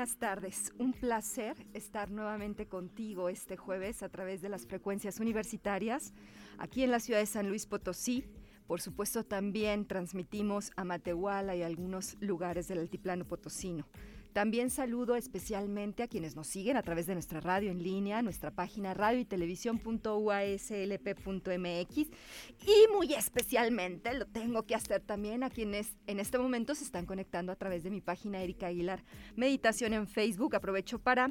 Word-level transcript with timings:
Buenas 0.00 0.16
tardes. 0.16 0.72
Un 0.78 0.94
placer 0.94 1.66
estar 1.74 2.10
nuevamente 2.10 2.66
contigo 2.66 3.28
este 3.28 3.58
jueves 3.58 4.02
a 4.02 4.08
través 4.08 4.40
de 4.40 4.48
las 4.48 4.66
frecuencias 4.66 5.20
universitarias 5.20 6.14
aquí 6.56 6.82
en 6.82 6.90
la 6.90 7.00
ciudad 7.00 7.20
de 7.20 7.26
San 7.26 7.50
Luis 7.50 7.66
Potosí. 7.66 8.24
Por 8.66 8.80
supuesto, 8.80 9.24
también 9.24 9.86
transmitimos 9.86 10.72
a 10.76 10.84
Matehuala 10.84 11.54
y 11.54 11.62
algunos 11.62 12.16
lugares 12.18 12.66
del 12.66 12.78
altiplano 12.78 13.26
potosino. 13.26 13.86
También 14.32 14.70
saludo 14.70 15.16
especialmente 15.16 16.02
a 16.02 16.08
quienes 16.08 16.36
nos 16.36 16.46
siguen 16.46 16.76
a 16.76 16.82
través 16.82 17.06
de 17.06 17.14
nuestra 17.14 17.40
radio 17.40 17.70
en 17.70 17.82
línea, 17.82 18.22
nuestra 18.22 18.50
página 18.50 18.94
radio 18.94 19.18
y 19.18 19.24
televisión.uaslp.mx 19.24 21.96
y 21.96 22.86
muy 22.92 23.14
especialmente 23.14 24.14
lo 24.14 24.26
tengo 24.26 24.64
que 24.64 24.74
hacer 24.74 25.00
también 25.00 25.42
a 25.42 25.50
quienes 25.50 25.96
en 26.06 26.20
este 26.20 26.38
momento 26.38 26.74
se 26.74 26.84
están 26.84 27.06
conectando 27.06 27.50
a 27.50 27.56
través 27.56 27.82
de 27.82 27.90
mi 27.90 28.00
página 28.00 28.42
Erika 28.42 28.68
Aguilar 28.68 29.02
Meditación 29.36 29.94
en 29.94 30.06
Facebook. 30.06 30.54
Aprovecho 30.54 30.98
para 30.98 31.30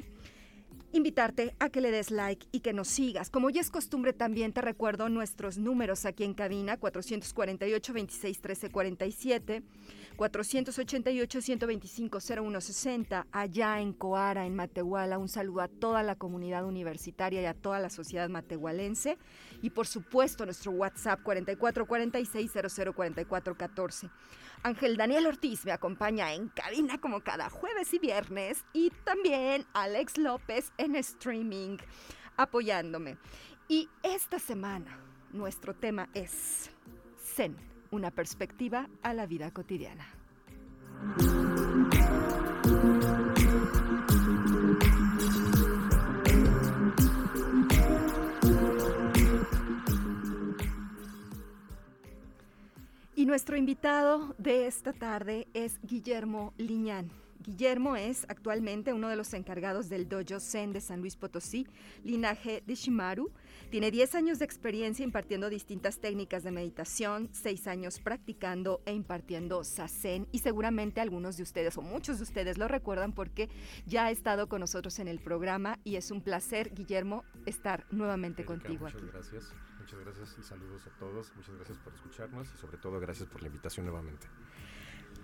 invitarte 0.92 1.54
a 1.58 1.68
que 1.68 1.80
le 1.80 1.90
des 1.90 2.10
like 2.10 2.46
y 2.52 2.60
que 2.60 2.72
nos 2.72 2.88
sigas. 2.88 3.30
Como 3.30 3.50
ya 3.50 3.60
es 3.60 3.70
costumbre, 3.70 4.12
también 4.12 4.52
te 4.52 4.60
recuerdo 4.60 5.08
nuestros 5.08 5.58
números 5.58 6.04
aquí 6.04 6.24
en 6.24 6.34
cabina, 6.34 6.76
448 6.76 7.92
26 7.92 8.40
13 8.40 8.70
47, 8.70 9.62
488 10.20 11.40
125 11.40 12.20
0160, 12.20 13.26
allá 13.32 13.80
en 13.80 13.94
Coara, 13.94 14.44
en 14.44 14.54
Matehuala. 14.54 15.16
Un 15.16 15.30
saludo 15.30 15.62
a 15.62 15.68
toda 15.68 16.02
la 16.02 16.14
comunidad 16.14 16.66
universitaria 16.66 17.40
y 17.40 17.46
a 17.46 17.54
toda 17.54 17.78
la 17.78 17.88
sociedad 17.88 18.28
matehualense. 18.28 19.16
Y 19.62 19.70
por 19.70 19.86
supuesto, 19.86 20.44
nuestro 20.44 20.72
WhatsApp 20.72 21.22
4446 21.22 22.52
004414. 22.52 24.10
Ángel 24.62 24.98
Daniel 24.98 25.26
Ortiz 25.26 25.64
me 25.64 25.72
acompaña 25.72 26.34
en 26.34 26.48
cabina 26.48 27.00
como 27.00 27.22
cada 27.22 27.48
jueves 27.48 27.94
y 27.94 27.98
viernes 27.98 28.62
y 28.74 28.90
también 29.04 29.64
Alex 29.72 30.18
López 30.18 30.70
en 30.76 30.96
streaming 30.96 31.78
apoyándome. 32.36 33.16
Y 33.68 33.88
esta 34.02 34.38
semana 34.38 35.00
nuestro 35.32 35.74
tema 35.74 36.10
es 36.12 36.70
Zen, 37.16 37.56
una 37.90 38.10
perspectiva 38.10 38.88
a 39.02 39.14
la 39.14 39.26
vida 39.26 39.50
cotidiana. 39.50 40.06
Y 53.16 53.26
nuestro 53.26 53.56
invitado 53.56 54.34
de 54.38 54.66
esta 54.66 54.92
tarde 54.92 55.46
es 55.52 55.78
Guillermo 55.82 56.54
Liñán. 56.56 57.10
Guillermo 57.40 57.96
es 57.96 58.26
actualmente 58.28 58.92
uno 58.92 59.08
de 59.08 59.16
los 59.16 59.32
encargados 59.32 59.88
del 59.88 60.08
Dojo 60.08 60.40
Zen 60.40 60.72
de 60.72 60.80
San 60.80 61.00
Luis 61.00 61.16
Potosí, 61.16 61.66
linaje 62.04 62.62
de 62.66 62.74
Shimaru. 62.74 63.32
Tiene 63.70 63.90
10 63.90 64.14
años 64.14 64.38
de 64.38 64.44
experiencia 64.44 65.04
impartiendo 65.04 65.48
distintas 65.48 66.00
técnicas 66.00 66.42
de 66.42 66.50
meditación, 66.50 67.30
6 67.32 67.66
años 67.66 67.98
practicando 68.00 68.82
e 68.84 68.92
impartiendo 68.92 69.64
Sazen 69.64 70.28
y 70.32 70.40
seguramente 70.40 71.00
algunos 71.00 71.36
de 71.38 71.42
ustedes 71.42 71.78
o 71.78 71.82
muchos 71.82 72.18
de 72.18 72.24
ustedes 72.24 72.58
lo 72.58 72.68
recuerdan 72.68 73.12
porque 73.12 73.48
ya 73.86 74.06
ha 74.06 74.10
estado 74.10 74.48
con 74.48 74.60
nosotros 74.60 74.98
en 74.98 75.08
el 75.08 75.20
programa 75.20 75.78
y 75.82 75.96
es 75.96 76.10
un 76.10 76.20
placer, 76.20 76.74
Guillermo, 76.74 77.24
estar 77.46 77.86
nuevamente 77.90 78.44
contigo 78.44 78.84
muchas 78.84 79.02
aquí. 79.02 79.10
Gracias. 79.12 79.54
Muchas 79.78 80.00
gracias 80.00 80.36
y 80.38 80.42
saludos 80.42 80.86
a 80.86 80.90
todos. 80.98 81.34
Muchas 81.36 81.54
gracias 81.56 81.78
por 81.78 81.94
escucharnos 81.94 82.48
y 82.54 82.58
sobre 82.58 82.76
todo 82.76 83.00
gracias 83.00 83.28
por 83.28 83.40
la 83.40 83.48
invitación 83.48 83.86
nuevamente. 83.86 84.26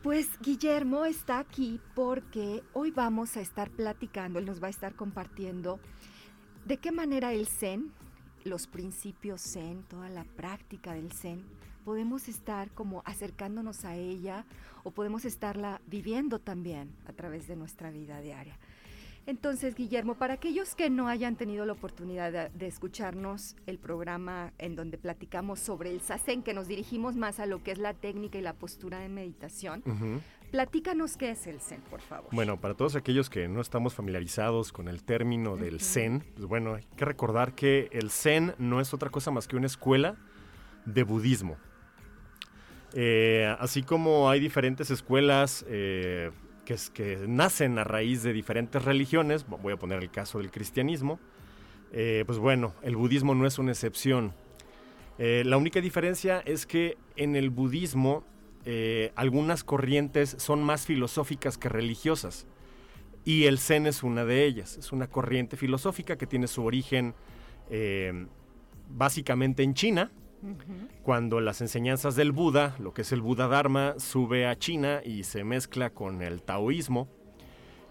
Pues 0.06 0.38
Guillermo 0.40 1.04
está 1.04 1.40
aquí 1.40 1.80
porque 1.96 2.62
hoy 2.74 2.92
vamos 2.92 3.36
a 3.36 3.40
estar 3.40 3.70
platicando, 3.70 4.38
él 4.38 4.46
nos 4.46 4.62
va 4.62 4.68
a 4.68 4.70
estar 4.70 4.94
compartiendo 4.94 5.80
de 6.64 6.76
qué 6.76 6.92
manera 6.92 7.32
el 7.32 7.48
Zen, 7.48 7.90
los 8.44 8.68
principios 8.68 9.42
Zen, 9.42 9.82
toda 9.82 10.08
la 10.08 10.22
práctica 10.22 10.92
del 10.92 11.10
Zen, 11.10 11.44
podemos 11.84 12.28
estar 12.28 12.70
como 12.70 13.02
acercándonos 13.04 13.84
a 13.84 13.96
ella 13.96 14.44
o 14.84 14.92
podemos 14.92 15.24
estarla 15.24 15.80
viviendo 15.88 16.38
también 16.38 16.94
a 17.08 17.12
través 17.12 17.48
de 17.48 17.56
nuestra 17.56 17.90
vida 17.90 18.20
diaria. 18.20 18.56
Entonces, 19.26 19.74
Guillermo, 19.74 20.14
para 20.14 20.34
aquellos 20.34 20.76
que 20.76 20.88
no 20.88 21.08
hayan 21.08 21.34
tenido 21.34 21.66
la 21.66 21.72
oportunidad 21.72 22.50
de, 22.50 22.66
escucharnos 22.66 23.56
el 23.66 23.78
programa 23.78 24.52
en 24.58 24.76
donde 24.76 24.98
platicamos 24.98 25.58
sobre 25.58 25.90
el 25.90 26.00
sasen, 26.00 26.44
que 26.44 26.54
nos 26.54 26.68
dirigimos 26.68 27.16
más 27.16 27.40
a 27.40 27.46
lo 27.46 27.60
que 27.62 27.72
es 27.72 27.78
la 27.78 27.92
técnica 27.92 28.38
y 28.38 28.42
la 28.42 28.52
postura 28.52 29.00
de 29.00 29.08
meditación, 29.08 29.82
platícanos 30.52 31.16
qué 31.16 31.30
es 31.30 31.46
el 31.48 31.60
zen, 31.60 31.80
por 31.90 32.00
favor. 32.00 32.28
Bueno, 32.30 32.60
para 32.60 32.74
todos 32.74 32.94
aquellos 32.94 33.28
que 33.28 33.48
no 33.48 33.60
estamos 33.60 33.94
familiarizados 33.94 34.72
con 34.72 34.86
el 34.86 35.02
término 35.02 35.56
del 35.56 35.80
zen, 35.80 36.22
pues 36.34 36.46
bueno, 36.46 36.74
hay 36.74 36.84
que 36.96 37.04
recordar 37.04 37.54
que 37.54 37.88
el 37.90 38.10
zen 38.10 38.54
no 38.58 38.80
es 38.80 38.94
otra 38.94 39.10
cosa 39.10 39.32
más 39.32 39.48
que 39.48 39.56
una 39.56 39.66
escuela 39.66 40.16
de 40.84 41.02
budismo. 41.02 41.56
Eh, 42.94 43.54
así 43.58 43.82
como 43.82 44.30
hay 44.30 44.38
diferentes 44.38 44.90
escuelas 44.90 45.64
eh, 45.68 46.30
que, 46.66 46.76
que 46.92 47.24
nacen 47.26 47.78
a 47.78 47.84
raíz 47.84 48.22
de 48.22 48.34
diferentes 48.34 48.84
religiones, 48.84 49.46
voy 49.46 49.72
a 49.72 49.78
poner 49.78 50.02
el 50.02 50.10
caso 50.10 50.38
del 50.38 50.50
cristianismo, 50.50 51.18
eh, 51.92 52.24
pues 52.26 52.38
bueno, 52.38 52.74
el 52.82 52.96
budismo 52.96 53.34
no 53.34 53.46
es 53.46 53.58
una 53.58 53.72
excepción. 53.72 54.34
Eh, 55.18 55.42
la 55.46 55.56
única 55.56 55.80
diferencia 55.80 56.40
es 56.44 56.66
que 56.66 56.98
en 57.16 57.36
el 57.36 57.48
budismo 57.48 58.24
eh, 58.64 59.12
algunas 59.16 59.64
corrientes 59.64 60.36
son 60.38 60.62
más 60.62 60.84
filosóficas 60.84 61.56
que 61.56 61.68
religiosas. 61.70 62.46
Y 63.24 63.44
el 63.44 63.58
Zen 63.58 63.86
es 63.86 64.02
una 64.02 64.24
de 64.24 64.44
ellas. 64.44 64.76
Es 64.76 64.92
una 64.92 65.08
corriente 65.08 65.56
filosófica 65.56 66.16
que 66.16 66.26
tiene 66.26 66.46
su 66.46 66.64
origen 66.64 67.14
básicamente 68.88 69.64
en 69.64 69.74
China, 69.74 70.12
cuando 71.02 71.40
las 71.40 71.60
enseñanzas 71.60 72.16
del 72.16 72.32
Buda, 72.32 72.76
lo 72.78 72.92
que 72.92 73.02
es 73.02 73.12
el 73.12 73.20
Buda 73.20 73.48
Dharma, 73.48 73.94
sube 73.98 74.46
a 74.46 74.56
China 74.56 75.00
y 75.04 75.24
se 75.24 75.44
mezcla 75.44 75.90
con 75.90 76.22
el 76.22 76.42
taoísmo. 76.42 77.08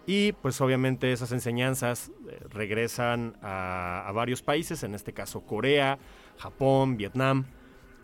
Y 0.06 0.34
pues 0.34 0.62
obviamente 0.62 1.12
esas 1.12 1.32
enseñanzas 1.32 2.12
eh, 2.30 2.40
regresan 2.50 3.38
a, 3.42 4.12
varios 4.14 4.44
países, 4.44 4.84
en 4.84 4.94
este 4.94 5.14
caso 5.14 5.42
Corea, 5.42 5.98
Japón, 6.38 6.98
Vietnam, 6.98 7.46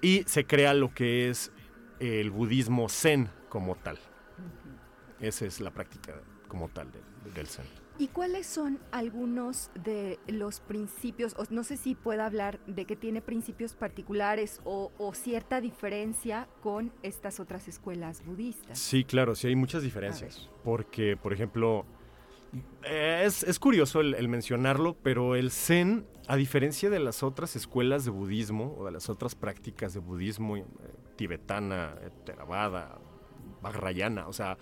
y 0.01 0.23
se 0.25 0.45
crea 0.45 0.73
lo 0.73 0.93
que 0.93 1.29
es 1.29 1.51
el 1.99 2.31
budismo 2.31 2.89
zen 2.89 3.29
como 3.49 3.75
tal. 3.75 3.99
Esa 5.19 5.45
es 5.45 5.59
la 5.59 5.69
práctica 5.69 6.13
como 6.47 6.69
tal 6.69 6.87
del 7.35 7.47
zen. 7.47 7.80
¿Y 7.97 8.07
cuáles 8.07 8.47
son 8.47 8.79
algunos 8.91 9.69
de 9.83 10.17
los 10.27 10.59
principios, 10.59 11.35
o 11.37 11.43
no 11.49 11.63
sé 11.63 11.77
si 11.77 11.93
pueda 11.93 12.25
hablar 12.25 12.59
de 12.65 12.85
que 12.85 12.95
tiene 12.95 13.21
principios 13.21 13.73
particulares 13.73 14.59
o, 14.63 14.91
cierta 15.13 15.61
diferencia 15.61 16.47
con 16.61 16.91
estas 17.03 17.39
otras 17.39 17.67
escuelas 17.67 18.25
budistas? 18.25 18.79
Sí, 18.79 19.03
claro, 19.03 19.35
sí 19.35 19.47
hay 19.47 19.55
muchas 19.55 19.83
diferencias. 19.83 20.49
Porque, 20.63 21.17
por 21.17 21.33
ejemplo, 21.33 21.85
es, 22.83 23.59
curioso 23.59 24.01
el, 24.01 24.27
mencionarlo, 24.27 24.95
pero 25.01 25.35
el 25.35 25.51
Zen, 25.51 26.05
a 26.27 26.35
diferencia 26.35 26.89
de 26.89 26.99
las 26.99 27.23
otras 27.23 27.55
escuelas 27.55 28.03
de 28.05 28.11
budismo 28.11 28.75
o 28.77 28.85
de 28.85 28.91
las 28.91 29.09
otras 29.09 29.35
prácticas 29.35 29.93
de 29.93 29.99
budismo 29.99 30.57
eh, 30.57 30.65
tibetana, 31.15 31.95
eh, 32.01 32.09
Theravada, 32.25 32.99
Vajrayana, 33.61 34.27
o 34.27 34.33
sea, 34.33 34.57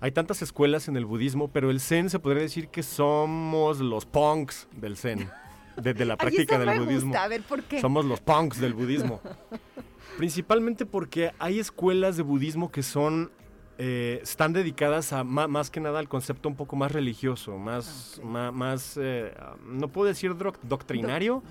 hay 0.00 0.12
tantas 0.12 0.42
escuelas 0.42 0.88
en 0.88 0.96
el 0.96 1.04
budismo, 1.04 1.48
pero 1.48 1.70
el 1.70 1.80
Zen 1.80 2.10
se 2.10 2.18
podría 2.18 2.42
decir 2.42 2.68
que 2.68 2.82
somos 2.82 3.80
los 3.80 4.06
punks 4.06 4.68
del 4.72 4.96
Zen, 4.96 5.30
desde 5.76 6.04
la 6.04 6.16
práctica 6.18 6.58
del 6.58 6.80
budismo. 6.80 7.14
A 7.16 7.28
ver, 7.28 7.42
¿por 7.42 7.62
qué? 7.62 7.80
Somos 7.80 8.04
los 8.04 8.20
punks 8.20 8.60
del 8.60 8.74
budismo. 8.74 9.20
Principalmente 10.18 10.86
porque 10.86 11.32
hay 11.38 11.58
escuelas 11.58 12.16
de 12.16 12.22
budismo 12.22 12.70
que 12.70 12.82
son 12.82 13.30
eh, 13.76 14.20
están 14.22 14.52
dedicadas 14.52 15.12
a 15.12 15.24
más 15.24 15.68
que 15.68 15.80
nada 15.80 15.98
al 15.98 16.08
concepto 16.08 16.48
un 16.48 16.54
poco 16.54 16.76
más 16.76 16.92
religioso, 16.92 17.58
más, 17.58 18.20
más, 18.22 18.96
eh, 19.00 19.34
no 19.66 19.88
puedo 19.88 20.06
decir 20.06 20.32
doctrinario, 20.62 21.42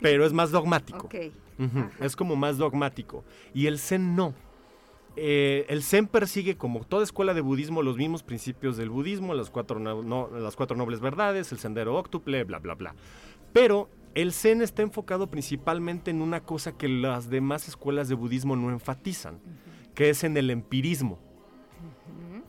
pero 0.00 0.26
es 0.26 0.32
más 0.32 0.50
dogmático. 0.50 1.08
Es 2.00 2.16
como 2.16 2.34
más 2.34 2.58
dogmático. 2.58 3.24
Y 3.54 3.66
el 3.66 3.78
Zen 3.78 4.16
no. 4.16 4.34
Eh, 5.16 5.66
el 5.68 5.82
Zen 5.82 6.06
persigue, 6.06 6.56
como 6.56 6.84
toda 6.84 7.02
escuela 7.02 7.34
de 7.34 7.40
budismo, 7.40 7.82
los 7.82 7.96
mismos 7.96 8.22
principios 8.22 8.76
del 8.76 8.90
budismo, 8.90 9.34
las 9.34 9.50
cuatro, 9.50 9.78
las 9.78 10.56
cuatro 10.56 10.76
nobles 10.76 11.00
verdades, 11.00 11.52
el 11.52 11.58
sendero 11.58 11.96
óctuple, 11.96 12.44
bla, 12.44 12.58
bla, 12.58 12.74
bla. 12.74 12.94
Pero 13.52 13.88
el 14.14 14.32
Zen 14.32 14.62
está 14.62 14.82
enfocado 14.82 15.30
principalmente 15.30 16.10
en 16.10 16.22
una 16.22 16.40
cosa 16.40 16.76
que 16.76 16.88
las 16.88 17.28
demás 17.28 17.68
escuelas 17.68 18.08
de 18.08 18.14
budismo 18.14 18.56
no 18.56 18.70
enfatizan, 18.70 19.40
que 19.94 20.10
es 20.10 20.24
en 20.24 20.36
el 20.36 20.50
empirismo. 20.50 21.18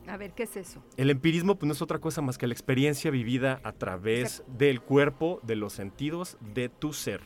A 0.07 0.17
ver, 0.17 0.33
¿qué 0.33 0.43
es 0.43 0.57
eso? 0.57 0.83
El 0.97 1.09
empirismo 1.09 1.55
pues, 1.55 1.67
no 1.67 1.73
es 1.73 1.81
otra 1.81 1.99
cosa 1.99 2.21
más 2.21 2.37
que 2.37 2.47
la 2.47 2.53
experiencia 2.53 3.11
vivida 3.11 3.61
a 3.63 3.71
través 3.71 4.43
del 4.47 4.81
cuerpo, 4.81 5.39
de 5.43 5.55
los 5.55 5.73
sentidos, 5.73 6.37
de 6.53 6.69
tu 6.69 6.93
ser. 6.93 7.21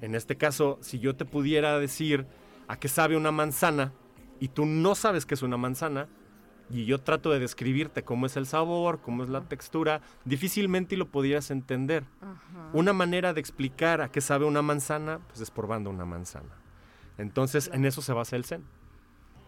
En 0.00 0.14
este 0.14 0.36
caso, 0.36 0.78
si 0.82 0.98
yo 0.98 1.16
te 1.16 1.24
pudiera 1.24 1.78
decir 1.78 2.26
a 2.68 2.78
qué 2.78 2.88
sabe 2.88 3.16
una 3.16 3.32
manzana, 3.32 3.94
y 4.40 4.48
tú 4.48 4.66
no 4.66 4.94
sabes 4.94 5.26
qué 5.26 5.34
es 5.34 5.42
una 5.42 5.56
manzana, 5.56 6.08
y 6.70 6.86
yo 6.86 7.00
trato 7.00 7.30
de 7.30 7.38
describirte 7.38 8.02
cómo 8.04 8.26
es 8.26 8.36
el 8.36 8.46
sabor, 8.46 9.00
cómo 9.00 9.22
es 9.22 9.28
la 9.28 9.42
textura, 9.42 10.00
difícilmente 10.24 10.96
lo 10.96 11.08
podrías 11.08 11.50
entender. 11.50 12.04
Una 12.72 12.92
manera 12.92 13.34
de 13.34 13.40
explicar 13.40 14.00
a 14.00 14.10
qué 14.10 14.20
sabe 14.20 14.46
una 14.46 14.62
manzana, 14.62 15.20
pues 15.28 15.40
es 15.40 15.50
probando 15.50 15.90
una 15.90 16.04
manzana. 16.04 16.54
Entonces, 17.18 17.70
en 17.72 17.84
eso 17.84 18.02
se 18.02 18.12
basa 18.12 18.36
el 18.36 18.44
Zen. 18.44 18.64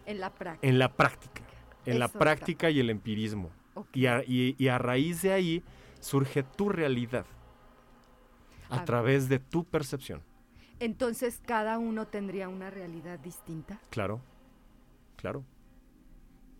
En 0.05 0.19
la 0.19 0.33
práctica. 0.33 0.67
En 0.67 0.79
la 0.79 0.93
práctica. 0.93 1.41
En 1.85 1.99
la 1.99 2.07
práctica 2.07 2.69
y 2.69 2.79
el 2.79 2.89
empirismo. 2.89 3.51
Y, 3.93 4.05
a, 4.05 4.77
raíz 4.77 5.21
de 5.21 5.33
ahí 5.33 5.63
surge 5.99 6.43
tu 6.43 6.69
realidad. 6.69 7.25
A, 8.69 8.83
través 8.85 9.29
de 9.29 9.39
tu 9.39 9.63
percepción. 9.63 10.21
Entonces, 10.79 11.41
¿cada 11.45 11.79
uno 11.79 12.05
tendría 12.05 12.49
una 12.49 12.69
realidad 12.69 13.17
distinta? 13.17 13.79
Claro 13.89 14.21
claro. 15.17 15.43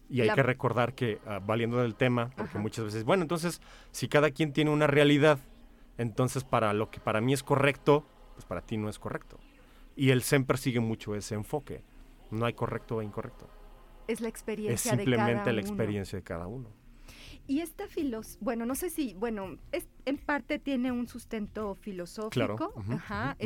Y 0.09 0.21
hay 0.21 0.29
que 0.29 0.43
recordar 0.43 0.93
que, 0.93 1.19
ah, 1.25 1.39
valiendo 1.39 1.81
del 1.81 1.95
tema, 1.95 2.29
porque 2.35 2.57
muchas 2.59 2.85
veces, 2.85 3.03
bueno, 3.03 3.23
entonces, 3.23 3.61
si 3.91 4.07
cada 4.07 4.31
quien 4.31 4.53
tiene 4.53 4.71
una 4.71 4.87
realidad, 4.87 5.39
entonces 5.97 6.43
para 6.43 6.73
lo 6.73 6.89
que 6.89 6.99
para 6.99 7.19
mí 7.21 7.33
es 7.33 7.43
correcto, 7.43 8.05
pues 8.33 8.45
para 8.45 8.61
ti 8.61 8.77
no 8.77 8.89
es 8.89 8.99
correcto. 8.99 9.37
Y 9.95 10.11
el 10.11 10.21
Zen 10.21 10.45
persigue 10.45 10.79
mucho 10.79 11.15
ese 11.15 11.35
enfoque. 11.35 11.83
No 12.31 12.45
hay 12.45 12.53
correcto 12.53 12.97
o 12.97 13.01
incorrecto. 13.01 13.49
Es 14.07 14.21
la 14.21 14.29
experiencia 14.29 14.75
es 14.75 14.97
simplemente 14.97 15.51
la 15.51 15.59
experiencia 15.59 16.17
de 16.17 16.23
cada 16.23 16.47
uno. 16.47 16.69
Y 17.47 17.61
esta 17.61 17.87
filos, 17.87 18.37
bueno, 18.41 18.65
no 18.65 18.75
sé 18.75 18.89
si, 18.89 19.13
bueno, 19.13 19.57
es, 19.71 19.87
en 20.05 20.17
parte 20.17 20.59
tiene 20.59 20.91
un 20.91 21.07
sustento 21.07 21.75
filosófico, 21.75 22.73
ajá, 22.89 23.37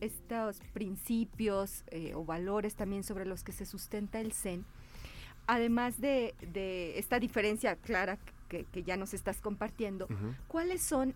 estos 0.00 0.60
principios 0.72 1.84
eh, 1.88 2.14
o 2.14 2.24
valores 2.24 2.74
también 2.74 3.04
sobre 3.04 3.26
los 3.26 3.44
que 3.44 3.52
se 3.52 3.66
sustenta 3.66 4.18
el 4.18 4.32
Zen, 4.32 4.64
además 5.46 6.00
de, 6.00 6.34
esta 6.96 7.20
diferencia 7.20 7.76
clara 7.76 8.18
que, 8.48 8.66
ya 8.82 8.96
nos 8.96 9.12
estás 9.12 9.42
compartiendo, 9.42 10.08
¿cuáles 10.48 10.82
son 10.82 11.14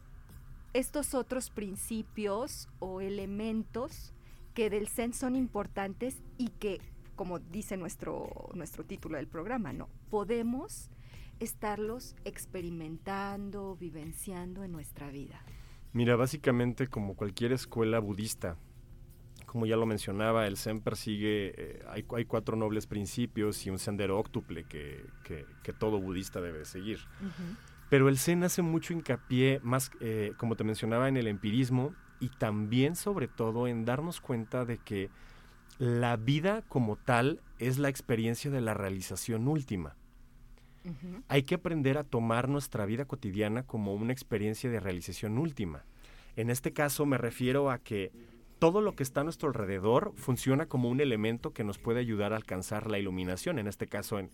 estos 0.75 1.15
otros 1.15 1.49
principios 1.49 2.69
o 2.79 3.01
elementos 3.01 4.13
que 4.53 4.69
del 4.69 4.89
Zen 4.89 5.15
son 5.15 5.35
importantes 5.35 6.23
y 6.37 6.49
que, 6.49 6.81
como 7.17 7.39
dice 7.39 7.79
nuestro, 7.79 8.51
nuestro 8.55 8.85
título 8.85 9.17
del 9.17 9.29
programa, 9.29 9.73
¿no? 9.73 9.89
Podemos 10.11 10.91
estarlos 11.41 12.17
experimentando, 12.25 13.77
vivenciando 13.77 14.65
en 14.65 14.73
nuestra 14.73 15.11
vida? 15.11 15.43
Mira, 15.93 16.17
básicamente 16.17 16.89
como 16.89 17.15
cualquier 17.15 17.53
escuela 17.53 17.99
budista, 18.01 18.57
como 19.47 19.67
ya 19.67 19.77
lo 19.77 19.87
mencionaba, 19.87 20.49
el 20.49 20.57
Zen 20.57 20.81
persigue, 20.81 21.55
eh, 21.57 21.85
hay, 21.89 22.25
cuatro 22.25 22.57
nobles 22.57 22.89
principios 22.89 23.65
y 23.67 23.71
un 23.71 23.79
sendero 23.79 24.19
óctuple 24.19 24.65
que, 24.65 25.07
todo 25.79 26.01
budista 26.01 26.41
debe 26.41 26.65
seguir. 26.65 26.99
Pero 27.89 28.09
el 28.09 28.19
Zen 28.19 28.43
hace 28.43 28.63
mucho 28.63 28.93
hincapié, 28.93 29.61
más 29.63 29.93
eh, 30.01 30.33
como 30.39 30.57
te 30.57 30.65
mencionaba, 30.65 31.09
en 31.09 31.17
el 31.17 31.29
empirismo 31.29 31.95
y 32.19 32.31
también 32.31 32.97
sobre 32.97 33.29
todo 33.29 33.69
en 33.69 33.85
darnos 33.85 34.21
cuenta 34.21 34.65
de 34.65 34.79
que 34.79 35.11
la 35.79 36.17
vida 36.17 36.63
como 36.63 36.97
tal 36.97 37.41
es 37.61 37.79
la 37.79 37.89
experiencia 37.89 38.51
de 38.51 38.61
la 38.61 38.75
realización 38.75 39.47
última. 39.47 39.95
Hay 41.29 41.45
que 41.45 41.55
aprender 41.55 41.99
a 41.99 42.05
tomar 42.05 42.49
nuestra 42.49 42.85
vida 42.87 43.07
cotidiana 43.07 43.63
como 43.63 43.95
una 43.95 44.13
experiencia 44.13 44.71
de 44.71 44.81
realización 44.81 45.39
última. 45.39 45.85
En 46.37 46.51
este 46.51 46.73
caso 46.73 47.07
me 47.07 47.17
refiero 47.17 47.71
a 47.71 47.79
que 47.79 48.13
todo 48.59 48.81
lo 48.81 48.95
que 48.95 49.03
está 49.03 49.21
a 49.21 49.25
nuestro 49.25 49.49
alrededor 49.49 50.13
funciona 50.17 50.67
como 50.67 50.89
un 50.89 51.01
elemento 51.01 51.53
que 51.53 51.65
nos 51.65 51.79
puede 51.79 52.01
ayudar 52.01 52.33
a 52.33 52.37
alcanzar 52.37 52.91
la 52.91 52.99
iluminación. 52.99 53.59
En 53.59 53.67
este 53.67 53.87
caso, 53.87 54.19
en, 54.19 54.31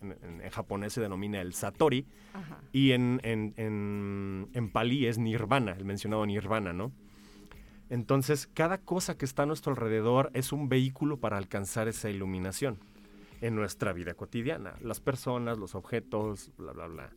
japonés 0.51 0.93
se 0.93 1.01
denomina 1.01 1.41
el 1.41 1.55
satori 1.55 2.07
y 2.73 2.93
en, 2.93 3.21
en, 3.25 4.71
pali 4.73 5.07
es 5.07 5.19
nirvana, 5.19 5.73
el 5.73 5.85
mencionado 5.85 6.25
nirvana, 6.27 6.73
¿no? 6.73 6.93
Entonces, 7.89 8.47
cada 8.47 8.79
cosa 8.79 9.19
que 9.19 9.25
está 9.25 9.43
a 9.43 9.47
nuestro 9.47 9.73
alrededor 9.73 10.31
es 10.33 10.53
un 10.53 10.69
vehículo 10.69 11.17
para 11.17 11.37
alcanzar 11.37 11.89
esa 11.89 12.09
iluminación 12.09 12.79
en 13.41 13.55
nuestra 13.55 13.93
vida 13.93 14.15
cotidiana. 14.15 14.75
Las 14.81 15.01
personas, 15.01 15.59
los 15.59 15.75
objetos, 15.75 16.53
bla, 16.57 16.73
bla, 16.73 16.87
bla. 16.87 17.11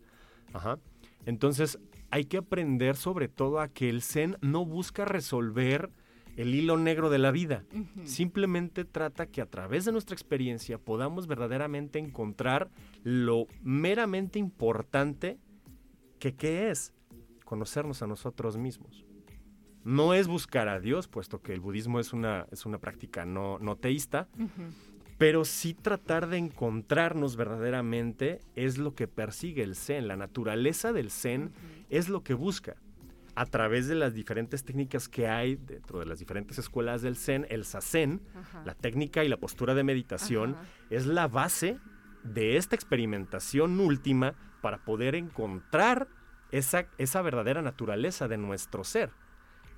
Ajá. 0.54 0.80
Entonces 1.25 1.80
hay 2.12 2.25
que 2.25 2.38
aprender 2.38 2.96
sobre 2.96 3.28
todo 3.28 3.60
a 3.60 3.70
que 3.70 3.90
el 3.90 4.02
Zen 4.02 4.38
no 4.42 4.66
busca 4.66 5.06
resolver 5.06 5.90
el 6.36 6.56
hilo 6.56 6.78
negro 6.78 7.10
de 7.10 7.20
la 7.20 7.31
vida. 7.31 7.64
Simplemente 8.06 8.86
trata 8.86 9.28
que 9.28 9.42
a 9.42 9.46
través 9.46 9.86
de 9.86 9.92
nuestra 9.92 10.16
experiencia 10.16 10.78
podamos 10.78 11.28
verdaderamente 11.28 12.00
encontrar 12.00 12.69
lo 13.04 13.48
meramente 13.62 14.40
importante 14.40 15.40
que 16.19 16.36
qué 16.36 16.72
es 16.72 16.94
conocernos 17.46 18.02
a 18.02 18.08
nosotros 18.08 18.58
mismos. 18.58 19.06
No 19.84 20.14
es 20.14 20.28
buscar 20.28 20.69
a 20.69 20.80
Dios, 20.80 21.08
puesto 21.08 21.42
que 21.42 21.54
el 21.54 21.60
budismo 21.60 22.00
es 22.00 22.14
una, 22.14 22.48
es 22.52 22.66
una 22.66 22.78
práctica 22.80 23.26
no, 23.26 23.60
no 23.60 23.76
teísta, 23.76 24.30
pero 25.24 25.46
sí 25.46 25.74
tratar 25.74 26.28
de 26.28 26.36
encontrarnos 26.36 27.38
verdaderamente 27.38 28.42
es 28.58 28.78
lo 28.78 28.94
que 28.94 29.08
persigue 29.08 29.64
el 29.64 29.78
Zen. 29.78 30.10
La 30.10 30.18
naturaleza 30.18 30.92
del 30.92 31.12
Zen 31.12 31.54
es 31.90 32.10
lo 32.10 32.25
que 32.25 32.34
busca. 32.34 32.75
A 33.34 33.46
través 33.46 33.88
de 33.88 33.96
las 33.96 34.14
diferentes 34.14 34.66
técnicas 34.66 35.08
que 35.08 35.30
hay 35.30 35.56
dentro 35.56 36.00
de 36.00 36.07
las 36.07 36.19
diferentes 36.19 36.59
escuelas 36.59 37.02
del 37.02 37.16
Zen, 37.16 37.47
el 37.50 37.64
Sazen, 37.64 38.21
la 38.66 38.76
técnica 38.76 39.24
y 39.24 39.30
la 39.30 39.38
postura 39.38 39.74
de 39.76 39.86
meditación, 39.86 40.57
es 40.90 41.06
la 41.06 41.30
base 41.30 41.80
de 42.26 42.57
esta 42.57 42.76
experimentación 42.76 43.80
última 43.80 44.36
para 44.62 44.83
poder 44.83 45.16
encontrar 45.16 46.09
esa, 46.52 46.88
esa 46.97 47.21
verdadera 47.21 47.62
naturaleza 47.62 48.28
de 48.28 48.38
nuestro 48.38 48.83
ser. 48.83 49.09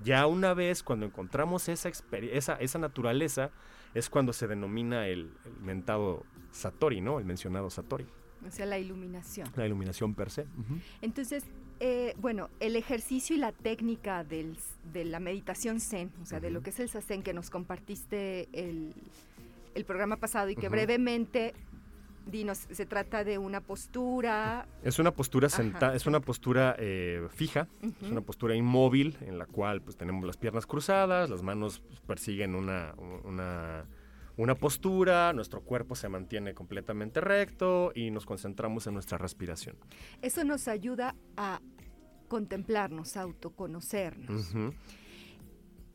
Ya 0.03 0.25
una 0.25 0.55
vez 0.55 0.81
cuando 0.81 1.05
encontramos 1.05 1.69
esa, 1.69 1.91
esa, 2.31 2.55
esa 2.55 2.79
naturaleza, 2.79 3.51
es 3.95 4.09
cuando 4.09 4.33
se 4.33 4.45
denomina 4.45 5.07
el, 5.07 5.33
mentado 5.61 6.23
Satori, 6.51 7.01
¿no? 7.01 7.17
El 7.17 7.25
mencionado 7.25 7.69
Satori. 7.69 8.05
O 8.45 8.51
sea, 8.51 8.65
la 8.67 8.77
iluminación. 8.77 9.49
La 9.55 9.65
iluminación 9.65 10.13
per 10.13 10.29
se. 10.29 10.45
Entonces, 11.01 11.45
eh, 11.79 12.13
bueno, 12.17 12.49
el 12.59 12.75
ejercicio 12.75 13.35
y 13.35 13.39
la 13.39 13.53
técnica 13.53 14.23
del, 14.23 14.57
de 14.93 15.05
la 15.05 15.19
meditación 15.19 15.79
zen, 15.79 16.11
o 16.21 16.25
sea, 16.25 16.39
de 16.39 16.51
lo 16.51 16.61
que 16.61 16.69
es 16.69 16.79
el 16.79 16.89
sazen 16.89 17.23
que 17.23 17.33
nos 17.33 17.49
compartiste 17.49 18.49
el, 18.53 18.93
el 19.73 19.85
programa 19.85 20.17
pasado 20.17 20.49
y 20.49 20.55
que 20.55 20.69
brevemente 20.69 21.53
Dinos, 22.25 22.65
se 22.71 22.85
trata 22.85 23.23
de 23.23 23.37
una 23.37 23.61
postura. 23.61 24.67
Es 24.83 24.97
una 24.97 25.11
postura 25.11 25.47
sentada, 25.47 25.95
es 25.95 26.05
una 26.07 26.19
postura 26.19 26.75
eh, 26.79 27.27
fija, 27.29 27.67
es 28.01 28.09
una 28.09 28.21
postura 28.21 28.55
inmóvil 28.55 29.17
en 29.21 29.37
la 29.37 29.45
cual 29.45 29.81
pues 29.81 29.95
tenemos 29.95 30.25
las 30.25 30.37
piernas 30.37 30.65
cruzadas, 30.65 31.29
las 31.29 31.43
manos 31.43 31.81
pues, 31.87 31.99
persiguen 31.99 32.55
una, 32.55 32.95
una, 33.23 33.85
una, 34.37 34.55
postura, 34.55 35.33
nuestro 35.33 35.61
cuerpo 35.61 35.95
se 35.95 36.09
mantiene 36.09 36.55
completamente 36.55 37.21
recto 37.21 37.91
y 37.93 38.09
nos 38.09 38.25
concentramos 38.25 38.87
en 38.87 38.95
nuestra 38.95 39.19
respiración. 39.19 39.75
Eso 40.23 40.43
nos 40.43 40.67
ayuda 40.67 41.15
a 41.37 41.61
contemplarnos, 42.27 43.17
a 43.17 43.21
autoconocernos. 43.21 44.51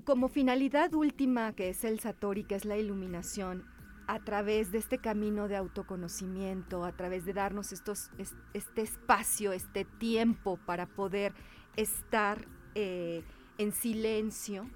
Como 0.04 0.28
finalidad 0.28 0.94
última, 0.94 1.52
que 1.54 1.68
es 1.70 1.84
el 1.84 1.98
Satori, 2.00 2.44
que 2.44 2.54
es 2.54 2.64
la 2.64 2.76
iluminación, 2.76 3.64
a 4.10 4.18
través 4.18 4.72
de 4.72 4.78
este 4.78 4.98
camino 4.98 5.46
de 5.46 5.54
autoconocimiento, 5.54 6.84
a 6.84 6.90
través 6.90 7.24
de 7.24 7.32
darnos 7.32 7.70
estos, 7.70 8.10
este 8.54 8.82
espacio, 8.82 9.52
este 9.52 9.84
tiempo 9.84 10.58
para 10.66 10.86
poder 10.86 11.32
estar 11.76 12.44
eh, 12.74 13.22
en 13.56 13.70
silencio 13.72 14.68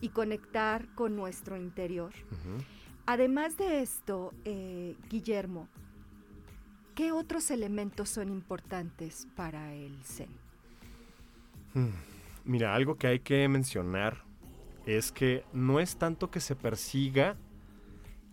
y 0.00 0.08
conectar 0.08 0.88
con 0.94 1.16
nuestro 1.16 1.58
interior. 1.58 2.14
Además 3.04 3.58
de 3.58 3.82
esto, 3.82 4.32
eh, 4.46 4.96
Guillermo, 5.10 5.68
¿qué 6.94 7.12
otros 7.12 7.50
elementos 7.50 8.08
son 8.08 8.30
importantes 8.30 9.28
para 9.36 9.74
el 9.74 10.02
Zen? 10.02 10.30
Hmm. 11.74 11.90
Mira, 12.46 12.74
algo 12.74 12.96
que 12.96 13.06
hay 13.06 13.18
que 13.18 13.46
mencionar 13.48 14.24
es 14.86 15.12
que 15.12 15.44
no 15.52 15.78
es 15.78 15.98
tanto 15.98 16.30
que 16.30 16.40
se 16.40 16.56
persiga 16.56 17.36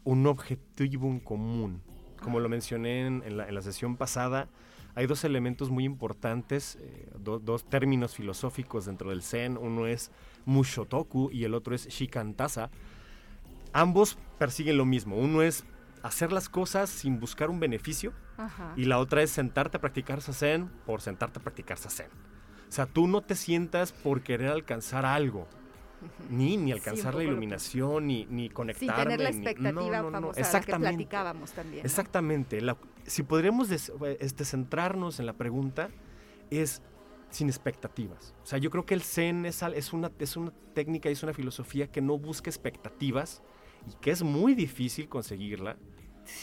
un 0.04 0.28
objetivo 0.28 1.08
en 1.08 1.20
común. 1.20 1.82
Como 2.22 2.40
lo 2.40 2.50
mencioné 2.50 3.08
en, 3.08 3.38
la, 3.38 3.62
sesión 3.62 3.96
pasada, 3.96 4.50
hay 4.96 5.08
dos 5.08 5.24
elementos 5.24 5.70
muy 5.70 5.86
importantes, 5.86 6.78
eh, 6.82 7.10
dos 7.20 7.64
términos 7.70 8.16
filosóficos 8.16 8.86
dentro 8.86 9.12
del 9.12 9.24
Zen. 9.24 9.58
Uno 9.58 9.88
es 9.88 10.12
Mushotoku 10.46 11.30
y 11.32 11.46
el 11.46 11.54
otro 11.54 11.76
es 11.76 11.88
Shikantasa. 11.88 12.70
Ambos 13.72 14.18
persiguen 14.38 14.78
lo 14.78 14.86
mismo. 14.86 15.16
Uno 15.16 15.42
es 15.42 15.64
hacer 16.04 16.32
las 16.32 16.50
cosas 16.50 16.90
sin 16.90 17.20
buscar 17.20 17.50
un 17.50 17.60
beneficio 17.60 18.14
y 18.76 18.86
la 18.86 19.00
otra 19.00 19.22
es 19.22 19.32
sentarte 19.32 19.78
a 19.78 19.82
practicar 19.82 20.22
Sazen 20.22 20.70
por 20.86 21.02
sentarte 21.02 21.40
a 21.40 21.42
practicar 21.42 21.78
Sazen. 21.78 22.08
O 22.68 22.72
sea, 22.72 22.86
tú 22.86 23.08
no 23.08 23.22
te 23.22 23.36
sientas 23.36 23.92
por 23.92 24.22
querer 24.22 24.50
alcanzar 24.50 25.06
algo. 25.06 25.48
Ni, 26.30 26.58
ni 26.58 26.72
alcanzar 26.72 27.16
la 27.16 27.24
iluminación, 27.24 28.08
ni, 28.08 28.26
ni 28.26 28.50
conectarme. 28.50 28.96
Sin 28.96 29.04
tener 29.04 29.20
la 29.20 29.30
expectativa 29.30 30.12
famosa 30.12 30.40
Exactamente. 30.40 30.92
que 30.92 30.96
platicábamos 30.96 31.52
también. 31.52 31.86
Exactamente. 31.86 32.60
si 33.06 33.24
podríamos 33.24 33.70
este, 33.72 34.46
centrarnos 34.46 35.20
en 35.20 35.26
la 35.26 35.34
pregunta, 35.34 35.90
es 36.50 36.82
sin 37.30 37.48
expectativas. 37.48 38.34
O 38.44 38.46
sea, 38.46 38.58
yo 38.60 38.70
creo 38.70 38.86
que 38.86 38.94
el 38.94 39.02
Zen 39.02 39.46
es, 39.46 39.62
es, 39.62 39.94
una, 39.94 40.12
es 40.20 40.36
una 40.36 40.52
técnica 40.74 41.10
y 41.10 41.14
es 41.14 41.24
una 41.24 41.34
filosofía 41.34 41.88
que 41.92 42.02
no 42.02 42.18
busca 42.18 42.50
expectativas 42.50 43.42
y 43.88 43.96
que 44.02 44.12
es 44.12 44.24
muy 44.24 44.56
difícil 44.56 45.08
conseguirla 45.08 45.78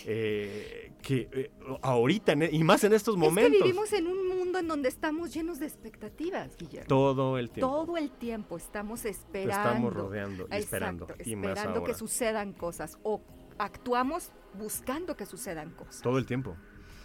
eh, 0.04 0.92
que 1.02 1.28
eh, 1.32 1.50
ahorita, 1.82 2.32
e, 2.32 2.50
y 2.52 2.64
más 2.64 2.84
en 2.84 2.92
estos 2.92 3.16
momentos. 3.16 3.52
Es 3.52 3.58
que 3.58 3.64
vivimos 3.64 3.92
en 3.92 4.06
un 4.06 4.28
mundo 4.28 4.58
en 4.58 4.68
donde 4.68 4.88
estamos 4.88 5.32
llenos 5.32 5.58
de 5.58 5.66
expectativas, 5.66 6.56
Guillermo. 6.56 6.88
Todo 6.88 7.38
el 7.38 7.50
tiempo. 7.50 7.70
Todo 7.70 7.96
el 7.96 8.10
tiempo 8.10 8.56
estamos 8.56 9.04
esperando. 9.04 9.68
estamos 9.68 9.92
rodeando 9.92 10.48
y 10.50 10.56
esperando. 10.56 11.06
esperando 11.18 11.84
que 11.84 11.94
sucedan 11.94 12.52
cosas. 12.52 12.98
O 13.02 13.22
actuamos 13.58 14.32
buscando 14.54 15.16
que 15.16 15.26
sucedan 15.26 15.70
cosas. 15.70 16.02
Todo 16.02 16.18
el 16.18 16.26
tiempo. 16.26 16.56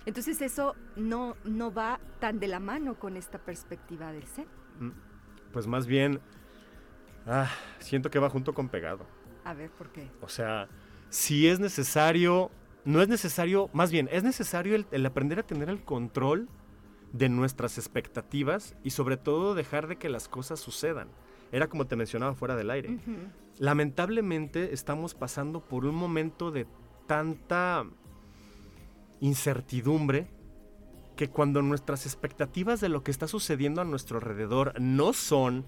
Entonces 0.06 0.42
eso 0.42 0.76
no, 0.96 1.36
no 1.44 1.74
va 1.74 2.00
tan 2.20 2.40
de 2.40 2.48
la 2.48 2.60
mano 2.60 2.98
con 2.98 3.18
esta 3.18 3.38
perspectiva 3.38 4.12
del 4.12 4.26
ser. 4.26 4.48
Mm, 4.80 4.92
pues 5.52 5.68
más 5.68 5.86
bien, 5.86 6.20
ah, 7.28 7.50
siento 7.80 8.10
que 8.10 8.20
va 8.20 8.30
junto 8.30 8.54
con 8.54 8.70
pegado. 8.70 9.06
A 9.44 9.54
ver, 9.54 9.70
¿por 9.72 9.92
qué? 9.92 10.10
O 10.22 10.28
sea, 10.28 10.68
si 11.10 11.48
es 11.48 11.60
necesario 11.60 12.52
no 12.86 13.02
es 13.02 13.08
necesario, 13.08 13.70
más 13.74 13.92
bien, 13.92 14.10
es 14.12 14.24
necesario 14.24 14.86
el, 14.92 15.06
aprender 15.06 15.40
a 15.40 15.44
tener 15.44 15.70
el 15.70 15.84
control 15.84 16.50
de 17.14 17.30
nuestras 17.30 17.78
expectativas 17.78 18.76
y 18.84 18.92
sobre 18.92 19.18
todo 19.18 19.54
dejar 19.54 19.88
de 19.88 19.98
que 19.98 20.10
las 20.10 20.28
cosas 20.28 20.60
sucedan. 20.60 21.10
Era 21.52 21.68
como 21.68 21.86
te 21.86 21.96
mencionaba 21.96 22.34
fuera 22.34 22.56
del 22.56 22.72
aire. 22.72 22.98
Lamentablemente 23.60 24.74
estamos 24.74 25.14
pasando 25.14 25.60
por 25.60 25.86
un 25.86 25.96
momento 25.96 26.52
de 26.52 26.66
tanta 27.08 27.86
incertidumbre 29.20 30.28
que 31.16 31.30
cuando 31.30 31.62
nuestras 31.62 32.06
expectativas 32.06 32.82
de 32.82 32.90
lo 32.90 33.04
que 33.04 33.12
está 33.12 33.28
sucediendo 33.28 33.82
a 33.82 33.86
nuestro 33.86 34.18
alrededor 34.18 34.74
no 34.80 35.14
son 35.14 35.66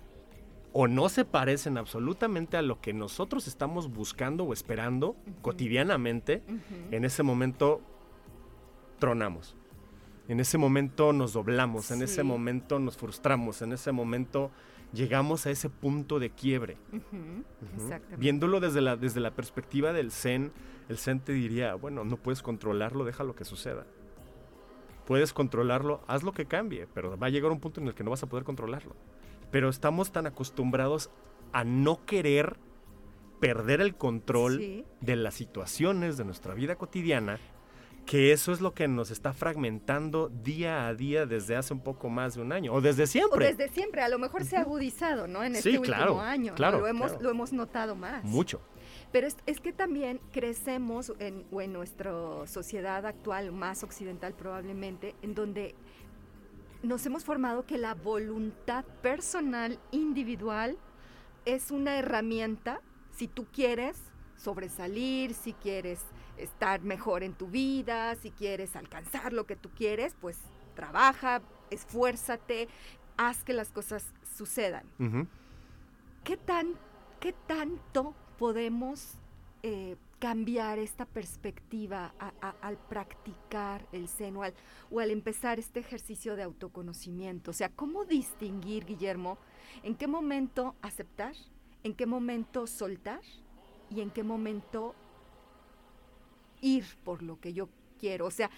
o 0.74 0.88
no 0.88 1.08
se 1.08 1.24
parecen 1.24 1.78
absolutamente 1.78 2.58
a 2.58 2.64
lo 2.64 2.82
que 2.82 2.94
nosotros 2.94 3.48
estamos 3.48 3.92
buscando 3.94 4.44
o 4.44 4.54
esperando 4.54 5.16
cotidianamente, 5.44 6.42
en 6.90 7.06
ese 7.06 7.22
momento 7.22 7.80
tronamos. 8.98 9.56
En 10.28 10.40
ese 10.40 10.58
momento 10.58 11.14
nos 11.14 11.34
doblamos, 11.34 11.92
en 11.92 12.02
ese 12.02 12.24
momento 12.24 12.80
nos 12.80 12.98
frustramos, 12.98 13.62
en 13.62 13.74
ese 13.74 13.92
momento 13.92 14.50
llegamos 14.94 15.46
a 15.46 15.52
ese 15.52 15.70
punto 15.70 16.18
de 16.18 16.32
quiebre. 16.32 16.78
Viéndolo 18.18 18.60
desde 18.60 18.82
la, 18.82 18.98
desde 18.98 19.20
la 19.20 19.32
perspectiva 19.32 19.94
del 19.94 20.12
Zen, 20.12 20.52
el 20.90 20.98
Zen 20.98 21.20
te 21.20 21.34
diría, 21.34 21.76
bueno, 21.76 22.04
no 22.04 22.18
puedes 22.18 22.42
controlarlo, 22.42 23.06
deja 23.06 23.24
lo 23.24 23.36
que 23.36 23.46
suceda. 23.46 23.86
Puedes 25.06 25.34
controlarlo, 25.34 26.02
haz 26.08 26.24
lo 26.24 26.32
que 26.32 26.46
cambie, 26.46 26.88
pero 26.94 27.16
va 27.18 27.28
a 27.28 27.30
llegar 27.30 27.52
un 27.52 27.60
punto 27.60 27.80
en 27.80 27.88
el 27.88 27.94
que 27.94 28.04
no 28.04 28.10
vas 28.10 28.24
a 28.24 28.28
poder 28.28 28.44
controlarlo 28.44 28.96
pero 29.54 29.70
estamos 29.70 30.12
tan 30.12 30.26
acostumbrados 30.26 31.12
a 31.52 31.64
no 31.64 32.04
querer 32.08 32.58
perder 33.40 33.82
el 33.82 33.96
control 33.96 34.84
de 35.00 35.16
las 35.16 35.36
situaciones 35.36 36.18
de 36.18 36.26
nuestra 36.26 36.56
vida 36.56 36.76
cotidiana, 36.76 37.38
que 38.08 38.32
eso 38.32 38.52
es 38.52 38.62
lo 38.62 38.74
que 38.74 38.88
nos 38.88 39.12
está 39.12 39.32
fragmentando 39.32 40.30
día 40.30 40.88
a 40.88 40.96
día 40.96 41.28
desde 41.28 41.56
hace 41.56 41.72
un 41.72 41.82
poco 41.82 42.10
más 42.10 42.34
de 42.34 42.42
un 42.42 42.52
año, 42.52 42.74
o 42.74 42.82
desde 42.82 43.06
siempre. 43.06 43.46
O 43.46 43.56
desde 43.56 43.72
siempre, 43.72 44.02
a 44.02 44.10
lo 44.10 44.18
mejor 44.18 44.44
se 44.44 44.58
ha 44.58 44.62
agudizado, 44.62 45.28
¿no? 45.28 45.44
En 45.44 45.56
este 45.56 45.78
último 45.78 46.20
año, 46.20 46.56
claro, 46.56 46.80
lo, 46.80 46.88
hemos, 46.88 47.22
lo 47.22 47.30
hemos 47.30 47.54
notado 47.54 47.96
más. 47.96 48.24
Mucho. 48.24 48.60
Pero 49.12 49.28
es, 49.28 49.60
que 49.62 49.72
también 49.72 50.20
crecemos 50.32 51.14
en, 51.20 51.46
o 51.52 51.62
en 51.62 51.74
nuestra 51.74 52.12
sociedad 52.48 53.06
actual, 53.06 53.52
más 53.52 53.84
occidental 53.84 54.34
probablemente, 54.34 55.14
en 55.22 55.36
donde 55.36 55.76
nos 56.84 57.06
hemos 57.06 57.24
formado 57.24 57.66
que 57.66 57.78
la 57.78 57.96
voluntad 57.96 58.84
personal, 59.02 59.80
individual, 59.92 60.78
es 61.46 61.72
una 61.72 61.98
herramienta 61.98 62.82
si 63.12 63.28
tú 63.28 63.48
quieres 63.52 63.98
sobresalir, 64.36 65.34
si 65.34 65.54
quieres 65.54 66.02
estar 66.38 66.82
mejor 66.82 67.24
en 67.24 67.34
tu 67.34 67.48
vida, 67.48 68.16
si 68.16 68.32
quieres 68.32 68.76
alcanzar 68.76 69.32
lo 69.32 69.46
que 69.46 69.56
tú 69.56 69.70
quieres, 69.70 70.16
pues 70.20 70.38
trabaja, 70.76 71.42
esfuérzate, 71.70 72.68
haz 73.18 73.44
que 73.44 73.54
las 73.54 73.72
cosas 73.72 74.06
sucedan. 74.36 74.84
¿Qué, 76.24 76.36
tan, 76.36 76.74
¿Qué 77.20 77.34
tanto 77.48 78.14
podemos 78.38 79.18
eh, 79.62 79.96
cambiar 80.24 80.80
esta 80.80 81.06
perspectiva 81.06 82.16
al 82.62 82.78
practicar 82.78 83.86
el 83.92 84.08
seno 84.08 84.40
o 84.90 85.00
al 85.02 85.12
empezar 85.12 85.60
este 85.60 85.82
ejercicio 85.82 86.38
de 86.38 86.44
autoconocimiento. 86.44 87.52
O 87.52 87.54
sea, 87.54 87.68
¿cómo 87.68 88.06
distinguir, 88.06 88.86
Guillermo, 88.86 89.38
en 89.84 89.96
qué 89.96 90.08
momento 90.08 90.78
aceptar, 90.82 91.36
en 91.84 91.94
qué 91.94 92.06
momento 92.06 92.68
soltar 92.68 93.20
y 93.90 94.00
en 94.00 94.12
qué 94.12 94.24
momento 94.24 94.96
ir 96.62 96.86
por 97.04 97.22
lo 97.22 97.42
que 97.42 97.52
yo 97.52 97.68
quiero? 98.00 98.26
O 98.26 98.32
sea, 98.32 98.50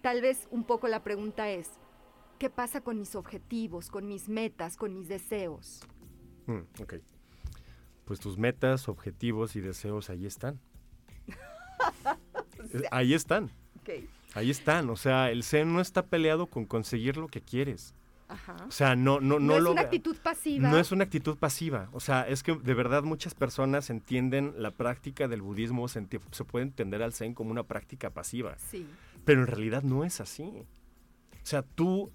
tal 0.00 0.22
vez 0.22 0.48
un 0.50 0.64
poco 0.64 0.88
la 0.88 1.04
pregunta 1.04 1.50
es, 1.50 1.72
¿qué 2.38 2.48
pasa 2.48 2.80
con 2.80 2.98
mis 2.98 3.14
objetivos, 3.16 3.90
con 3.90 4.08
mis 4.08 4.30
metas, 4.30 4.78
con 4.78 4.94
mis 4.94 5.08
deseos? 5.08 5.82
Mm, 6.46 6.62
ok. 6.80 6.94
Pues 8.06 8.18
tus 8.18 8.38
metas, 8.38 8.88
objetivos 8.88 9.56
y 9.56 9.60
deseos 9.60 10.08
ahí 10.08 10.24
están. 10.24 10.58
Ahí 12.90 13.14
están. 13.14 13.50
Ahí 14.34 14.50
están. 14.50 14.90
O 14.90 14.96
sea, 14.96 15.30
el 15.30 15.42
Zen 15.42 15.72
no 15.72 15.80
está 15.80 16.06
peleado 16.06 16.46
con 16.46 16.64
conseguir 16.64 17.16
lo 17.16 17.28
que 17.28 17.40
quieres. 17.40 17.94
O 18.66 18.70
sea, 18.70 18.96
no, 18.96 19.20
no, 19.20 19.38
no, 19.38 19.58
no 19.58 19.58
es 19.58 19.64
una 19.72 19.80
actitud 19.82 20.16
pasiva. 20.16 20.70
No 20.70 20.78
es 20.78 20.92
una 20.92 21.04
actitud 21.04 21.36
pasiva. 21.36 21.88
O 21.92 22.00
sea, 22.00 22.26
es 22.26 22.42
que 22.42 22.54
de 22.54 22.74
verdad 22.74 23.02
muchas 23.02 23.34
personas 23.34 23.90
entienden 23.90 24.54
la 24.56 24.70
práctica 24.70 25.28
del 25.28 25.42
budismo, 25.42 25.86
se, 25.88 26.06
se 26.30 26.44
puede 26.44 26.64
entender 26.64 27.02
al 27.02 27.12
Zen 27.12 27.34
como 27.34 27.50
una 27.50 27.64
práctica 27.64 28.10
pasiva. 28.10 28.56
Sí. 28.70 28.86
Pero 29.24 29.42
en 29.42 29.48
realidad 29.48 29.82
no 29.82 30.04
es 30.04 30.20
así. 30.20 30.44
O 30.44 31.46
sea, 31.46 31.62
tú 31.62 32.10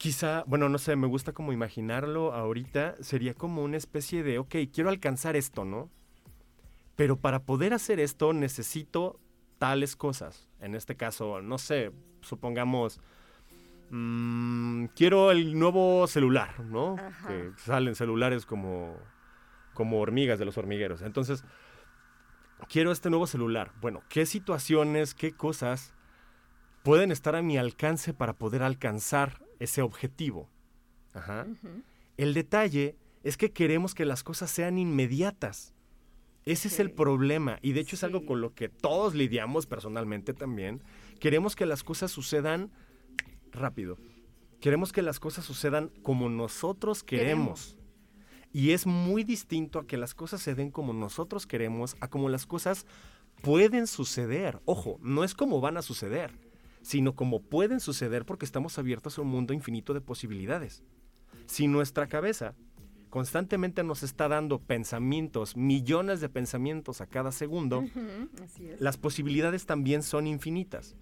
quizá, 0.00 0.44
bueno, 0.46 0.68
no 0.68 0.78
sé, 0.78 0.96
me 0.96 1.06
gusta 1.06 1.32
como 1.32 1.52
imaginarlo 1.52 2.32
ahorita, 2.32 2.96
sería 3.00 3.34
como 3.34 3.62
una 3.62 3.76
especie 3.76 4.22
de, 4.22 4.38
ok, 4.38 4.56
quiero 4.72 4.88
alcanzar 4.88 5.36
esto, 5.36 5.64
¿no? 5.64 5.90
Pero 6.96 7.16
para 7.16 7.42
poder 7.42 7.74
hacer 7.74 8.00
esto 8.00 8.32
necesito 8.32 9.20
tales 9.60 9.94
cosas. 9.94 10.48
En 10.58 10.74
este 10.74 10.96
caso, 10.96 11.42
no 11.42 11.58
sé, 11.58 11.92
supongamos, 12.22 12.98
mm, 13.90 14.86
quiero 14.96 15.30
el 15.30 15.58
nuevo 15.58 16.06
celular, 16.06 16.58
¿no? 16.60 16.96
Que 17.28 17.52
salen 17.58 17.94
celulares 17.94 18.46
como, 18.46 18.96
como 19.74 20.00
hormigas 20.00 20.38
de 20.38 20.46
los 20.46 20.56
hormigueros. 20.56 21.02
Entonces, 21.02 21.44
quiero 22.70 22.90
este 22.90 23.10
nuevo 23.10 23.26
celular. 23.26 23.72
Bueno, 23.82 24.02
¿qué 24.08 24.24
situaciones, 24.24 25.14
qué 25.14 25.32
cosas 25.32 25.92
pueden 26.82 27.12
estar 27.12 27.36
a 27.36 27.42
mi 27.42 27.58
alcance 27.58 28.14
para 28.14 28.32
poder 28.32 28.62
alcanzar 28.62 29.44
ese 29.58 29.82
objetivo? 29.82 30.48
Ajá. 31.12 31.46
El 32.16 32.32
detalle 32.32 32.96
es 33.24 33.36
que 33.36 33.52
queremos 33.52 33.94
que 33.94 34.06
las 34.06 34.22
cosas 34.22 34.50
sean 34.50 34.78
inmediatas. 34.78 35.74
Ese 36.44 36.68
es 36.68 36.80
el 36.80 36.90
problema 36.90 37.58
y 37.62 37.72
de 37.72 37.80
hecho 37.80 37.96
es 37.96 38.04
algo 38.04 38.24
con 38.24 38.40
lo 38.40 38.54
que 38.54 38.68
todos 38.68 39.14
lidiamos 39.14 39.66
personalmente 39.66 40.32
también. 40.32 40.82
Queremos 41.18 41.54
que 41.54 41.66
las 41.66 41.82
cosas 41.82 42.10
sucedan 42.10 42.70
rápido. 43.52 43.98
Queremos 44.60 44.92
que 44.92 45.02
las 45.02 45.20
cosas 45.20 45.44
sucedan 45.44 45.90
como 46.02 46.28
nosotros 46.28 47.02
queremos. 47.02 47.76
Y 48.52 48.72
es 48.72 48.86
muy 48.86 49.22
distinto 49.22 49.78
a 49.78 49.86
que 49.86 49.96
las 49.96 50.14
cosas 50.14 50.42
se 50.42 50.54
den 50.54 50.70
como 50.70 50.92
nosotros 50.92 51.46
queremos, 51.46 51.96
a 52.00 52.08
como 52.08 52.28
las 52.28 52.46
cosas 52.46 52.84
pueden 53.42 53.86
suceder. 53.86 54.60
Ojo, 54.64 54.98
no 55.02 55.24
es 55.24 55.34
como 55.34 55.60
van 55.60 55.76
a 55.76 55.82
suceder, 55.82 56.32
sino 56.82 57.14
como 57.14 57.42
pueden 57.42 57.80
suceder 57.80 58.24
porque 58.24 58.44
estamos 58.44 58.78
abiertos 58.78 59.18
a 59.18 59.22
un 59.22 59.28
mundo 59.28 59.54
infinito 59.54 59.94
de 59.94 60.00
posibilidades. 60.00 60.82
Si 61.46 61.68
nuestra 61.68 62.08
cabeza 62.08 62.54
constantemente 63.10 63.82
nos 63.82 64.02
está 64.02 64.28
dando 64.28 64.58
pensamientos, 64.58 65.56
millones 65.56 66.20
de 66.20 66.28
pensamientos 66.28 67.00
a 67.00 67.06
cada 67.06 67.32
segundo, 67.32 67.84
las 68.78 68.96
posibilidades 68.96 69.66
también 69.66 70.02
son 70.02 70.26
infinitas. 70.26 70.96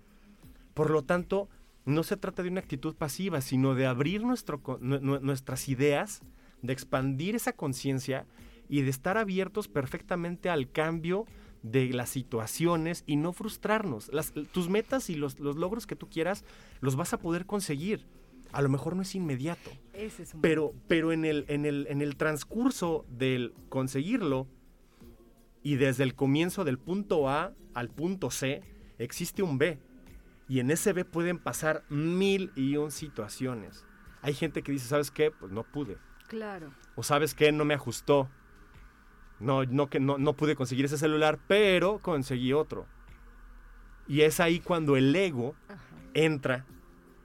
Por 0.74 0.90
lo 0.90 1.02
tanto, 1.02 1.48
no 1.84 2.02
se 2.02 2.16
trata 2.16 2.42
de 2.42 2.50
una 2.50 2.60
actitud 2.60 2.94
pasiva, 2.94 3.40
sino 3.40 3.74
de 3.74 3.86
abrir 3.86 4.22
nuestro, 4.22 4.60
nuestras 4.80 5.68
ideas, 5.68 6.22
de 6.62 6.72
expandir 6.72 7.34
esa 7.34 7.52
conciencia 7.52 8.26
y 8.68 8.82
de 8.82 8.90
estar 8.90 9.16
abiertos 9.16 9.68
perfectamente 9.68 10.50
al 10.50 10.70
cambio 10.70 11.26
de 11.62 11.92
las 11.92 12.10
situaciones 12.10 13.04
y 13.06 13.16
no 13.16 13.32
frustrarnos. 13.32 14.10
tus 14.52 14.68
metas 14.68 15.10
y 15.10 15.14
los, 15.14 15.38
logros 15.38 15.86
que 15.86 15.96
tú 15.96 16.08
quieras 16.08 16.44
los 16.80 16.96
vas 16.96 17.12
a 17.12 17.18
poder 17.18 17.46
conseguir. 17.46 18.06
A 18.52 18.62
lo 18.62 18.68
mejor 18.68 18.96
no 18.96 19.02
es 19.02 19.14
inmediato. 19.14 19.70
pero 20.40 20.74
pero 20.86 21.12
en, 21.12 21.24
el, 21.24 21.44
en, 21.48 21.66
el, 21.66 21.86
en 21.88 22.02
el 22.02 22.16
transcurso 22.16 23.04
del 23.08 23.54
conseguirlo 23.68 24.46
y 25.62 25.76
desde 25.76 26.04
el 26.04 26.14
comienzo 26.14 26.64
del 26.64 26.78
punto 26.78 27.28
A 27.28 27.52
al 27.74 27.90
punto 27.90 28.30
C, 28.30 28.62
existe 28.98 29.42
un 29.42 29.58
B. 29.58 29.78
Y 30.48 30.60
en 30.60 30.70
ese 30.70 30.92
B 30.92 31.04
pueden 31.04 31.38
pasar 31.38 31.84
mil 31.90 32.52
y 32.56 32.76
un 32.76 32.90
situaciones. 32.90 33.84
Hay 34.22 34.32
gente 34.34 34.62
que 34.62 34.72
dice, 34.72 34.88
¿sabes 34.88 35.10
qué? 35.10 35.30
Pues 35.30 35.52
no 35.52 35.62
pude. 35.62 35.98
Claro. 36.26 36.72
O 36.96 37.02
sabes 37.02 37.34
qué? 37.34 37.52
No 37.52 37.64
me 37.64 37.74
ajustó. 37.74 38.30
No, 39.40 39.64
no, 39.64 39.88
que 39.88 40.00
no, 40.00 40.18
no 40.18 40.34
pude 40.34 40.56
conseguir 40.56 40.86
ese 40.86 40.98
celular, 40.98 41.38
pero 41.46 42.00
conseguí 42.00 42.52
otro. 42.52 42.86
Y 44.08 44.22
es 44.22 44.40
ahí 44.40 44.58
cuando 44.58 44.96
el 44.96 45.14
ego 45.14 45.54
entra. 46.14 46.66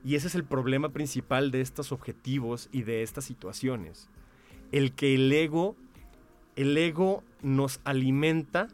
Y 0.03 0.15
ese 0.15 0.27
es 0.27 0.35
el 0.35 0.43
problema 0.43 0.89
principal 0.89 1.51
de 1.51 1.61
estos 1.61 1.91
objetivos 1.91 2.69
y 2.71 2.83
de 2.83 3.03
estas 3.03 3.25
situaciones. 3.25 4.09
El 4.71 4.93
que 4.93 5.15
el 5.15 5.31
ego, 5.31 5.75
el 6.55 6.77
ego 6.77 7.23
nos 7.41 7.79
alimenta 7.83 8.67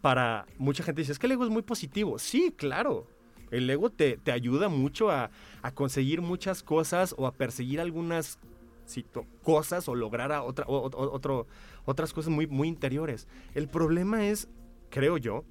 para... 0.00 0.46
Mucha 0.58 0.84
gente 0.84 1.00
dice, 1.00 1.12
es 1.12 1.18
que 1.18 1.26
el 1.26 1.32
ego 1.32 1.44
es 1.44 1.50
muy 1.50 1.62
positivo. 1.62 2.18
Sí, 2.18 2.52
claro. 2.56 3.06
El 3.50 3.68
ego 3.68 3.90
te, 3.90 4.18
ayuda 4.32 4.68
mucho 4.68 5.10
a, 5.10 5.30
a, 5.60 5.72
conseguir 5.72 6.22
muchas 6.22 6.62
cosas 6.62 7.14
o 7.18 7.26
a 7.26 7.32
perseguir 7.32 7.80
algunas 7.80 8.38
cosas 9.42 9.88
o 9.88 9.94
lograr 9.94 10.32
a 10.32 10.42
otra, 10.42 10.64
otro, 10.68 11.46
otras 11.84 12.12
cosas 12.12 12.32
muy, 12.32 12.46
muy 12.46 12.68
interiores. 12.68 13.28
El 13.54 13.68
problema 13.68 14.26
es, 14.26 14.48
creo 14.90 15.16
yo, 15.18 15.44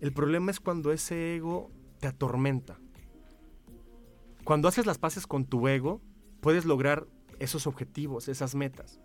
el 0.00 0.12
problema 0.12 0.50
es 0.50 0.60
cuando 0.60 0.92
ese 0.92 1.36
ego 1.36 1.70
te 2.00 2.06
atormenta. 2.06 2.79
Cuando 4.44 4.68
haces 4.68 4.86
las 4.86 4.98
paces 4.98 5.26
con 5.26 5.44
tu 5.44 5.68
ego, 5.68 6.00
puedes 6.40 6.64
lograr 6.64 7.06
esos 7.38 7.66
objetivos, 7.66 8.28
esas 8.28 8.54
metas. 8.54 9.00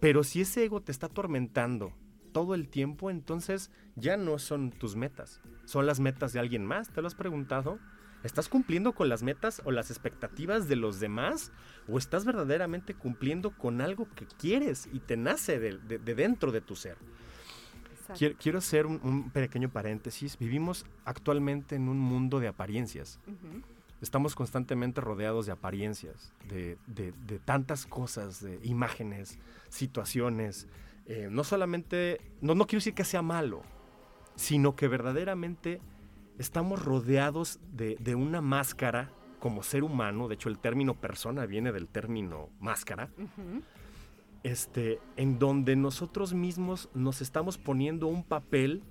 Pero 0.00 0.24
si 0.24 0.40
ese 0.40 0.64
ego 0.64 0.80
te 0.80 0.92
está 0.92 1.06
atormentando 1.06 1.92
todo 2.32 2.54
el 2.54 2.68
tiempo, 2.68 3.10
entonces 3.10 3.70
ya 3.96 4.16
no 4.16 4.38
son 4.38 4.70
tus 4.70 4.96
metas, 4.96 5.40
son 5.64 5.86
las 5.86 6.00
metas 6.00 6.32
de 6.32 6.40
alguien 6.40 6.64
más. 6.64 6.90
¿Te 6.92 7.02
lo 7.02 7.08
has 7.08 7.14
preguntado? 7.14 7.78
¿Estás 8.22 8.48
cumpliendo 8.48 8.92
con 8.92 9.08
las 9.08 9.22
metas 9.22 9.62
o 9.64 9.70
las 9.70 9.90
expectativas 9.90 10.68
de 10.68 10.76
los 10.76 11.00
demás? 11.00 11.52
¿O 11.88 11.98
estás 11.98 12.24
verdaderamente 12.24 12.94
cumpliendo 12.94 13.50
con 13.50 13.80
algo 13.80 14.08
que 14.14 14.26
quieres 14.26 14.88
y 14.92 15.00
te 15.00 15.16
nace 15.16 15.58
de, 15.58 15.98
dentro 15.98 16.52
de 16.52 16.60
tu 16.60 16.76
ser? 16.76 16.96
Quiero, 18.38 18.58
hacer 18.58 18.86
un, 18.86 19.30
pequeño 19.30 19.70
paréntesis. 19.70 20.36
Vivimos 20.36 20.84
actualmente 21.04 21.76
en 21.76 21.88
un 21.88 21.98
mundo 21.98 22.40
de 22.40 22.48
apariencias. 22.48 23.20
Estamos 24.00 24.34
constantemente 24.34 25.00
rodeados 25.00 25.46
de 25.46 25.52
apariencias, 25.52 26.32
de, 26.48 26.78
tantas 27.44 27.86
cosas, 27.86 28.42
de 28.42 28.58
imágenes, 28.62 29.38
situaciones. 29.68 30.68
Eh, 31.06 31.28
no 31.30 31.44
solamente, 31.44 32.20
no, 32.40 32.54
no 32.54 32.66
quiero 32.66 32.78
decir 32.78 32.94
que 32.94 33.04
sea 33.04 33.22
malo, 33.22 33.62
sino 34.36 34.74
que 34.74 34.88
verdaderamente 34.88 35.80
estamos 36.38 36.82
rodeados 36.82 37.60
de, 37.72 38.14
una 38.14 38.40
máscara 38.40 39.10
como 39.38 39.62
ser 39.62 39.84
humano, 39.84 40.28
de 40.28 40.34
hecho 40.34 40.48
el 40.48 40.58
término 40.58 40.94
persona 40.94 41.44
viene 41.44 41.72
del 41.72 41.88
término 41.88 42.48
máscara, 42.58 43.10
este, 44.42 44.98
en 45.16 45.38
donde 45.38 45.76
nosotros 45.76 46.32
mismos 46.32 46.88
nos 46.94 47.20
estamos 47.20 47.58
poniendo 47.58 48.06
un 48.06 48.24
papel 48.24 48.82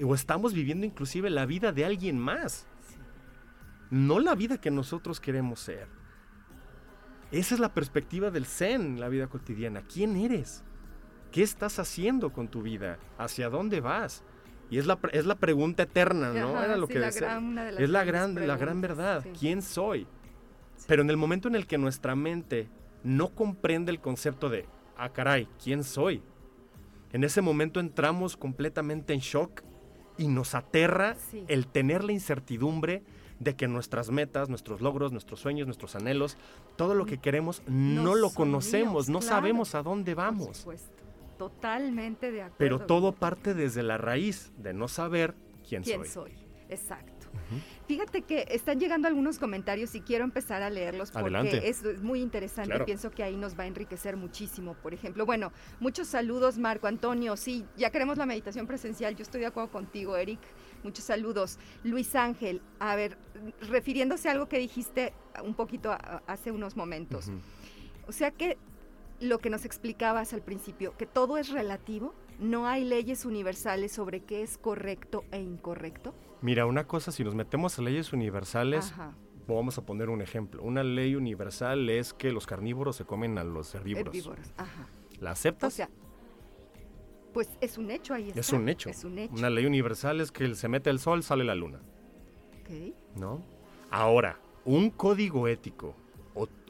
o 0.00 0.14
estamos 0.14 0.52
viviendo 0.54 0.86
inclusive 0.86 1.30
la 1.30 1.46
vida 1.46 1.72
de 1.72 1.84
alguien 1.84 2.18
más, 2.18 2.68
no 3.90 4.20
la 4.20 4.34
vida 4.34 4.58
que 4.60 4.70
nosotros 4.70 5.20
queremos 5.20 5.60
ser. 5.60 5.88
Esa 7.30 7.54
es 7.54 7.60
la 7.60 7.74
perspectiva 7.74 8.30
del 8.30 8.46
Zen, 8.46 9.00
la 9.00 9.08
vida 9.08 9.26
cotidiana. 9.26 9.82
¿Quién 9.82 10.16
eres? 10.16 10.64
¿Qué 11.32 11.42
estás 11.42 11.78
haciendo 11.78 12.32
con 12.32 12.48
tu 12.48 12.62
vida? 12.62 12.98
¿Hacia 13.18 13.50
dónde 13.50 13.80
vas? 13.80 14.22
Y 14.70 14.78
es 14.78 14.86
la, 14.86 14.98
es 15.12 15.26
la 15.26 15.36
pregunta 15.36 15.84
eterna, 15.84 16.32
¿no? 16.32 16.62
Era 16.62 16.76
lo 16.76 16.88
que 16.88 16.98
decía. 16.98 17.40
es 17.78 17.90
la 17.90 18.04
gran, 18.04 18.34
la 18.34 18.56
gran 18.56 18.80
verdad. 18.80 19.24
¿Quién 19.38 19.62
soy? 19.62 20.06
Pero 20.86 21.02
en 21.02 21.10
el 21.10 21.16
momento 21.16 21.48
en 21.48 21.56
el 21.56 21.66
que 21.66 21.78
nuestra 21.78 22.14
mente 22.14 22.68
no 23.02 23.28
comprende 23.34 23.92
el 23.92 24.00
concepto 24.00 24.48
de, 24.48 24.66
ah, 24.96 25.12
caray, 25.12 25.48
¿quién 25.62 25.84
soy? 25.84 26.22
En 27.12 27.24
ese 27.24 27.40
momento 27.40 27.80
entramos 27.80 28.36
completamente 28.36 29.12
en 29.12 29.20
shock 29.20 29.62
y 30.18 30.28
nos 30.28 30.54
aterra 30.54 31.16
el 31.48 31.66
tener 31.66 32.02
la 32.02 32.12
incertidumbre 32.12 33.04
de 33.38 33.54
que 33.54 33.68
nuestras 33.68 34.10
metas, 34.10 34.48
nuestros 34.48 34.80
logros, 34.80 35.12
nuestros 35.12 35.40
sueños, 35.40 35.66
nuestros 35.66 35.94
anhelos, 35.96 36.36
todo 36.76 36.94
lo 36.94 37.06
que 37.06 37.18
queremos, 37.18 37.62
no, 37.66 38.14
lo 38.14 38.30
conocemos, 38.30 39.08
no 39.08 39.20
sabemos 39.20 39.74
a 39.74 39.82
dónde 39.82 40.14
vamos. 40.14 40.66
Totalmente 41.38 42.30
de 42.32 42.42
acuerdo. 42.42 42.56
Pero 42.58 42.78
todo 42.80 43.12
parte 43.12 43.54
desde 43.54 43.82
la 43.82 43.98
raíz 43.98 44.52
de 44.56 44.72
no 44.72 44.88
saber 44.88 45.34
quién, 45.68 45.82
¿Quién 45.82 46.04
soy. 46.06 46.32
Exacto. 46.68 47.16
Fíjate 47.86 48.22
que 48.22 48.46
están 48.50 48.80
llegando 48.80 49.06
algunos 49.06 49.38
comentarios 49.38 49.94
y 49.94 50.00
quiero 50.00 50.24
empezar 50.24 50.62
a 50.62 50.70
leerlos 50.70 51.12
porque 51.12 51.62
es, 51.64 52.02
muy 52.02 52.20
interesante. 52.20 52.80
Pienso 52.80 53.10
que 53.10 53.22
ahí 53.22 53.36
nos 53.36 53.56
va 53.58 53.64
a 53.64 53.66
enriquecer 53.66 54.16
muchísimo. 54.16 54.74
Por 54.74 54.92
ejemplo, 54.92 55.24
bueno, 55.24 55.52
muchos 55.78 56.08
saludos, 56.08 56.58
Marco 56.58 56.88
Antonio. 56.88 57.36
Sí, 57.36 57.64
ya 57.76 57.90
queremos 57.90 58.18
la 58.18 58.26
meditación 58.26 58.66
presencial. 58.66 59.14
Yo 59.14 59.22
estoy 59.22 59.42
de 59.42 59.46
acuerdo 59.46 59.70
contigo, 59.70 60.16
Eric. 60.16 60.40
Muchos 60.86 61.06
saludos. 61.06 61.58
Luis 61.82 62.14
Ángel, 62.14 62.62
a 62.78 62.94
ver, 62.94 63.18
refiriéndose 63.68 64.28
a 64.28 64.32
algo 64.32 64.48
que 64.48 64.56
dijiste 64.56 65.12
un 65.42 65.54
poquito 65.54 65.90
hace 66.28 66.52
unos 66.52 66.76
momentos. 66.76 67.28
O 68.06 68.12
sea 68.12 68.30
que 68.30 68.56
lo 69.18 69.40
que 69.40 69.50
nos 69.50 69.64
explicabas 69.64 70.32
al 70.32 70.42
principio, 70.42 70.96
que 70.96 71.04
todo 71.04 71.38
es 71.38 71.48
relativo, 71.48 72.14
no 72.38 72.68
hay 72.68 72.84
leyes 72.84 73.24
universales 73.24 73.90
sobre 73.90 74.20
qué 74.20 74.42
es 74.42 74.58
correcto 74.58 75.24
e 75.32 75.40
incorrecto. 75.40 76.14
Mira, 76.40 76.66
una 76.66 76.86
cosa, 76.86 77.10
si 77.10 77.24
nos 77.24 77.34
metemos 77.34 77.76
a 77.80 77.82
leyes 77.82 78.12
universales, 78.12 78.94
vamos 79.48 79.78
a 79.78 79.84
poner 79.84 80.08
un 80.08 80.22
ejemplo. 80.22 80.62
Una 80.62 80.84
ley 80.84 81.16
universal 81.16 81.90
es 81.90 82.12
que 82.12 82.30
los 82.30 82.46
carnívoros 82.46 82.94
se 82.94 83.04
comen 83.04 83.38
a 83.38 83.42
los 83.42 83.74
herbívoros. 83.74 84.14
herbívoros. 84.14 84.52
Ajá. 84.56 84.86
¿La 85.18 85.32
aceptas? 85.32 85.72
O 85.72 85.76
sea, 85.76 85.90
pues 87.36 87.50
es 87.60 87.76
un 87.76 87.90
hecho 87.90 88.14
ahí. 88.14 88.32
Es 88.34 88.50
un 88.54 88.66
hecho. 88.66 88.88
Es 88.88 89.04
un 89.04 89.18
hecho. 89.18 89.34
Una 89.34 89.50
ley 89.50 89.66
universal 89.66 90.22
es 90.22 90.32
que 90.32 90.54
se 90.54 90.68
mete 90.68 90.88
el 90.88 90.98
sol, 90.98 91.22
sale 91.22 91.44
la 91.44 91.54
luna. 91.54 91.82
Ok. 92.62 92.94
¿No? 93.14 93.44
Ahora, 93.90 94.40
un 94.64 94.88
código 94.88 95.46
ético 95.46 95.94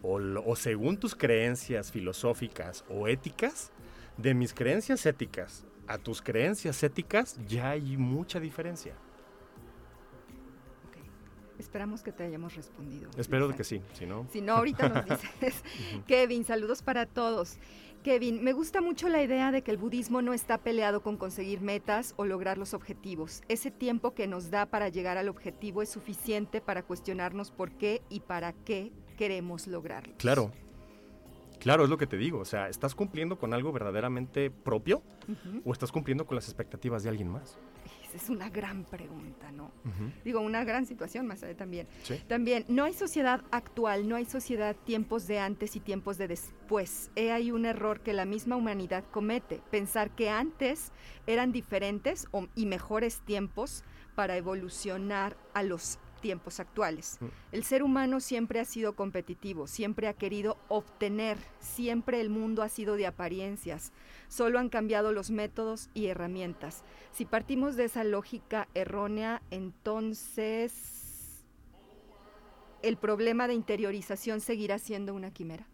o, 0.03 0.57
según 0.57 0.99
tus 0.99 1.15
creencias 1.15 1.93
filosóficas 1.93 2.85
o 2.89 3.07
éticas, 3.07 3.71
de 4.17 4.35
mis 4.35 4.53
creencias 4.53 5.07
éticas 5.07 5.65
a 5.87 5.99
tus 5.99 6.21
creencias 6.21 6.83
éticas 6.83 7.39
ya 7.47 7.71
hay 7.71 7.97
mucha 7.97 8.41
diferencia. 8.41 8.97
Esperamos 11.59 12.03
que 12.03 12.13
te 12.13 12.25
hayamos 12.25 12.55
respondido. 12.55 13.11
Espero 13.17 13.55
que 13.55 13.65
sí, 13.65 13.81
si 13.95 14.05
no. 14.05 14.27
Si 14.31 14.41
no, 14.41 14.55
ahorita 14.55 14.89
nos 14.89 15.05
dices. 15.05 15.63
Kevin, 16.07 16.45
saludos 16.45 16.83
para 16.83 17.07
todos. 17.07 17.59
Kevin, 18.07 18.40
me 18.45 18.53
gusta 18.53 18.81
mucho 18.81 19.09
la 19.09 19.21
idea 19.21 19.51
de 19.51 19.62
que 19.62 19.73
el 19.73 19.79
budismo 19.79 20.23
no 20.23 20.33
está 20.33 20.59
peleado 20.59 21.03
con 21.03 21.16
conseguir 21.16 21.61
metas 21.61 22.14
o 22.16 22.25
lograr 22.25 22.57
los 22.57 22.73
objetivos. 22.73 23.42
Ese 23.49 23.73
tiempo 23.73 24.14
que 24.14 24.29
nos 24.29 24.49
da 24.49 24.66
para 24.66 24.88
llegar 24.88 25.19
al 25.19 25.29
objetivo 25.29 25.83
es 25.83 25.88
suficiente 25.88 26.61
para 26.61 26.85
cuestionarnos 26.85 27.51
por 27.51 27.73
qué 27.73 28.03
y 28.09 28.21
para 28.21 28.53
qué 28.53 28.92
queremos 29.19 29.66
lograrlo. 29.66 30.14
Claro. 30.19 30.53
Claro, 31.59 31.85
es 31.85 31.90
lo 31.90 31.99
que 31.99 32.07
te 32.07 32.16
digo. 32.16 32.38
O 32.38 32.45
sea, 32.45 32.69
¿estás 32.69 32.95
cumpliendo 32.95 33.38
con 33.38 33.55
algo 33.55 33.73
verdaderamente 33.73 34.51
propio 34.51 35.03
o 35.64 35.73
estás 35.73 35.92
cumpliendo 35.92 36.27
con 36.27 36.37
las 36.37 36.47
expectativas 36.47 37.03
de 37.03 37.09
alguien 37.09 37.29
más? 37.29 37.59
Esa 38.05 38.16
es 38.19 38.31
una 38.31 38.49
gran 38.49 38.85
pregunta, 38.85 39.51
¿no? 39.51 39.73
Digo, 40.25 40.40
una 40.40 40.64
gran 40.64 40.87
situación 40.87 41.27
más 41.27 41.42
allá 41.42 41.57
también. 41.57 41.88
También, 42.29 42.64
no 42.69 42.85
hay 42.85 42.92
sociedad 42.92 43.42
actual, 43.51 44.09
no 44.09 44.16
hay 44.16 44.25
sociedad 44.25 44.77
tiempos 44.77 45.27
de 45.27 45.40
antes 45.40 45.77
y 45.77 45.81
tiempos 45.81 46.19
de 46.19 46.29
después. 46.29 47.11
He 47.16 47.33
hay 47.33 47.51
un 47.51 47.66
error 47.66 48.01
que 48.01 48.12
la 48.12 48.25
misma 48.25 48.57
humanidad 48.57 49.05
comete, 49.11 49.61
pensar 49.71 50.11
que 50.11 50.31
antes 50.31 50.92
eran 51.27 51.53
diferentes 51.53 52.29
y 52.55 52.66
mejores 52.66 53.21
tiempos 53.21 53.83
para 54.14 54.37
evolucionar 54.37 55.37
a 55.53 55.62
los 55.62 55.99
tiempos 56.27 56.59
actuales. 56.59 57.19
Mm. 57.21 57.27
El 57.53 57.62
ser 57.62 57.85
humano 57.85 58.19
siempre 58.19 58.59
ha 58.59 58.65
sido 58.65 58.97
competitivo, 58.97 59.69
siempre 59.69 60.09
ha 60.09 60.12
querido 60.15 60.59
obtener, 60.67 61.39
siempre 61.61 62.21
el 62.21 62.31
mundo 62.31 62.65
ha 62.65 62.69
sido 62.69 62.97
de 62.97 63.07
apariencias, 63.07 63.93
solo 64.27 64.59
han 64.59 64.69
cambiado 64.69 65.12
los 65.12 65.31
métodos 65.31 65.89
y 65.95 66.07
herramientas. 66.07 66.83
Si 67.12 67.27
partimos 67.27 67.77
de 67.77 67.85
esa 67.85 68.03
lógica 68.03 68.67
errónea, 68.75 69.41
entonces 69.53 71.45
el 72.83 72.97
problema 72.97 73.47
de 73.47 73.55
interiorización 73.55 74.41
seguirá 74.41 74.81
siendo 74.81 75.15
una 75.15 75.31
quimera. 75.31 75.69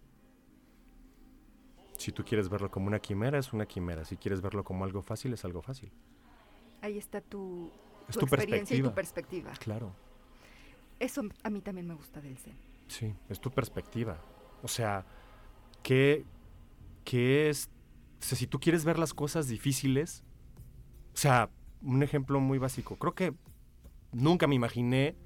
Si 1.96 2.12
tú 2.12 2.24
quieres 2.24 2.50
verlo 2.50 2.70
como 2.70 2.88
una 2.88 2.98
quimera, 2.98 3.38
es 3.38 3.54
una 3.54 3.64
quimera. 3.64 4.04
Si 4.04 4.18
quieres 4.18 4.42
verlo 4.42 4.64
como 4.64 4.84
algo 4.84 5.00
fácil, 5.00 5.32
es 5.32 5.46
algo 5.46 5.62
fácil. 5.62 5.90
Ahí 6.82 6.98
está 6.98 7.22
tu, 7.22 7.70
Es 8.08 8.14
tu 8.18 8.20
tu 8.20 8.26
experiencia 8.26 8.76
y 8.76 8.82
tu 8.82 8.92
perspectiva. 8.92 9.50
perspectiva. 9.52 9.64
Claro. 9.64 9.94
Eso 11.02 11.22
a 11.42 11.50
mí 11.50 11.60
también 11.60 11.88
me 11.88 11.94
gusta 11.94 12.20
del 12.20 12.38
Zen. 12.38 12.54
Sí, 12.86 13.12
es 13.28 13.40
tu 13.40 13.50
perspectiva. 13.50 14.18
O 14.62 14.68
sea, 14.68 15.04
¿qué, 15.82 16.24
qué 17.04 17.50
es? 17.50 17.68
O 18.20 18.24
sea, 18.24 18.38
si 18.38 18.46
tú 18.46 18.60
quieres 18.60 18.84
ver 18.84 19.00
las 19.00 19.12
cosas 19.12 19.48
difíciles, 19.48 20.22
o 21.12 21.16
sea, 21.16 21.50
un 21.82 22.04
ejemplo 22.04 22.38
muy 22.38 22.58
básico. 22.58 22.94
Creo 22.94 23.16
que 23.16 23.34
nunca 24.12 24.46
me 24.46 24.54
imaginé 24.54 25.16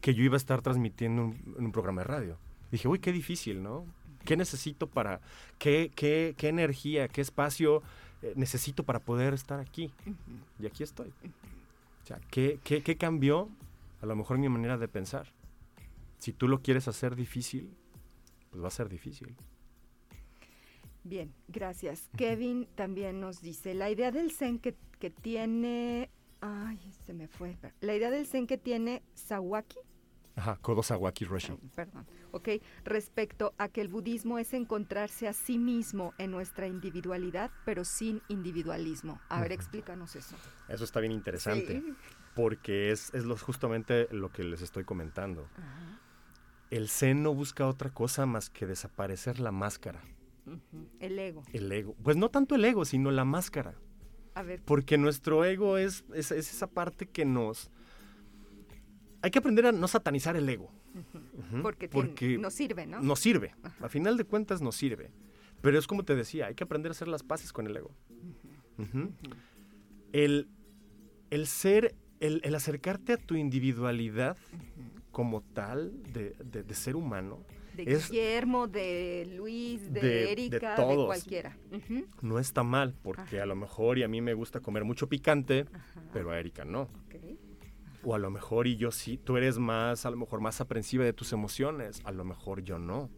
que 0.00 0.14
yo 0.14 0.22
iba 0.22 0.34
a 0.34 0.36
estar 0.36 0.62
transmitiendo 0.62 1.24
un, 1.24 1.54
en 1.58 1.64
un 1.64 1.72
programa 1.72 2.02
de 2.02 2.06
radio. 2.06 2.38
Dije, 2.70 2.86
uy, 2.86 3.00
qué 3.00 3.10
difícil, 3.10 3.64
¿no? 3.64 3.84
¿Qué 4.24 4.36
necesito 4.36 4.86
para, 4.86 5.20
qué, 5.58 5.90
qué, 5.96 6.36
qué 6.38 6.48
energía, 6.48 7.08
qué 7.08 7.20
espacio 7.20 7.82
eh, 8.22 8.32
necesito 8.36 8.84
para 8.84 9.00
poder 9.00 9.34
estar 9.34 9.58
aquí? 9.58 9.92
Y 10.60 10.66
aquí 10.66 10.84
estoy. 10.84 11.08
O 11.08 12.06
sea, 12.06 12.20
¿qué, 12.30 12.60
qué, 12.62 12.84
qué 12.84 12.96
cambió? 12.96 13.48
A 14.00 14.06
lo 14.06 14.16
mejor 14.16 14.38
mi 14.38 14.48
manera 14.48 14.76
de 14.78 14.88
pensar. 14.88 15.32
Si 16.18 16.32
tú 16.32 16.48
lo 16.48 16.62
quieres 16.62 16.88
hacer 16.88 17.14
difícil, 17.16 17.76
pues 18.50 18.62
va 18.62 18.68
a 18.68 18.70
ser 18.70 18.88
difícil. 18.88 19.36
Bien, 21.04 21.32
gracias. 21.48 22.08
Kevin 22.16 22.66
también 22.74 23.20
nos 23.20 23.40
dice, 23.40 23.74
la 23.74 23.90
idea 23.90 24.10
del 24.10 24.32
Zen 24.32 24.58
que, 24.58 24.76
que 24.98 25.10
tiene... 25.10 26.10
Ay, 26.40 26.78
se 27.04 27.14
me 27.14 27.28
fue. 27.28 27.56
La 27.80 27.94
idea 27.94 28.10
del 28.10 28.26
Zen 28.26 28.46
que 28.46 28.58
tiene 28.58 29.02
Sawaki, 29.14 29.78
Ajá, 30.36 30.58
Kodo 30.60 30.82
Sawaki 30.82 31.24
Roshi. 31.24 31.54
Perdón, 31.74 32.06
ok, 32.30 32.48
respecto 32.84 33.54
a 33.56 33.68
que 33.70 33.80
el 33.80 33.88
budismo 33.88 34.38
es 34.38 34.52
encontrarse 34.52 35.26
a 35.28 35.32
sí 35.32 35.58
mismo 35.58 36.12
en 36.18 36.30
nuestra 36.30 36.66
individualidad, 36.66 37.50
pero 37.64 37.86
sin 37.86 38.20
individualismo. 38.28 39.18
A 39.30 39.40
ver, 39.40 39.52
explícanos 39.52 40.14
eso. 40.14 40.36
Eso 40.68 40.84
está 40.84 41.00
bien 41.00 41.12
interesante, 41.12 41.80
Sí. 41.80 41.94
Porque 42.36 42.92
es, 42.92 43.12
es 43.14 43.24
lo- 43.24 43.36
justamente 43.36 44.06
lo 44.12 44.30
que 44.30 44.44
les 44.44 44.62
estoy 44.62 44.84
comentando. 44.84 45.48
Ajá, 45.56 45.98
El 46.70 46.88
Zen 46.88 47.22
no 47.24 47.34
busca 47.34 47.66
otra 47.66 47.90
cosa 47.90 48.26
más 48.26 48.50
que 48.50 48.66
desaparecer 48.66 49.40
la 49.40 49.50
máscara. 49.50 50.00
El 51.00 51.18
ego. 51.18 51.42
el 51.52 51.72
ego. 51.72 51.96
Pues 52.04 52.16
no 52.16 52.28
tanto 52.30 52.54
el 52.54 52.64
ego, 52.64 52.84
sino 52.84 53.10
la 53.10 53.24
máscara. 53.24 53.74
A 54.34 54.42
ver, 54.42 54.62
Porque 54.64 54.96
nuestro 54.98 55.44
ego 55.44 55.78
es, 55.78 56.04
es, 56.14 56.30
es 56.30 56.52
esa 56.54 56.66
parte 56.68 57.06
que 57.06 57.24
nos... 57.24 57.70
Hay 59.22 59.30
que 59.32 59.38
aprender 59.40 59.66
a 59.66 59.72
no 59.72 59.88
satanizar 59.88 60.36
el 60.36 60.48
ego. 60.48 60.70
Porque, 61.62 61.88
tiene- 61.88 62.38
nos 62.38 62.52
sirve, 62.54 62.86
¿no? 62.86 63.00
nos 63.00 63.18
sirve. 63.18 63.54
A 63.80 63.88
final 63.88 64.16
de 64.16 64.24
cuentas 64.24 64.60
nos 64.62 64.76
sirve. 64.76 65.10
Pero 65.62 65.78
es 65.78 65.86
como 65.86 66.04
te 66.04 66.14
decía, 66.14 66.46
hay 66.46 66.54
que 66.54 66.64
aprender 66.64 66.90
a 66.90 66.92
hacer 66.92 67.08
las 67.08 67.22
paces 67.22 67.52
con 67.52 67.66
el 67.66 67.76
ego. 67.76 67.90
El, 70.12 70.48
el 71.30 71.46
ser, 71.46 71.94
el, 72.20 72.40
el 72.44 72.54
acercarte 72.54 73.12
a 73.14 73.16
tu 73.16 73.34
individualidad 73.36 74.36
como 75.12 75.40
tal 75.42 75.92
de, 76.12 76.34
de- 76.44 76.62
de 76.62 76.74
ser 76.74 76.94
humano 76.96 77.38
De 77.74 77.84
es- 77.84 78.10
Guillermo, 78.10 78.66
de 78.68 79.32
Luis, 79.36 79.92
de, 79.92 80.32
Erika, 80.32 80.70
de, 80.70 80.76
todos. 80.76 81.06
cualquiera. 81.06 81.56
No 82.22 82.38
está 82.38 82.62
mal, 82.62 82.94
porque 83.02 83.36
Ajá. 83.36 83.42
a 83.44 83.46
lo 83.46 83.56
mejor 83.56 83.98
y 83.98 84.02
a 84.02 84.08
mí 84.08 84.20
me 84.20 84.34
gusta 84.34 84.60
comer 84.60 84.84
mucho 84.84 85.08
picante, 85.08 85.66
ajá, 85.72 86.02
pero 86.12 86.30
a 86.30 86.38
Erika 86.38 86.64
no. 86.64 86.88
O 88.04 88.14
a 88.14 88.18
lo 88.18 88.30
mejor 88.30 88.66
y 88.68 88.76
yo 88.76 88.92
sí, 88.92 89.18
tú 89.18 89.36
eres 89.36 89.58
más, 89.58 90.06
a 90.06 90.10
lo 90.10 90.16
mejor 90.16 90.40
más 90.40 90.60
aprensiva 90.60 91.04
de 91.04 91.12
tus 91.12 91.32
emociones, 91.32 92.00
a 92.04 92.12
lo 92.12 92.24
mejor 92.24 92.62
yo 92.62 92.78
no. 92.78 93.10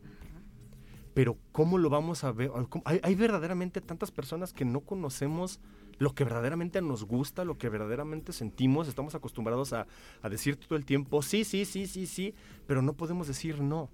Pero 1.15 1.37
¿cómo 1.53 1.79
lo 1.79 1.91
vamos 1.91 2.23
a 2.25 2.33
ver? 2.33 2.51
¿Cómo- 2.69 2.83
Hay, 2.87 3.01
hay 3.03 3.15
verdaderamente 3.15 3.81
tantas 3.81 4.11
personas 4.11 4.53
que 4.53 4.65
no 4.65 4.81
conocemos 4.81 5.61
lo 5.99 6.15
que 6.15 6.25
verdaderamente 6.25 6.81
nos 6.81 7.05
gusta, 7.05 7.45
lo 7.45 7.59
que 7.59 7.69
verdaderamente 7.69 8.33
sentimos. 8.33 8.89
Estamos 8.89 9.15
acostumbrados 9.15 9.73
a, 9.73 9.87
a 10.23 10.29
decir 10.29 10.57
todo 10.57 10.77
el 10.77 10.85
tiempo, 10.85 11.23
sí, 11.23 11.45
sí, 11.45 11.65
sí, 11.65 11.87
sí, 11.87 12.07
sí, 12.07 12.35
pero 12.67 12.83
no 12.83 12.93
podemos 12.95 13.27
decir 13.27 13.61
no. 13.61 13.91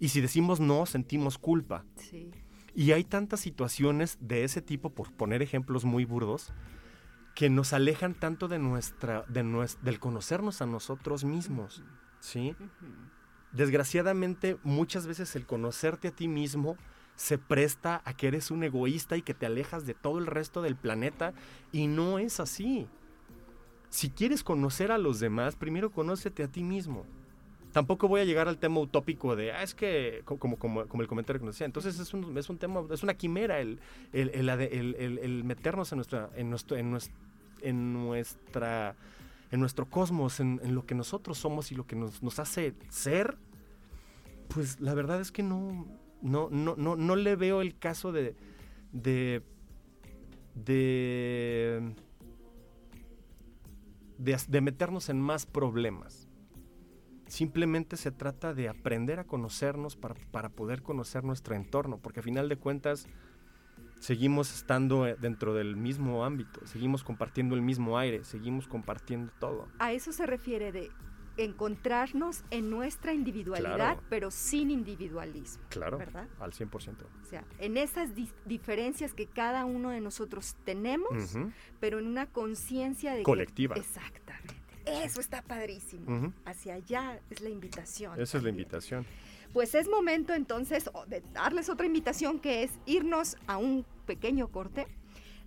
Y 0.00 0.08
si 0.08 0.20
decimos 0.20 0.60
no, 0.60 0.86
sentimos 0.86 1.38
culpa. 1.38 1.84
Sí. 1.96 2.30
Y 2.74 2.90
hay 2.92 3.04
tantas 3.04 3.40
situaciones 3.40 4.18
de 4.20 4.42
ese 4.44 4.60
tipo, 4.60 4.90
por 4.90 5.12
poner 5.12 5.42
ejemplos 5.42 5.84
muy 5.84 6.04
burdos, 6.04 6.52
que 7.36 7.48
nos 7.50 7.72
alejan 7.72 8.14
tanto 8.14 8.48
de 8.48 8.58
nuestra, 8.58 9.24
de 9.28 9.42
nues- 9.44 9.78
del 9.80 9.98
conocernos 10.00 10.60
a 10.62 10.66
nosotros 10.66 11.24
mismos, 11.24 11.82
¿sí? 12.20 12.54
Desgraciadamente, 13.52 14.56
muchas 14.64 15.06
veces 15.06 15.34
el 15.36 15.46
conocerte 15.46 16.08
a 16.08 16.10
ti 16.10 16.26
mismo 16.26 16.76
se 17.16 17.38
presta 17.38 18.02
a 18.04 18.14
que 18.14 18.26
eres 18.28 18.50
un 18.50 18.64
egoísta 18.64 19.16
y 19.16 19.22
que 19.22 19.34
te 19.34 19.46
alejas 19.46 19.86
de 19.86 19.94
todo 19.94 20.18
el 20.18 20.26
resto 20.26 20.62
del 20.62 20.76
planeta 20.76 21.32
y 21.72 21.86
no 21.86 22.18
es 22.18 22.40
así. 22.40 22.86
Si 23.90 24.10
quieres 24.10 24.42
conocer 24.42 24.90
a 24.90 24.98
los 24.98 25.20
demás, 25.20 25.54
primero 25.54 25.90
conócete 25.92 26.42
a 26.42 26.48
ti 26.48 26.62
mismo. 26.64 27.04
Tampoco 27.72 28.06
voy 28.08 28.20
a 28.20 28.24
llegar 28.24 28.48
al 28.48 28.58
tema 28.58 28.80
utópico 28.80 29.34
de, 29.36 29.52
ah, 29.52 29.62
es 29.62 29.74
que, 29.74 30.22
co- 30.24 30.38
como, 30.38 30.56
como, 30.56 30.86
como 30.86 31.02
el 31.02 31.08
comentario 31.08 31.40
que 31.40 31.46
nos 31.46 31.56
decía, 31.56 31.66
entonces 31.66 31.98
es 31.98 32.14
un, 32.14 32.36
es 32.38 32.48
un 32.48 32.58
tema, 32.58 32.82
es 32.92 33.02
una 33.02 33.14
quimera 33.14 33.58
el, 33.60 33.80
el, 34.12 34.30
el, 34.48 35.18
el- 35.20 35.44
meternos 35.44 35.90
en 35.92 35.96
nuestra, 35.98 36.30
en 36.36 36.50
nuestro, 36.50 36.76
en 36.76 36.92
nues- 36.92 37.10
en 37.62 37.92
nuestra, 37.92 38.94
en 39.50 39.58
nuestro 39.60 39.86
cosmos, 39.86 40.38
en, 40.38 40.60
lo 40.74 40.86
que 40.86 40.94
nosotros 40.94 41.36
somos 41.38 41.72
y 41.72 41.74
lo 41.74 41.84
que 41.86 41.96
nos 41.96 42.38
hace 42.38 42.74
ser, 42.90 43.36
pues 44.48 44.80
la 44.80 44.94
verdad 44.94 45.20
es 45.20 45.32
que 45.32 45.42
no, 45.42 45.86
no, 46.24 46.48
no, 46.50 46.74
no, 46.76 47.16
le 47.16 47.36
veo 47.36 47.60
el 47.60 47.78
caso 47.78 48.10
de, 48.10 48.34
de, 48.92 49.42
de, 50.54 51.94
de, 54.16 54.36
de 54.48 54.60
meternos 54.62 55.10
en 55.10 55.20
más 55.20 55.44
problemas. 55.44 56.26
Simplemente 57.26 57.96
se 57.98 58.10
trata 58.10 58.54
de 58.54 58.70
aprender 58.70 59.18
a 59.18 59.24
conocernos 59.24 59.96
para, 59.96 60.14
para 60.30 60.48
poder 60.48 60.82
conocer 60.82 61.24
nuestro 61.24 61.54
entorno, 61.54 61.98
porque 61.98 62.20
a 62.20 62.22
final 62.22 62.48
de 62.48 62.56
cuentas 62.56 63.06
seguimos 64.00 64.54
estando 64.54 65.06
eh, 65.06 65.16
dentro 65.20 65.52
del 65.52 65.76
mismo 65.76 66.24
ámbito, 66.24 66.66
seguimos 66.66 67.04
compartiendo 67.04 67.54
el 67.54 67.62
mismo 67.62 67.98
aire, 67.98 68.24
seguimos 68.24 68.66
compartiendo 68.66 69.30
todo. 69.38 69.68
A 69.78 69.92
eso 69.92 70.10
se 70.12 70.24
refiere 70.24 70.72
de 70.72 70.90
encontrarnos 71.36 72.44
en 72.50 72.70
nuestra 72.70 73.12
individualidad, 73.12 73.74
Claro. 73.76 74.02
pero 74.08 74.30
sin 74.30 74.70
individualismo. 74.70 75.62
Claro, 75.68 75.98
¿Verdad? 75.98 76.28
al 76.40 76.52
100%. 76.52 77.06
O 77.22 77.26
sea, 77.26 77.44
en 77.58 77.76
esas 77.76 78.10
diferencias 78.44 79.12
que 79.14 79.26
cada 79.26 79.64
uno 79.64 79.90
de 79.90 80.00
nosotros 80.00 80.56
tenemos, 80.64 81.36
pero 81.80 81.98
en 81.98 82.06
una 82.06 82.26
conciencia 82.26 83.12
de 83.12 83.18
que- 83.18 83.24
Colectiva. 83.24 83.74
exactamente. 83.76 84.54
Eso 84.86 85.20
está 85.20 85.40
padrísimo. 85.42 86.32
Hacia 86.44 86.74
allá 86.74 87.18
es 87.30 87.40
la 87.40 87.48
invitación. 87.48 88.20
Esa 88.20 88.36
es 88.38 88.44
la 88.44 88.50
invitación. 88.50 89.06
Pues 89.54 89.74
es 89.74 89.88
momento 89.88 90.34
entonces 90.34 90.90
de 91.06 91.22
darles 91.32 91.68
otra 91.70 91.86
invitación 91.86 92.38
que 92.40 92.64
es 92.64 92.72
irnos 92.84 93.36
a 93.46 93.56
un 93.56 93.86
pequeño 94.04 94.48
corte. 94.48 94.86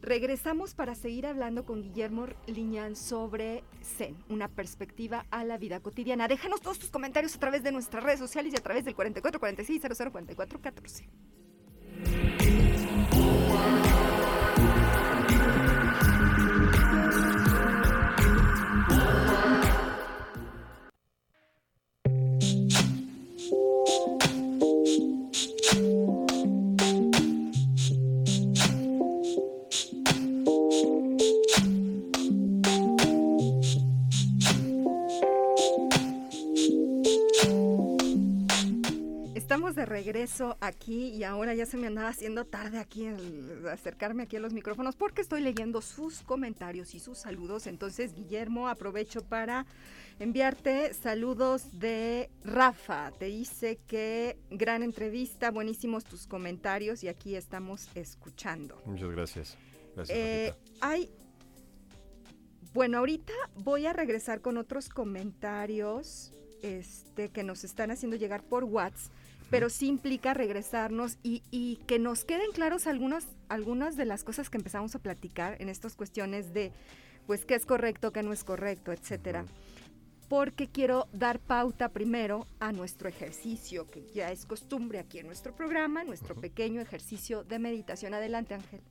Regresamos 0.01 0.73
para 0.73 0.95
seguir 0.95 1.25
hablando 1.25 1.65
con 1.65 1.81
Guillermo 1.81 2.27
Liñán 2.45 2.95
sobre 2.95 3.63
Zen, 3.83 4.15
una 4.29 4.47
perspectiva 4.47 5.25
a 5.31 5.43
la 5.43 5.57
vida 5.57 5.79
cotidiana. 5.79 6.27
Déjanos 6.27 6.61
todos 6.61 6.79
tus 6.79 6.89
comentarios 6.89 7.35
a 7.35 7.39
través 7.39 7.63
de 7.63 7.71
nuestras 7.71 8.03
redes 8.03 8.19
sociales 8.19 8.53
y 8.53 8.57
a 8.57 8.61
través 8.61 8.85
del 8.85 8.95
44 8.95 9.39
46 9.39 9.81
Estamos 39.57 39.75
de 39.75 39.87
regreso 39.87 40.55
aquí 40.61 41.07
y 41.07 41.23
ahora 41.23 41.55
ya 41.55 41.65
se 41.65 41.77
me 41.77 41.87
andaba 41.87 42.09
haciendo 42.09 42.45
tarde 42.45 42.77
aquí 42.77 43.07
al 43.07 43.67
acercarme 43.69 44.21
aquí 44.21 44.35
a 44.35 44.39
los 44.39 44.53
micrófonos 44.53 44.95
porque 44.95 45.21
estoy 45.21 45.41
leyendo 45.41 45.81
sus 45.81 46.21
comentarios 46.21 46.93
y 46.93 46.99
sus 46.99 47.17
saludos. 47.17 47.65
Entonces, 47.65 48.13
Guillermo, 48.13 48.67
aprovecho 48.67 49.23
para 49.23 49.65
enviarte 50.19 50.93
saludos 50.93 51.79
de 51.79 52.29
Rafa. 52.43 53.09
Te 53.17 53.25
dice 53.25 53.79
que 53.87 54.37
gran 54.51 54.83
entrevista, 54.83 55.49
buenísimos 55.49 56.05
tus 56.05 56.27
comentarios 56.27 57.03
y 57.03 57.07
aquí 57.07 57.35
estamos 57.35 57.89
escuchando. 57.95 58.79
Muchas 58.85 59.09
gracias. 59.09 59.57
Gracias. 59.95 60.15
Eh, 60.15 60.53
hay 60.81 61.09
bueno, 62.75 62.99
ahorita 62.99 63.33
voy 63.55 63.87
a 63.87 63.93
regresar 63.93 64.41
con 64.41 64.57
otros 64.57 64.87
comentarios 64.87 66.31
este, 66.61 67.29
que 67.29 67.43
nos 67.43 67.63
están 67.63 67.91
haciendo 67.91 68.17
llegar 68.17 68.43
por 68.43 68.63
WhatsApp, 68.63 69.11
pero 69.49 69.69
sí 69.69 69.87
implica 69.87 70.33
regresarnos 70.33 71.17
y, 71.23 71.79
que 71.87 71.99
nos 71.99 72.25
queden 72.25 72.51
claros 72.51 72.87
algunas, 72.87 73.25
algunas 73.49 73.95
de 73.95 74.05
las 74.05 74.23
cosas 74.23 74.49
que 74.49 74.57
empezamos 74.57 74.95
a 74.95 74.99
platicar 74.99 75.55
en 75.61 75.69
estas 75.69 75.95
cuestiones 75.95 76.53
de, 76.53 76.71
pues, 77.25 77.45
qué 77.45 77.55
es 77.55 77.65
correcto, 77.65 78.11
qué 78.11 78.23
no 78.23 78.33
es 78.33 78.43
correcto, 78.43 78.91
etcétera. 78.91 79.45
Porque 80.29 80.67
quiero 80.67 81.07
dar 81.13 81.39
pauta 81.39 81.89
primero 81.89 82.45
a 82.59 82.73
nuestro 82.73 83.07
ejercicio, 83.07 83.89
que 83.89 84.03
ya 84.13 84.31
es 84.31 84.45
costumbre 84.45 84.99
aquí 84.99 85.19
en 85.19 85.27
nuestro 85.27 85.55
programa, 85.55 86.03
nuestro 86.03 86.35
pequeño 86.35 86.81
ejercicio 86.81 87.43
de 87.43 87.59
meditación. 87.59 88.13
Adelante, 88.13 88.53
Ángel. 88.53 88.81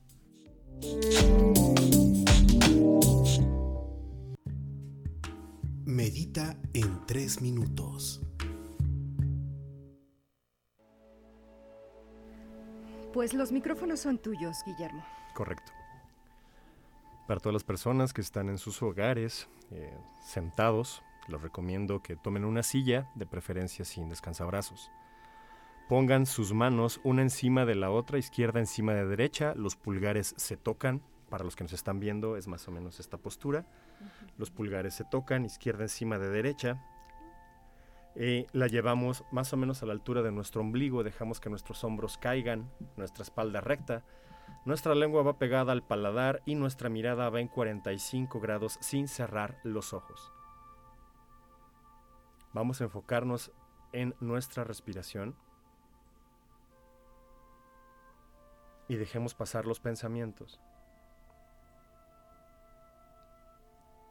Medita 5.84 6.58
en 6.72 7.06
tres 7.06 7.40
minutos. 7.40 8.25
Pues 13.16 13.32
los 13.32 13.50
micrófonos 13.50 14.00
son 14.00 14.18
tuyos, 14.18 14.58
Guillermo. 14.66 15.02
Correcto. 15.32 15.72
Para 17.26 17.40
todas 17.40 17.54
las 17.54 17.64
personas 17.64 18.12
que 18.12 18.20
están 18.20 18.50
en 18.50 18.58
sus 18.58 18.82
hogares, 18.82 19.48
eh, 19.70 19.90
sentados, 20.20 21.02
les 21.26 21.40
recomiendo 21.40 22.02
que 22.02 22.16
tomen 22.16 22.44
una 22.44 22.62
silla, 22.62 23.08
de 23.14 23.24
preferencia 23.24 23.86
sin 23.86 24.10
descansabrazos. 24.10 24.90
Pongan 25.88 26.26
sus 26.26 26.52
manos 26.52 27.00
una 27.04 27.22
encima 27.22 27.64
de 27.64 27.76
la 27.76 27.90
otra, 27.90 28.18
izquierda 28.18 28.60
encima 28.60 28.92
de 28.92 29.06
derecha, 29.06 29.54
los 29.56 29.76
pulgares 29.76 30.34
se 30.36 30.58
tocan. 30.58 31.00
Para 31.30 31.42
los 31.42 31.56
que 31.56 31.64
nos 31.64 31.72
están 31.72 32.00
viendo 32.00 32.36
es 32.36 32.48
más 32.48 32.68
o 32.68 32.70
menos 32.70 33.00
esta 33.00 33.16
postura 33.16 33.64
los 34.38 34.50
pulgares 34.50 34.94
se 34.94 35.04
tocan, 35.04 35.44
izquierda 35.44 35.84
encima 35.84 36.18
de 36.18 36.28
derecha. 36.28 36.82
Eh, 38.18 38.46
la 38.52 38.66
llevamos 38.66 39.24
más 39.30 39.52
o 39.52 39.58
menos 39.58 39.82
a 39.82 39.86
la 39.86 39.92
altura 39.92 40.22
de 40.22 40.32
nuestro 40.32 40.62
ombligo, 40.62 41.04
dejamos 41.04 41.38
que 41.38 41.50
nuestros 41.50 41.84
hombros 41.84 42.16
caigan, 42.16 42.70
nuestra 42.96 43.22
espalda 43.22 43.60
recta, 43.60 44.04
nuestra 44.64 44.94
lengua 44.94 45.22
va 45.22 45.38
pegada 45.38 45.72
al 45.72 45.86
paladar 45.86 46.42
y 46.46 46.54
nuestra 46.54 46.88
mirada 46.88 47.28
va 47.28 47.40
en 47.40 47.48
45 47.48 48.40
grados 48.40 48.78
sin 48.80 49.06
cerrar 49.06 49.58
los 49.64 49.92
ojos. 49.92 50.32
Vamos 52.54 52.80
a 52.80 52.84
enfocarnos 52.84 53.52
en 53.92 54.14
nuestra 54.18 54.64
respiración 54.64 55.36
y 58.88 58.96
dejemos 58.96 59.34
pasar 59.34 59.66
los 59.66 59.78
pensamientos. 59.78 60.58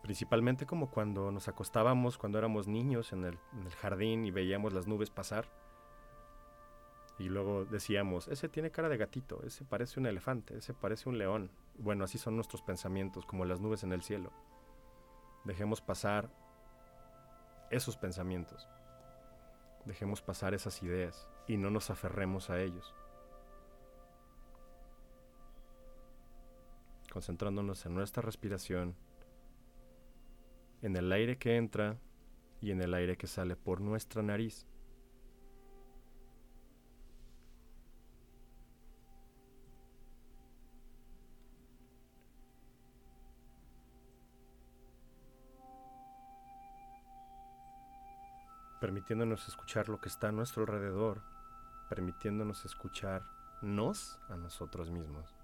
Principalmente 0.05 0.67
como 0.67 0.91
cuando 0.91 1.31
nos 1.31 1.47
acostábamos 1.47 2.19
cuando 2.19 2.37
éramos 2.37 2.67
niños 2.67 3.11
en 3.11 3.25
el, 3.25 3.39
jardín 3.81 4.23
y 4.23 4.29
veíamos 4.29 4.71
las 4.71 4.85
nubes 4.85 5.09
pasar. 5.09 5.47
Y 7.17 7.23
luego 7.23 7.65
decíamos, 7.65 8.27
ese 8.27 8.47
tiene 8.47 8.69
cara 8.69 8.87
de 8.87 8.97
gatito, 8.97 9.41
ese 9.43 9.65
parece 9.65 9.99
un 9.99 10.05
elefante, 10.05 10.57
ese 10.57 10.75
parece 10.75 11.09
un 11.09 11.17
león. 11.17 11.49
Bueno, 11.79 12.03
así 12.03 12.19
son 12.19 12.35
nuestros 12.35 12.61
pensamientos, 12.61 13.25
como 13.25 13.45
las 13.45 13.61
nubes 13.61 13.81
en 13.83 13.93
el 13.93 14.03
cielo. 14.03 14.31
Dejemos 15.43 15.81
pasar 15.81 16.29
esos 17.71 17.97
pensamientos. 17.97 18.67
Dejemos 19.85 20.21
pasar 20.21 20.53
esas 20.53 20.83
ideas 20.83 21.27
y 21.47 21.57
no 21.57 21.71
nos 21.71 21.89
aferremos 21.89 22.51
a 22.51 22.59
ellos. 22.59 22.93
Concentrándonos 27.11 27.87
en 27.87 27.95
nuestra 27.95 28.21
respiración 28.21 28.95
en 30.81 30.95
el 30.95 31.11
aire 31.11 31.37
que 31.37 31.57
entra 31.57 31.97
y 32.61 32.71
en 32.71 32.81
el 32.81 32.93
aire 32.93 33.17
que 33.17 33.27
sale 33.27 33.55
por 33.55 33.81
nuestra 33.81 34.21
nariz. 34.21 34.65
permitiéndonos 48.85 49.47
escuchar 49.47 49.89
lo 49.89 49.99
que 49.99 50.09
está 50.09 50.29
a 50.29 50.31
nuestro 50.31 50.61
alrededor, 50.61 51.23
permitiéndonos 51.89 52.65
escucharnos 52.65 54.19
a 54.29 54.37
nosotros 54.37 54.91
mismos. 54.91 55.34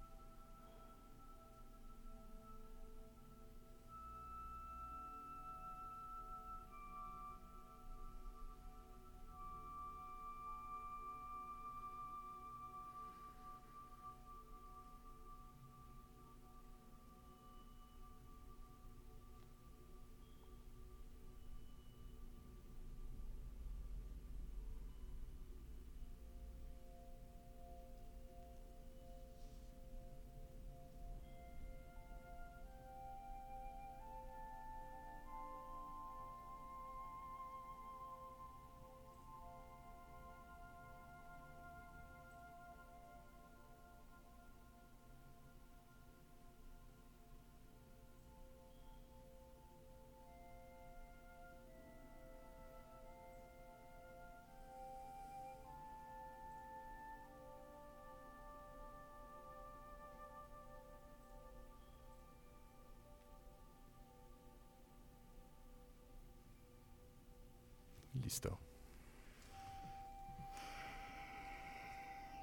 Listo. 68.32 68.58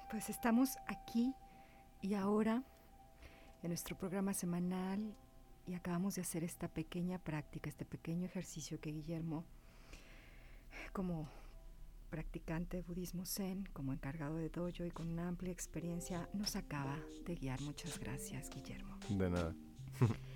Pues 0.08 0.30
estamos 0.30 0.76
aquí 0.86 1.34
y 2.00 2.14
ahora 2.14 2.62
en 3.64 3.70
nuestro 3.70 3.98
programa 3.98 4.32
semanal 4.32 5.16
y 5.66 5.74
acabamos 5.74 6.14
de 6.14 6.22
hacer 6.22 6.44
esta 6.44 6.68
pequeña 6.68 7.18
práctica, 7.18 7.68
este 7.68 7.84
pequeño 7.84 8.24
ejercicio 8.26 8.80
que 8.80 8.92
Guillermo, 8.92 9.44
como 10.92 11.28
practicante 12.08 12.76
de 12.76 12.82
budismo 12.84 13.26
zen, 13.26 13.68
como 13.72 13.92
encargado 13.92 14.36
de 14.36 14.48
dojo 14.48 14.84
y 14.84 14.92
con 14.92 15.08
una 15.08 15.26
amplia 15.26 15.50
experiencia, 15.50 16.28
nos 16.34 16.54
acaba 16.54 17.00
de 17.26 17.34
guiar. 17.34 17.60
Muchas 17.62 17.98
gracias, 17.98 18.48
Guillermo. 18.48 18.96
De 19.08 19.28
nada. 19.28 19.56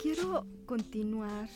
Quiero 0.00 0.46
continuar 0.64 1.48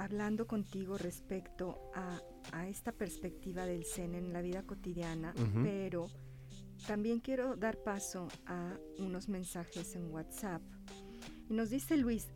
hablando 0.00 0.46
contigo 0.46 0.96
respecto 0.96 1.78
a, 1.94 2.20
esta 2.66 2.90
perspectiva 2.90 3.66
del 3.66 3.84
Zen 3.84 4.14
en 4.14 4.32
la 4.32 4.40
vida 4.40 4.62
cotidiana, 4.62 5.34
pero 5.62 6.08
también 6.86 7.20
quiero 7.20 7.54
dar 7.54 7.76
paso 7.82 8.28
a 8.46 8.76
unos 8.98 9.28
mensajes 9.28 9.94
en 9.94 10.10
WhatsApp. 10.10 10.62
Y 11.48 11.52
nos 11.52 11.68
dice 11.68 11.98
Luis, 11.98 12.28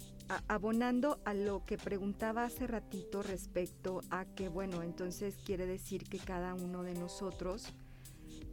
abonando 0.47 1.21
a 1.25 1.33
lo 1.33 1.65
que 1.65 1.79
preguntaba 1.79 2.45
hace 2.45 2.67
ratito 2.67 3.23
respecto 3.23 4.03
a 4.11 4.27
que, 4.27 4.49
bueno, 4.49 4.83
entonces 4.83 5.37
quiere 5.45 5.67
decir 5.67 6.05
que 6.05 6.19
cada 6.19 6.55
uno 6.55 6.83
de 6.83 6.95
nosotros 6.95 7.73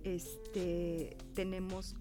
este, 0.04 1.18
tenemos 1.34 1.96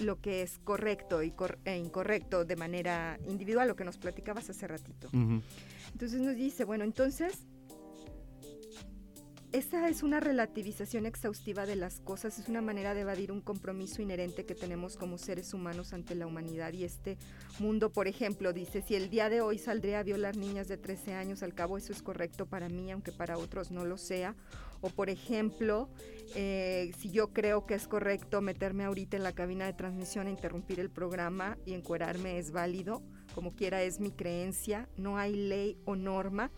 lo 0.00 0.20
que 0.20 0.42
es 0.42 0.58
correcto 0.58 1.22
y 1.22 1.32
e 1.64 1.76
incorrecto 1.76 2.44
de 2.44 2.56
manera 2.56 3.18
individual, 3.26 3.68
lo 3.68 3.76
que 3.76 3.84
nos 3.84 3.98
platicabas 3.98 4.48
hace 4.50 4.66
ratito. 4.66 5.08
Entonces 5.12 6.20
nos 6.20 6.36
dice, 6.36 6.64
bueno, 6.64 6.84
entonces 6.84 7.46
esa 9.50 9.88
es 9.88 10.02
una 10.02 10.20
relativización 10.20 11.06
exhaustiva 11.06 11.64
de 11.64 11.74
las 11.74 12.00
cosas, 12.00 12.38
es 12.38 12.50
una 12.50 12.60
manera 12.60 12.92
de 12.92 13.00
evadir 13.00 13.32
un 13.32 13.40
compromiso 13.40 14.02
inherente 14.02 14.44
que 14.44 14.54
tenemos 14.54 14.98
como 14.98 15.16
seres 15.16 15.54
humanos 15.54 15.94
ante 15.94 16.14
la 16.14 16.26
humanidad 16.26 16.74
y 16.74 16.84
este 16.84 17.16
mundo. 17.58 17.90
Por 17.90 18.08
ejemplo, 18.08 18.52
dice, 18.52 18.82
si 18.82 18.94
el 18.94 19.08
día 19.08 19.30
de 19.30 19.40
hoy 19.40 19.56
saldría 19.56 20.00
a 20.00 20.02
violar 20.02 20.36
niñas 20.36 20.68
de 20.68 20.76
13 20.76 21.14
años, 21.14 21.42
al 21.42 21.54
cabo 21.54 21.78
eso 21.78 21.92
es 21.92 22.02
correcto 22.02 22.44
para 22.44 22.68
mí, 22.68 22.90
aunque 22.90 23.10
para 23.10 23.38
otros 23.38 23.70
no 23.70 23.86
lo 23.86 23.96
sea. 23.96 24.36
O 24.80 24.90
por 24.90 25.10
ejemplo, 25.10 25.88
eh, 26.34 26.92
si 26.98 27.10
yo 27.10 27.32
creo 27.32 27.66
que 27.66 27.74
es 27.74 27.88
correcto 27.88 28.40
meterme 28.40 28.84
ahorita 28.84 29.16
en 29.16 29.22
la 29.22 29.32
cabina 29.32 29.66
de 29.66 29.72
transmisión 29.72 30.26
e 30.26 30.30
interrumpir 30.30 30.78
el 30.78 30.90
programa 30.90 31.58
y 31.64 31.74
encuerarme 31.74 32.38
es 32.38 32.52
válido, 32.52 33.02
como 33.34 33.54
quiera 33.54 33.82
es 33.82 33.98
mi 34.00 34.10
creencia, 34.10 34.88
no 34.96 35.16
hay 35.16 35.34
ley 35.34 35.78
o 35.84 35.96
norma 35.96 36.50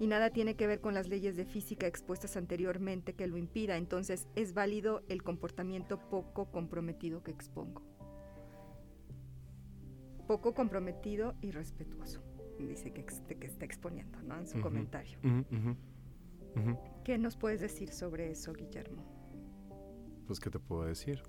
y 0.00 0.06
nada 0.06 0.30
tiene 0.30 0.54
que 0.54 0.66
ver 0.66 0.80
con 0.80 0.94
las 0.94 1.08
leyes 1.08 1.36
de 1.36 1.44
física 1.44 1.86
expuestas 1.86 2.36
anteriormente 2.36 3.14
que 3.14 3.26
lo 3.26 3.36
impida, 3.36 3.76
entonces 3.76 4.26
es 4.36 4.54
válido 4.54 5.02
el 5.08 5.22
comportamiento 5.22 5.98
poco 6.08 6.50
comprometido 6.50 7.22
que 7.22 7.30
expongo. 7.30 7.82
Poco 10.26 10.54
comprometido 10.54 11.34
y 11.40 11.52
respetuoso, 11.52 12.20
dice 12.58 12.92
que, 12.92 13.04
que 13.04 13.46
está 13.46 13.64
exponiendo 13.64 14.20
¿no? 14.22 14.38
en 14.38 14.46
su 14.46 14.60
comentario. 14.60 15.18
¿Qué 17.06 17.18
nos 17.18 17.36
puedes 17.36 17.60
decir 17.60 17.92
sobre 17.92 18.32
eso, 18.32 18.52
Guillermo? 18.52 19.04
Pues, 20.26 20.40
¿qué 20.40 20.50
te 20.50 20.58
puedo 20.58 20.86
decir? 20.86 21.22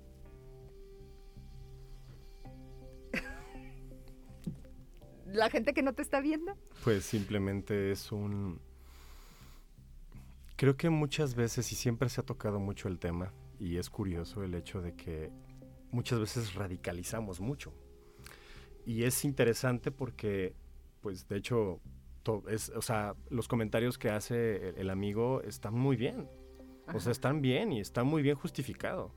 ¿La 5.26 5.48
gente 5.50 5.74
que 5.74 5.84
no 5.84 5.92
te 5.92 6.02
está 6.02 6.20
viendo? 6.20 6.58
Pues 6.82 7.04
simplemente 7.04 7.92
es 7.92 8.10
un... 8.10 8.60
Creo 10.56 10.76
que 10.76 10.90
muchas 10.90 11.36
veces, 11.36 11.70
y 11.70 11.76
siempre 11.76 12.08
se 12.08 12.22
ha 12.22 12.24
tocado 12.24 12.58
mucho 12.58 12.88
el 12.88 12.98
tema, 12.98 13.32
y 13.60 13.76
es 13.76 13.88
curioso 13.88 14.42
el 14.42 14.54
hecho 14.54 14.82
de 14.82 14.96
que 14.96 15.30
muchas 15.92 16.18
veces 16.18 16.54
radicalizamos 16.54 17.40
mucho. 17.40 17.72
Y 18.84 19.04
es 19.04 19.24
interesante 19.24 19.92
porque, 19.92 20.56
pues 21.02 21.28
de 21.28 21.36
hecho, 21.36 21.80
es, 22.48 22.70
o 22.70 22.82
sea, 22.82 23.14
los 23.30 23.48
comentarios 23.48 23.98
que 23.98 24.10
hace 24.10 24.70
el, 24.80 24.90
amigo 24.90 25.42
están 25.42 25.74
muy 25.74 25.96
bien. 25.96 26.28
O 26.94 27.00
sea, 27.00 27.12
están 27.12 27.42
bien 27.42 27.72
y 27.72 27.80
está 27.80 28.02
muy 28.04 28.22
bien 28.22 28.36
justificado. 28.36 29.12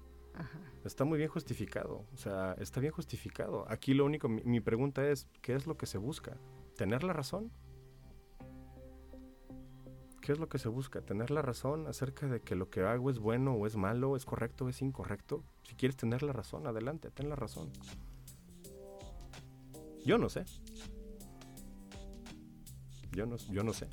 Está 0.84 1.06
muy 1.06 1.18
bien 1.18 1.30
justificado. 1.30 2.06
O 2.14 2.18
sea, 2.18 2.56
está 2.60 2.80
bien 2.80 2.92
justificado. 2.92 3.66
Aquí 3.70 3.94
lo 3.94 4.06
único, 4.06 4.28
mi, 4.30 4.60
pregunta 4.60 5.08
es, 5.08 5.28
¿qué 5.42 5.54
es 5.54 5.68
lo 5.68 5.78
que 5.78 5.86
se 5.86 5.98
busca? 5.98 6.38
¿Tener 6.76 7.04
la 7.04 7.14
razón? 7.14 7.52
¿Qué 10.22 10.32
es 10.32 10.40
lo 10.40 10.50
que 10.50 10.60
se 10.60 10.70
busca? 10.70 11.02
¿Tener 11.02 11.32
la 11.32 11.42
razón 11.42 11.88
acerca 11.88 12.28
de 12.28 12.42
que 12.42 12.56
lo 12.56 12.70
que 12.70 12.82
hago 12.82 13.10
es 13.10 13.20
bueno 13.20 13.54
o 13.54 13.66
es 13.68 13.76
malo, 13.76 14.16
es 14.16 14.26
correcto 14.26 14.66
o 14.66 14.70
es 14.70 14.82
incorrecto? 14.82 15.44
Si 15.64 15.76
quieres 15.76 15.98
tener 15.98 16.24
la 16.24 16.34
razón, 16.34 16.68
adelante, 16.68 17.10
ten 17.12 17.30
la 17.30 17.36
razón. 17.36 17.72
Yo 20.06 20.18
no 20.18 20.30
sé. 20.30 20.46
Yo 23.12 23.26
no, 23.26 23.38
yo 23.38 23.64
no 23.64 23.74
sé. 23.74 23.88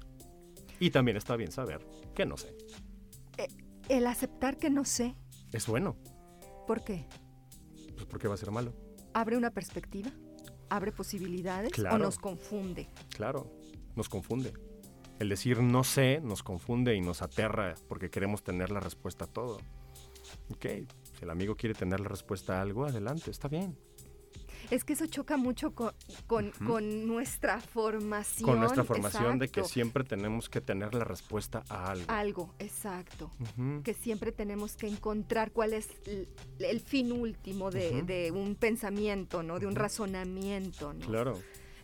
Y 0.81 0.91
también 0.91 1.17
está 1.17 1.37
bien 1.37 1.51
saber 1.51 1.85
que 2.15 2.25
no 2.25 2.37
sé. 2.37 2.57
Eh, 3.37 3.49
el 3.89 4.07
aceptar 4.07 4.59
que 4.59 4.71
no 4.71 4.85
sé. 4.85 5.17
Es 5.53 5.67
bueno. 5.67 5.97
¿Por 6.67 6.85
qué? 6.85 7.07
Pues 7.95 8.07
porque 8.07 8.29
va 8.29 8.35
a 8.35 8.37
ser 8.37 8.51
malo. 8.51 8.73
¿Abre 9.15 9.37
una 9.37 9.51
perspectiva? 9.51 10.11
¿Abre 10.71 10.93
posibilidades? 10.93 11.73
¿O 11.91 11.99
nos 11.99 12.19
confunde? 12.19 12.89
Claro, 13.11 13.51
nos 13.97 14.09
confunde. 14.09 14.53
El 15.19 15.31
decir 15.31 15.61
no 15.63 15.83
sé 15.83 16.21
nos 16.21 16.43
confunde 16.43 16.95
y 16.95 17.01
nos 17.01 17.23
aterra 17.23 17.75
porque 17.89 18.11
queremos 18.11 18.45
tener 18.45 18.71
la 18.71 18.81
respuesta 18.81 19.25
a 19.25 19.29
todo. 19.29 19.59
Ok, 20.51 20.67
si 20.67 21.23
el 21.23 21.31
amigo 21.31 21.57
quiere 21.57 21.75
tener 21.75 22.01
la 22.01 22.09
respuesta 22.09 22.59
a 22.59 22.63
algo, 22.63 22.85
adelante, 22.85 23.31
está 23.31 23.49
bien. 23.49 23.77
Es 24.71 24.85
que 24.85 24.93
eso 24.93 25.07
choca 25.07 25.37
mucho 25.37 25.73
con, 25.73 25.93
con, 26.27 27.07
nuestra 27.07 27.61
formación. 27.61 28.51
Con 28.51 28.61
nuestra 28.61 28.85
formación 28.85 29.39
de 29.39 29.49
que 29.49 29.65
siempre 29.65 30.05
tenemos 30.05 30.49
que 30.49 30.61
tener 30.61 30.95
la 30.95 31.05
respuesta 31.05 31.63
a 31.69 31.91
algo. 31.91 32.05
Algo, 32.09 32.55
exacto. 32.59 33.31
Que 33.83 33.95
siempre 33.95 34.33
tenemos 34.33 34.77
que 34.77 34.87
encontrar 34.87 35.53
cuál 35.53 35.73
es 35.73 35.89
el, 36.59 36.81
fin 36.81 37.13
último 37.13 37.71
de, 37.71 38.03
de, 38.03 38.31
un 38.31 38.55
pensamiento, 38.55 39.43
¿no? 39.43 39.59
De 39.59 39.67
un 39.67 39.75
razonamiento, 39.75 40.93
¿no? 40.93 41.07
Claro 41.07 41.39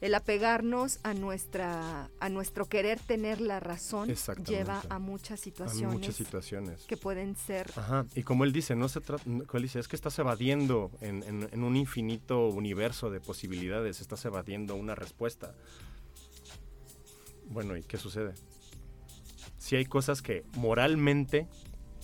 el 0.05 0.14
apegarnos 0.14 1.01
a 1.03 1.14
nuestra 1.14 2.11
a 2.21 2.29
nuestro 2.29 2.67
querer 2.67 3.01
tener 3.01 3.40
la 3.40 3.59
razón 3.59 4.14
lleva 4.47 4.83
a 4.90 4.99
muchas 4.99 5.40
situaciones, 5.40 5.95
muchas 5.95 6.14
situaciones. 6.14 6.83
que 6.83 6.99
pueden 6.99 7.37
ser 7.37 7.71
Ajá. 7.75 8.05
y 8.14 8.23
como 8.23 8.45
él 8.45 8.53
dice 8.53 8.77
no 8.77 8.90
se 8.90 9.01
trata 9.01 9.25
dice 9.59 9.79
es 9.79 9.88
que 9.88 9.97
estás 9.97 10.19
evadiendo 10.19 10.90
en, 11.01 11.23
en, 11.23 11.64
un 11.64 11.75
infinito 11.75 12.49
universo 12.49 13.09
de 13.09 13.21
posibilidades 13.21 14.03
estás 14.03 14.23
evadiendo 14.27 14.75
una 14.75 14.95
respuesta. 14.95 15.55
Bueno 17.49 17.75
y 17.75 17.83
qué 17.83 17.97
sucede 17.97 18.35
si 19.57 19.77
hay 19.77 19.87
cosas 19.87 20.21
que 20.21 20.45
moralmente 20.59 21.49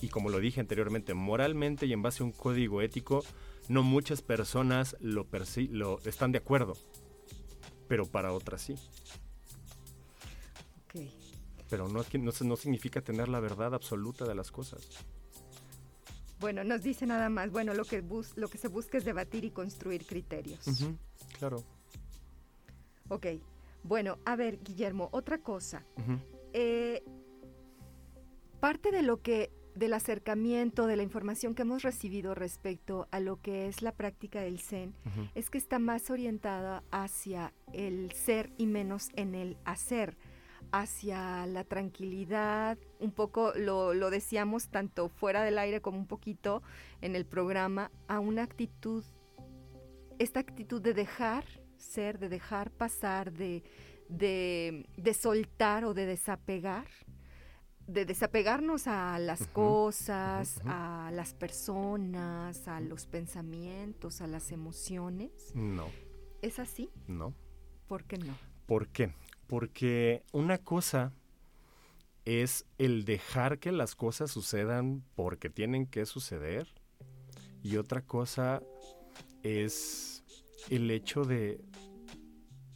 y 0.01 0.07
como 0.07 0.29
lo 0.29 0.39
dije 0.39 0.59
anteriormente 0.59 1.13
moralmente 1.13 1.85
y 1.85 1.93
en 1.93 2.01
base 2.01 2.23
a 2.23 2.25
un 2.25 2.31
código 2.31 2.81
ético 2.81 3.23
no 3.69 3.83
muchas 3.83 4.23
personas 4.23 4.97
lo, 5.01 5.27
lo 5.69 5.99
están 5.99 6.31
de 6.31 6.39
acuerdo 6.39 6.73
pero 7.91 8.05
para 8.05 8.31
otras 8.31 8.61
sí. 8.61 8.75
Pero 11.69 11.89
no, 11.89 12.05
no, 12.19 12.31
no 12.45 12.55
significa 12.55 13.01
tener 13.01 13.27
la 13.27 13.41
verdad 13.41 13.73
absoluta 13.73 14.23
de 14.23 14.33
las 14.33 14.49
cosas. 14.49 14.87
Bueno, 16.39 16.63
nos 16.63 16.83
dice 16.83 17.05
nada 17.05 17.27
más, 17.27 17.51
bueno, 17.51 17.73
lo 17.73 17.83
que, 17.83 17.99
bus 17.99 18.31
lo 18.37 18.47
que 18.47 18.57
se 18.57 18.69
busca 18.69 18.97
es 18.97 19.03
debatir 19.03 19.43
y 19.43 19.51
construir 19.51 20.05
criterios. 20.05 20.65
claro. 21.37 21.65
Ok, 23.09 23.25
bueno, 23.83 24.19
a 24.23 24.37
ver, 24.37 24.63
Guillermo, 24.63 25.09
otra 25.11 25.39
cosa. 25.39 25.83
Eh, 26.53 27.03
parte 28.61 28.91
de 28.91 29.01
lo 29.01 29.21
que 29.21 29.51
del 29.75 29.93
acercamiento, 29.93 30.87
de 30.87 30.95
la 30.95 31.03
información 31.03 31.55
que 31.55 31.61
hemos 31.61 31.83
recibido 31.83 32.35
respecto 32.35 33.07
a 33.11 33.19
lo 33.19 33.41
que 33.41 33.67
es 33.67 33.81
la 33.81 33.93
práctica 33.93 34.41
del 34.41 34.59
Zen, 34.59 34.93
es 35.35 35.49
que 35.49 35.57
está 35.57 35.79
más 35.79 36.09
orientada 36.09 36.83
hacia 36.91 37.53
el 37.73 38.11
ser 38.11 38.51
y 38.57 38.65
menos 38.65 39.09
en 39.15 39.35
el 39.35 39.57
hacer, 39.65 40.17
hacia 40.71 41.45
la 41.47 41.63
tranquilidad, 41.63 42.77
un 42.99 43.11
poco 43.11 43.53
lo, 43.55 43.93
lo 43.93 44.09
decíamos 44.09 44.69
tanto 44.69 45.09
fuera 45.09 45.43
del 45.43 45.57
aire 45.57 45.81
como 45.81 45.97
un 45.97 46.07
poquito 46.07 46.61
en 47.01 47.15
el 47.15 47.25
programa, 47.25 47.91
a 48.07 48.19
una 48.19 48.43
actitud, 48.43 49.03
esta 50.19 50.39
actitud 50.39 50.81
de 50.81 50.93
dejar 50.93 51.45
ser, 51.77 52.19
de 52.19 52.29
dejar 52.29 52.71
pasar, 52.71 53.33
de, 53.33 53.63
de, 54.07 54.85
de 54.97 55.13
soltar 55.13 55.83
o 55.85 55.93
de 55.93 56.05
desapegar 56.05 56.87
de 57.91 58.05
desapegarnos 58.05 58.87
a 58.87 59.19
las 59.19 59.47
cosas, 59.47 60.61
a 60.65 61.11
las 61.13 61.33
personas, 61.33 62.67
a 62.67 62.79
los 62.79 63.05
pensamientos, 63.05 64.21
a 64.21 64.27
las 64.27 64.51
emociones. 64.51 65.31
No. 65.53 65.87
¿Es 66.41 66.59
así? 66.59 66.89
No. 67.07 67.33
¿Por 67.87 68.05
qué 68.05 68.17
no? 68.17 68.33
¿Por 68.65 68.87
qué? 68.87 69.13
Porque 69.47 70.23
una 70.31 70.57
cosa 70.57 71.11
es 72.23 72.65
el 72.77 73.03
dejar 73.03 73.59
que 73.59 73.71
las 73.71 73.95
cosas 73.95 74.31
sucedan 74.31 75.03
porque 75.15 75.49
tienen 75.49 75.85
que 75.85 76.05
suceder 76.05 76.67
y 77.61 77.77
otra 77.77 78.01
cosa 78.01 78.61
es 79.43 80.23
el 80.69 80.89
hecho 80.91 81.25
de, 81.25 81.59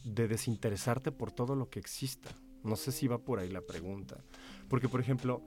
de 0.04 0.28
desinteresarte 0.28 1.12
por 1.12 1.32
todo 1.32 1.54
lo 1.54 1.70
que 1.70 1.78
exista. 1.78 2.30
No 2.62 2.76
sé 2.76 2.92
si 2.92 3.06
va 3.06 3.18
por 3.18 3.38
ahí 3.38 3.48
la 3.48 3.60
pregunta. 3.60 4.22
Porque, 4.68 4.88
por 4.88 5.00
ejemplo, 5.00 5.42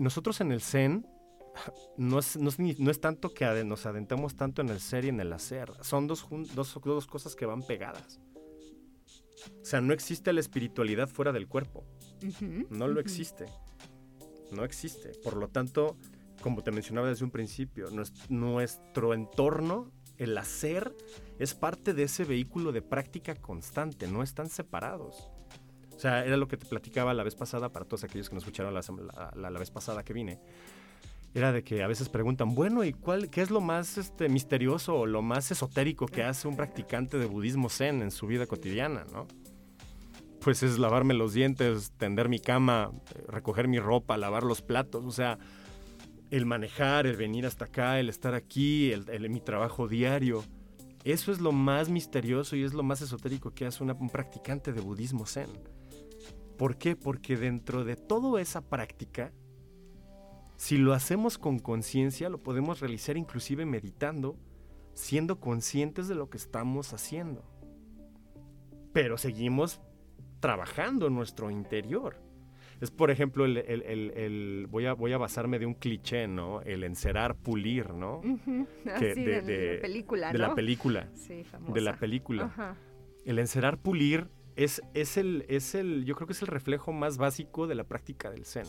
nosotros 0.00 0.40
en 0.40 0.52
el 0.52 0.60
Zen 0.60 1.06
no 1.96 2.18
es, 2.18 2.36
no 2.36 2.90
es, 2.90 3.00
tanto 3.00 3.32
que 3.32 3.64
nos 3.64 3.86
adentamos 3.86 4.36
tanto 4.36 4.62
en 4.62 4.68
el 4.68 4.80
ser 4.80 5.04
y 5.04 5.08
en 5.08 5.20
el 5.20 5.32
hacer. 5.32 5.72
Son 5.82 6.06
dos, 6.06 6.26
dos, 6.54 6.80
dos 6.82 7.06
cosas 7.06 7.36
que 7.36 7.46
van 7.46 7.62
pegadas. 7.62 8.20
O 9.60 9.64
sea, 9.64 9.80
no 9.80 9.92
existe 9.92 10.32
la 10.32 10.40
espiritualidad 10.40 11.08
fuera 11.08 11.32
del 11.32 11.48
cuerpo. 11.48 11.84
no 12.70 12.88
lo 12.88 13.00
existe. 13.00 13.46
No 14.52 14.64
existe. 14.64 15.12
Por 15.22 15.36
lo 15.36 15.48
tanto, 15.48 15.96
como 16.42 16.62
te 16.62 16.70
mencionaba 16.70 17.08
desde 17.08 17.24
un 17.24 17.30
principio, 17.30 17.88
nuestro 18.28 19.14
entorno, 19.14 19.90
el 20.16 20.36
hacer, 20.38 20.94
es 21.38 21.54
parte 21.54 21.92
de 21.92 22.04
ese 22.04 22.24
vehículo 22.24 22.72
de 22.72 22.82
práctica 22.82 23.34
constante. 23.34 24.06
No 24.06 24.22
están 24.22 24.48
separados. 24.48 25.30
O 25.96 25.98
sea, 25.98 26.24
era 26.24 26.36
lo 26.36 26.48
que 26.48 26.56
te 26.56 26.66
platicaba 26.66 27.14
la 27.14 27.22
vez 27.22 27.34
pasada 27.34 27.70
para 27.70 27.84
todos 27.84 28.04
aquellos 28.04 28.28
que 28.28 28.34
nos 28.34 28.44
escucharon 28.44 28.74
la, 28.74 29.50
la, 29.50 29.58
vez 29.58 29.70
pasada 29.70 30.02
que 30.02 30.12
vine. 30.12 30.40
Era 31.34 31.52
de 31.52 31.64
que 31.64 31.82
a 31.82 31.86
veces 31.86 32.08
preguntan, 32.08 32.54
bueno, 32.54 32.84
¿y 32.84 32.92
cuál, 32.92 33.30
qué 33.30 33.42
es 33.42 33.50
lo 33.50 33.60
más 33.60 33.98
este, 33.98 34.28
misterioso 34.28 34.94
o 34.96 35.06
lo 35.06 35.22
más 35.22 35.50
esotérico 35.50 36.06
que 36.06 36.22
hace 36.22 36.48
un 36.48 36.56
practicante 36.56 37.18
de 37.18 37.26
budismo 37.26 37.68
zen 37.68 38.02
en 38.02 38.10
su 38.10 38.26
vida 38.26 38.46
cotidiana, 38.46 39.04
no? 39.12 39.26
pues 40.44 40.62
es 40.62 40.78
lavarme 40.78 41.14
los 41.14 41.32
dientes, 41.32 41.92
tender 41.96 42.28
mi 42.28 42.38
cama, 42.38 42.90
eh, 43.14 43.24
recoger 43.28 43.66
mi 43.66 43.78
ropa, 43.78 44.18
lavar 44.18 44.42
los 44.42 44.60
platos, 44.60 45.02
o 45.06 45.10
sea, 45.10 45.38
el 46.30 46.44
manejar, 46.44 47.06
el 47.06 47.16
venir 47.16 47.46
hasta 47.46 47.64
acá, 47.64 47.98
el 47.98 48.10
estar 48.10 48.34
aquí, 48.34 48.92
el, 48.92 49.30
mi 49.30 49.40
trabajo 49.40 49.88
diario. 49.88 50.44
Eso 51.02 51.32
es 51.32 51.40
lo 51.40 51.52
más 51.52 51.88
misterioso 51.88 52.56
y 52.56 52.62
es 52.62 52.74
lo 52.74 52.82
más 52.82 53.00
esotérico 53.00 53.52
que 53.52 53.64
hace 53.64 53.82
un 53.82 54.10
practicante 54.10 54.74
de 54.74 54.82
budismo 54.82 55.24
zen. 55.24 55.48
¿Por 56.56 56.76
qué? 56.76 56.96
Porque 56.96 57.36
dentro 57.36 57.84
de 57.84 57.96
toda 57.96 58.40
esa 58.40 58.68
práctica, 58.68 59.32
si 60.56 60.78
lo 60.78 60.92
hacemos 60.92 61.36
con 61.38 61.58
conciencia, 61.58 62.28
lo 62.28 62.42
podemos 62.42 62.80
realizar 62.80 63.16
inclusive 63.16 63.66
meditando, 63.66 64.36
siendo 64.92 65.40
conscientes 65.40 66.06
de 66.06 66.14
lo 66.14 66.30
que 66.30 66.36
estamos 66.36 66.92
haciendo. 66.92 67.44
Pero 68.92 69.18
seguimos 69.18 69.80
trabajando 70.38 71.08
en 71.08 71.14
nuestro 71.14 71.50
interior. 71.50 72.22
Es, 72.80 72.90
por 72.90 73.10
ejemplo, 73.10 73.44
el, 73.46 74.66
voy, 74.70 74.86
a, 74.86 74.92
voy 74.92 75.12
a 75.12 75.18
basarme 75.18 75.58
de 75.58 75.66
un 75.66 75.74
cliché, 75.74 76.28
¿no? 76.28 76.60
El 76.62 76.84
encerar, 76.84 77.34
pulir, 77.34 77.94
¿no? 77.94 78.20
de, 78.84 79.76
la 79.76 79.82
película, 79.82 80.32
De 80.32 80.38
la 80.38 80.54
película. 80.54 81.08
Sí, 81.14 81.44
famosa. 81.44 81.72
De 81.72 81.80
la 81.80 81.96
película. 81.96 82.76
El 83.24 83.38
encerar, 83.38 83.78
pulir 83.78 84.28
es, 84.56 84.82
es, 84.94 85.16
el, 85.16 85.44
es 85.48 85.74
el, 85.74 86.04
yo 86.04 86.14
creo 86.14 86.26
que 86.26 86.32
es 86.32 86.42
el 86.42 86.48
reflejo 86.48 86.92
más 86.92 87.18
básico 87.18 87.66
de 87.66 87.74
la 87.74 87.84
práctica 87.84 88.30
del 88.30 88.44
Zen. 88.44 88.66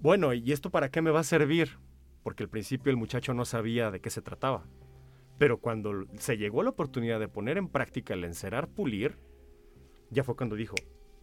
Bueno, 0.00 0.32
¿y 0.32 0.52
esto 0.52 0.70
para 0.70 0.90
qué 0.90 1.02
me 1.02 1.10
va 1.10 1.20
a 1.20 1.24
servir? 1.24 1.78
Porque 2.22 2.42
al 2.42 2.48
principio 2.48 2.90
el 2.90 2.96
muchacho 2.96 3.34
no 3.34 3.44
sabía 3.44 3.90
de 3.90 4.00
qué 4.00 4.10
se 4.10 4.22
trataba. 4.22 4.64
Pero 5.38 5.58
cuando 5.58 6.06
se 6.18 6.36
llegó 6.36 6.62
la 6.62 6.70
oportunidad 6.70 7.18
de 7.18 7.28
poner 7.28 7.58
en 7.58 7.68
práctica 7.68 8.14
el 8.14 8.24
encerar, 8.24 8.68
pulir, 8.68 9.18
ya 10.10 10.22
fue 10.22 10.36
cuando 10.36 10.56
dijo, 10.56 10.76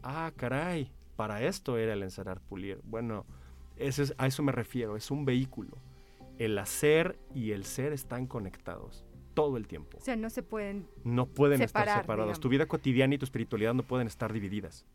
ah, 0.03 0.31
caray, 0.35 0.91
para 1.15 1.43
esto 1.43 1.77
era 1.77 1.93
el 1.93 2.03
encerar, 2.03 2.41
pulir. 2.41 2.81
Bueno, 2.83 3.25
es, 3.77 4.13
a 4.17 4.27
eso 4.27 4.43
me 4.43 4.51
refiero, 4.51 4.97
es 4.97 5.11
un 5.11 5.23
vehículo. 5.23 5.77
El 6.37 6.57
hacer 6.57 7.17
y 7.33 7.51
el 7.51 7.63
ser 7.63 7.93
están 7.93 8.27
conectados 8.27 9.05
todo 9.33 9.57
el 9.57 9.67
tiempo. 9.67 9.97
O 9.97 10.01
sea, 10.01 10.15
no 10.15 10.29
se 10.29 10.43
pueden 10.43 10.87
No 11.03 11.27
pueden 11.27 11.61
estar 11.61 12.01
separados. 12.01 12.39
Tu 12.39 12.49
vida 12.49 12.65
cotidiana 12.67 13.15
y 13.15 13.17
tu 13.17 13.25
espiritualidad 13.25 13.73
no 13.73 13.83
pueden 13.83 14.07
estar 14.07 14.31
divididas. 14.33 14.85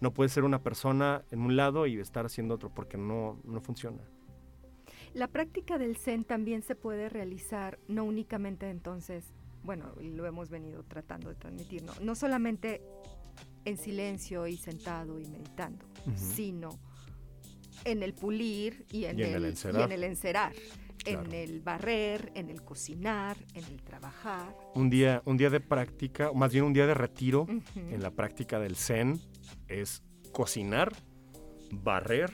No 0.00 0.12
puedes 0.12 0.32
ser 0.32 0.44
una 0.44 0.62
persona 0.62 1.24
en 1.30 1.40
un 1.40 1.56
lado 1.56 1.86
y 1.86 1.98
estar 1.98 2.26
haciendo 2.26 2.54
otro 2.54 2.72
porque 2.74 2.96
no, 2.96 3.40
no 3.44 3.60
funciona. 3.60 4.02
La 5.14 5.28
práctica 5.28 5.78
del 5.78 5.96
Zen 5.96 6.24
también 6.24 6.62
se 6.62 6.74
puede 6.74 7.08
realizar 7.08 7.78
no 7.86 8.04
únicamente 8.04 8.68
entonces, 8.68 9.32
bueno, 9.62 9.94
lo 10.00 10.26
hemos 10.26 10.50
venido 10.50 10.82
tratando 10.82 11.28
de 11.28 11.36
transmitir, 11.36 11.84
no, 11.84 11.92
no 12.00 12.16
solamente 12.16 12.82
en 13.64 13.78
silencio 13.78 14.46
y 14.48 14.56
sentado 14.56 15.20
y 15.20 15.26
meditando, 15.26 15.86
sino 16.16 16.70
en 17.84 18.02
el 18.02 18.14
pulir 18.14 18.86
y 18.90 19.04
en, 19.04 19.20
el, 19.20 19.44
encerar. 19.44 19.82
en 19.82 19.92
el 19.92 20.04
encerar. 20.04 20.52
En 21.04 21.32
el 21.32 21.60
barrer, 21.60 22.32
en 22.34 22.50
el 22.50 22.62
cocinar, 22.62 23.36
en 23.54 23.64
el 23.64 23.82
trabajar. 23.82 24.56
Un 24.74 24.90
día, 24.90 25.22
un 25.24 25.36
día 25.36 25.50
de 25.50 25.60
práctica, 25.60 26.30
o 26.30 26.34
más 26.34 26.52
bien 26.52 26.64
un 26.64 26.72
día 26.72 26.86
de 26.86 26.94
retiro 26.94 27.46
en 27.74 28.02
la 28.02 28.10
práctica 28.10 28.58
del 28.58 28.76
Zen 28.76 29.20
es 29.68 30.02
cocinar, 30.32 30.92
barrer, 31.70 32.32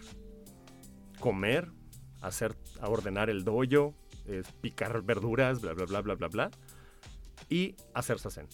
comer, 1.18 1.70
hacer, 2.20 2.56
ordenar 2.82 3.30
el 3.30 3.44
dojo, 3.44 3.94
picar 4.60 5.02
verduras, 5.02 5.60
bla, 5.60 5.72
bla, 5.72 5.86
bla, 5.86 6.00
bla, 6.00 6.14
bla, 6.14 6.28
bla, 6.28 6.50
y 7.48 7.74
hacer 7.94 8.18
sasen. 8.18 8.46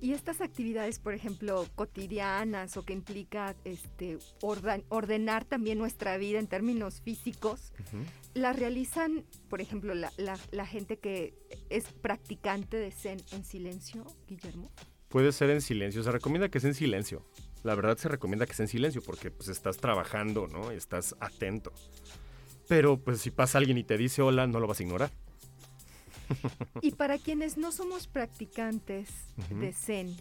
Y 0.00 0.12
estas 0.12 0.40
actividades, 0.42 0.98
por 0.98 1.14
ejemplo, 1.14 1.66
cotidianas 1.74 2.76
o 2.76 2.84
que 2.84 2.92
implica 2.92 3.56
este, 3.64 4.18
ordenar 4.42 5.46
también 5.46 5.78
nuestra 5.78 6.18
vida 6.18 6.38
en 6.38 6.46
términos 6.46 7.00
físicos, 7.00 7.72
¿las 8.34 8.58
realizan, 8.58 9.24
por 9.48 9.60
ejemplo, 9.60 9.94
la, 9.94 10.12
la, 10.16 10.66
gente 10.66 10.98
que 10.98 11.34
es 11.70 11.84
practicante 11.84 12.76
de 12.76 12.90
Zen 12.90 13.22
en 13.32 13.44
silencio, 13.44 14.04
Guillermo? 14.28 14.70
Puede 15.08 15.32
ser 15.32 15.50
en 15.50 15.60
silencio, 15.60 16.02
se 16.02 16.10
recomienda 16.10 16.48
que 16.48 16.60
sea 16.60 16.70
en 16.70 16.74
silencio. 16.74 17.24
La 17.62 17.74
verdad 17.74 17.96
se 17.96 18.08
recomienda 18.08 18.46
que 18.46 18.54
sea 18.54 18.64
en 18.64 18.68
silencio 18.68 19.02
porque 19.02 19.30
pues 19.30 19.48
estás 19.48 19.78
trabajando, 19.78 20.48
¿no? 20.48 20.70
Estás 20.70 21.14
atento. 21.20 21.72
Pero 22.68 22.98
pues 22.98 23.20
si 23.20 23.30
pasa 23.30 23.58
alguien 23.58 23.78
y 23.78 23.84
te 23.84 23.96
dice 23.96 24.22
hola, 24.22 24.46
no 24.46 24.60
lo 24.60 24.66
vas 24.66 24.80
a 24.80 24.82
ignorar. 24.82 25.10
Y 26.80 26.92
para 26.92 27.18
quienes 27.18 27.56
no 27.56 27.70
somos 27.70 28.06
practicantes 28.06 29.08
de 29.50 29.72
Zen, 29.72 30.16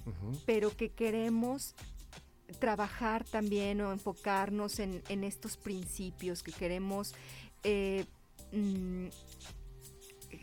pero 0.46 0.76
que 0.76 0.90
queremos 0.90 1.76
trabajar 2.60 3.24
también 3.24 3.82
o 3.82 3.92
enfocarnos 3.92 4.80
en, 4.80 5.24
estos 5.24 5.58
principios, 5.58 6.44
que 6.44 6.52
queremos 6.52 7.16
eh, 7.64 8.06
mm, 8.52 9.08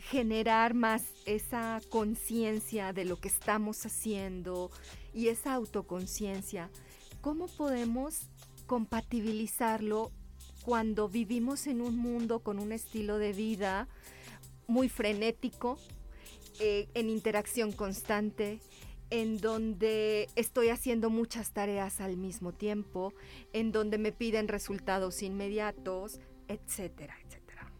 generar 0.09 0.73
más 0.73 1.03
esa 1.25 1.79
conciencia 1.89 2.93
de 2.93 3.05
lo 3.05 3.17
que 3.17 3.27
estamos 3.27 3.85
haciendo 3.85 4.71
y 5.13 5.27
esa 5.27 5.53
autoconciencia, 5.53 6.69
¿cómo 7.21 7.47
podemos 7.47 8.29
compatibilizarlo 8.67 10.11
cuando 10.63 11.09
vivimos 11.09 11.67
en 11.67 11.81
un 11.81 11.97
mundo 11.97 12.39
con 12.39 12.59
un 12.59 12.71
estilo 12.71 13.17
de 13.17 13.33
vida 13.33 13.87
muy 14.67 14.89
frenético, 14.89 15.77
eh, 16.59 16.87
en 16.93 17.09
interacción 17.09 17.71
constante, 17.71 18.59
en 19.09 19.37
donde 19.37 20.29
estoy 20.35 20.69
haciendo 20.69 21.09
muchas 21.09 21.51
tareas 21.51 21.99
al 21.99 22.15
mismo 22.15 22.53
tiempo, 22.53 23.13
en 23.51 23.71
donde 23.71 23.97
me 23.97 24.11
piden 24.11 24.47
resultados 24.47 25.21
inmediatos, 25.21 26.19
etcétera, 26.47 27.15
etcétera. 27.25 27.71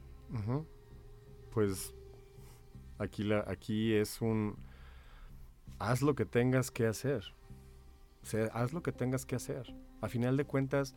Pues 1.51 1.93
aquí, 2.97 3.23
la, 3.23 3.43
aquí 3.47 3.93
es 3.93 4.21
un... 4.21 4.55
Haz 5.79 6.01
lo 6.01 6.15
que 6.15 6.25
tengas 6.25 6.71
que 6.71 6.85
hacer. 6.85 7.23
Haz 8.53 8.73
lo 8.73 8.83
que 8.83 8.91
tengas 8.91 9.25
que 9.25 9.35
hacer. 9.35 9.75
A 10.01 10.07
final 10.07 10.37
de 10.37 10.45
cuentas, 10.45 10.95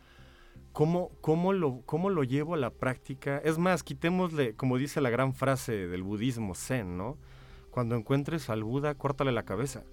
¿Cómo, 0.72 1.10
cómo, 1.20 1.52
lo, 1.52 1.82
¿Cómo 1.86 2.10
lo 2.10 2.24
llevo 2.24 2.54
a 2.54 2.56
la 2.56 2.70
práctica? 2.70 3.38
Es 3.38 3.58
más, 3.58 3.84
quitémosle, 3.84 4.56
como 4.56 4.76
dice 4.76 5.00
la 5.00 5.10
gran 5.10 5.32
frase 5.34 5.86
del 5.86 6.02
budismo 6.02 6.54
zen, 6.54 6.96
¿no? 6.96 7.16
Cuando 7.70 7.94
encuentres 7.94 8.50
al 8.50 8.64
Buda, 8.64 8.94
córtale 8.96 9.30
la 9.30 9.44
cabeza. 9.44 9.84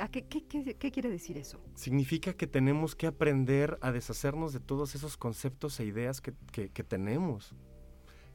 ¿A 0.00 0.08
qué, 0.08 0.26
qué, 0.26 0.44
qué, 0.44 0.90
quiere 0.90 1.08
decir 1.08 1.38
eso? 1.38 1.60
Significa 1.74 2.34
que 2.34 2.46
tenemos 2.46 2.96
que 2.96 3.06
aprender 3.06 3.78
a 3.80 3.92
deshacernos 3.92 4.52
de 4.52 4.60
todos 4.60 4.94
esos 4.94 5.16
conceptos 5.16 5.78
e 5.78 5.84
ideas 5.84 6.20
que, 6.20 6.32
que, 6.52 6.84
tenemos. 6.84 7.54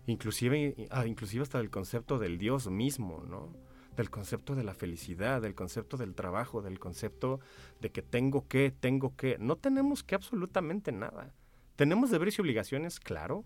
Inclusive, 0.06 0.88
ah, 0.90 1.04
hasta 1.42 1.60
el 1.60 1.70
concepto 1.70 2.18
del 2.18 2.38
Dios 2.38 2.70
mismo, 2.70 3.24
¿no? 3.28 3.54
Del 3.98 4.10
concepto 4.10 4.56
de 4.56 4.64
la 4.64 4.74
felicidad, 4.74 5.42
del 5.42 5.54
concepto 5.54 5.98
del 5.98 6.16
trabajo, 6.16 6.62
del 6.62 6.80
concepto 6.80 7.42
de 7.82 7.92
que 7.92 8.02
tengo 8.02 8.48
que, 8.48 8.72
tengo 8.72 9.16
que. 9.18 9.38
No 9.38 9.58
tenemos 9.58 10.04
que 10.04 10.16
absolutamente 10.16 10.94
nada. 10.94 11.34
¿Tenemos 11.76 12.10
deberes 12.10 12.38
y 12.38 12.42
obligaciones? 12.42 13.00
Claro. 13.00 13.44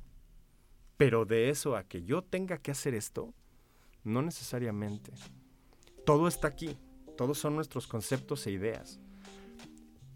Pero 0.97 1.25
de 1.25 1.49
eso 1.49 1.75
a 1.75 1.83
que 1.83 2.03
yo 2.03 2.21
tenga 2.21 2.59
que 2.59 2.69
hacer 2.69 2.93
esto, 2.93 3.33
no 4.03 4.21
necesariamente. 4.21 5.11
Todo 6.05 6.27
está 6.27 6.47
aquí. 6.49 6.77
Todos 7.17 7.37
son 7.37 7.55
nuestros 7.55 7.87
conceptos 7.87 8.45
e 8.47 8.51
ideas. 8.51 8.99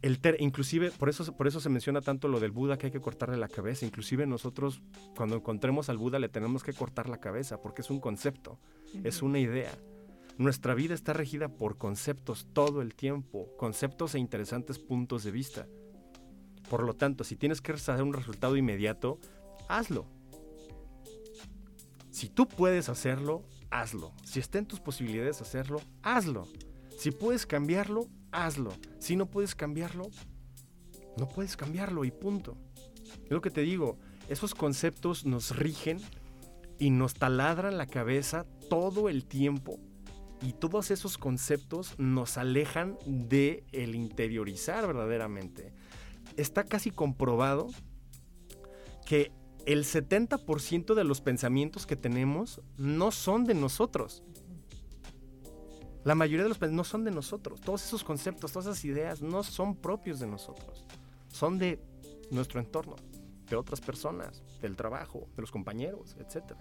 El 0.02 0.20
inclusive, 0.40 0.92
por 0.92 1.10
eso, 1.10 1.36
por 1.36 1.48
eso 1.48 1.60
se 1.60 1.70
menciona 1.70 2.02
tanto 2.02 2.28
lo 2.28 2.40
del 2.40 2.52
Buda 2.52 2.78
que 2.78 2.88
hay 2.88 2.92
que 2.92 3.02
cortarle 3.02 3.38
la 3.38 3.48
cabeza. 3.48 3.86
Inclusive 3.86 4.28
nosotros, 4.28 4.82
cuando 5.16 5.36
encontremos 5.36 5.90
al 5.90 5.98
Buda, 5.98 6.20
le 6.20 6.30
tenemos 6.30 6.64
que 6.64 6.74
cortar 6.74 7.10
la 7.10 7.20
cabeza 7.20 7.60
porque 7.62 7.82
es 7.82 7.90
un 7.90 8.00
concepto, 8.00 8.60
es 9.04 9.22
una 9.22 9.40
idea. 9.40 9.76
Nuestra 10.38 10.76
vida 10.76 10.94
está 10.94 11.14
regida 11.14 11.50
por 11.50 11.78
conceptos 11.78 12.48
todo 12.54 12.84
el 12.84 12.94
tiempo, 12.94 13.50
conceptos 13.58 14.14
e 14.14 14.20
interesantes 14.20 14.78
puntos 14.78 15.24
de 15.24 15.32
vista. 15.32 15.68
Por 16.70 16.84
lo 16.84 16.96
tanto, 16.96 17.24
si 17.24 17.36
tienes 17.36 17.60
que 17.60 17.72
hacer 17.72 18.04
un 18.04 18.14
resultado 18.14 18.56
inmediato, 18.56 19.20
hazlo. 19.68 20.06
Si 22.12 22.30
tú 22.30 22.48
puedes 22.48 22.88
hacerlo, 22.90 23.44
hazlo. 23.72 24.14
Si 24.24 24.40
está 24.40 24.60
en 24.60 24.68
tus 24.68 24.80
posibilidades 24.80 25.42
hacerlo, 25.42 25.82
hazlo. 26.04 26.48
Si 26.98 27.12
puedes 27.12 27.46
cambiarlo, 27.46 28.08
hazlo. 28.32 28.74
Si 29.00 29.16
no 29.16 29.28
puedes 29.28 29.56
cambiarlo, 29.56 30.10
no 31.18 31.28
puedes 31.28 31.56
cambiarlo 31.56 32.06
y 32.06 32.12
punto. 32.12 32.58
Es 33.24 33.32
lo 33.32 33.42
que 33.42 33.52
te 33.52 33.62
digo, 33.62 33.98
esos 34.28 34.54
conceptos 34.54 35.26
nos 35.26 35.56
rigen 35.56 36.00
y 36.80 36.90
nos 36.90 37.14
taladran 37.14 37.78
la 37.78 37.88
cabeza 37.88 38.46
todo 38.70 39.10
el 39.10 39.26
tiempo 39.26 39.80
y 40.42 40.54
todos 40.54 40.92
esos 40.92 41.18
conceptos 41.18 41.98
nos 41.98 42.38
alejan 42.38 42.98
de 43.06 43.64
el 43.72 43.96
interiorizar 43.96 44.86
verdaderamente 44.86 45.74
está 46.36 46.66
casi 46.66 46.92
comprobado 46.92 47.68
que 49.06 49.32
el 49.66 49.84
70% 49.84 50.94
de 50.94 51.04
los 51.04 51.22
pensamientos 51.22 51.86
que 51.86 51.96
tenemos 51.96 52.62
no 52.78 53.12
son 53.12 53.46
de 53.46 53.54
nosotros. 53.54 54.24
La 56.08 56.16
mayoría 56.16 56.44
de 56.44 56.48
los 56.48 56.62
no 56.72 56.86
son 56.86 57.04
de 57.04 57.12
nosotros. 57.12 57.60
Todos 57.60 57.84
esos 57.84 58.02
conceptos, 58.02 58.54
todas 58.54 58.68
esas 58.68 58.86
ideas 58.86 59.22
no 59.22 59.44
son 59.44 59.76
propios 59.76 60.22
de 60.22 60.28
nosotros. 60.28 60.86
Son 61.28 61.58
de 61.58 61.82
nuestro 62.32 62.62
entorno, 62.62 62.96
de 63.50 63.58
otras 63.58 63.82
personas, 63.82 64.42
del 64.62 64.78
trabajo, 64.78 65.28
de 65.36 65.42
los 65.42 65.52
compañeros, 65.52 66.16
etc. 66.18 66.54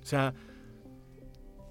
O 0.00 0.06
sea, 0.06 0.32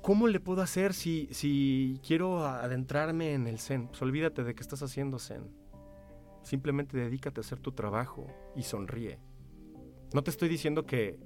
¿cómo 0.02 0.28
le 0.28 0.42
puedo 0.42 0.62
hacer 0.62 0.94
si, 0.94 1.30
si 1.32 1.98
quiero 2.06 2.46
adentrarme 2.46 3.36
en 3.36 3.48
el 3.48 3.60
Zen? 3.60 3.88
Pues 3.88 4.02
olvídate 4.02 4.44
de 4.44 4.54
que 4.54 4.62
estás 4.62 4.84
haciendo 4.84 5.18
Zen. 5.18 5.50
Simplemente 6.44 6.98
dedícate 6.98 7.40
a 7.40 7.44
hacer 7.44 7.62
tu 7.62 7.72
trabajo 7.72 8.28
y 8.58 8.64
sonríe. 8.64 9.18
No 10.14 10.24
te 10.24 10.30
estoy 10.30 10.50
diciendo 10.50 10.86
que, 10.86 11.18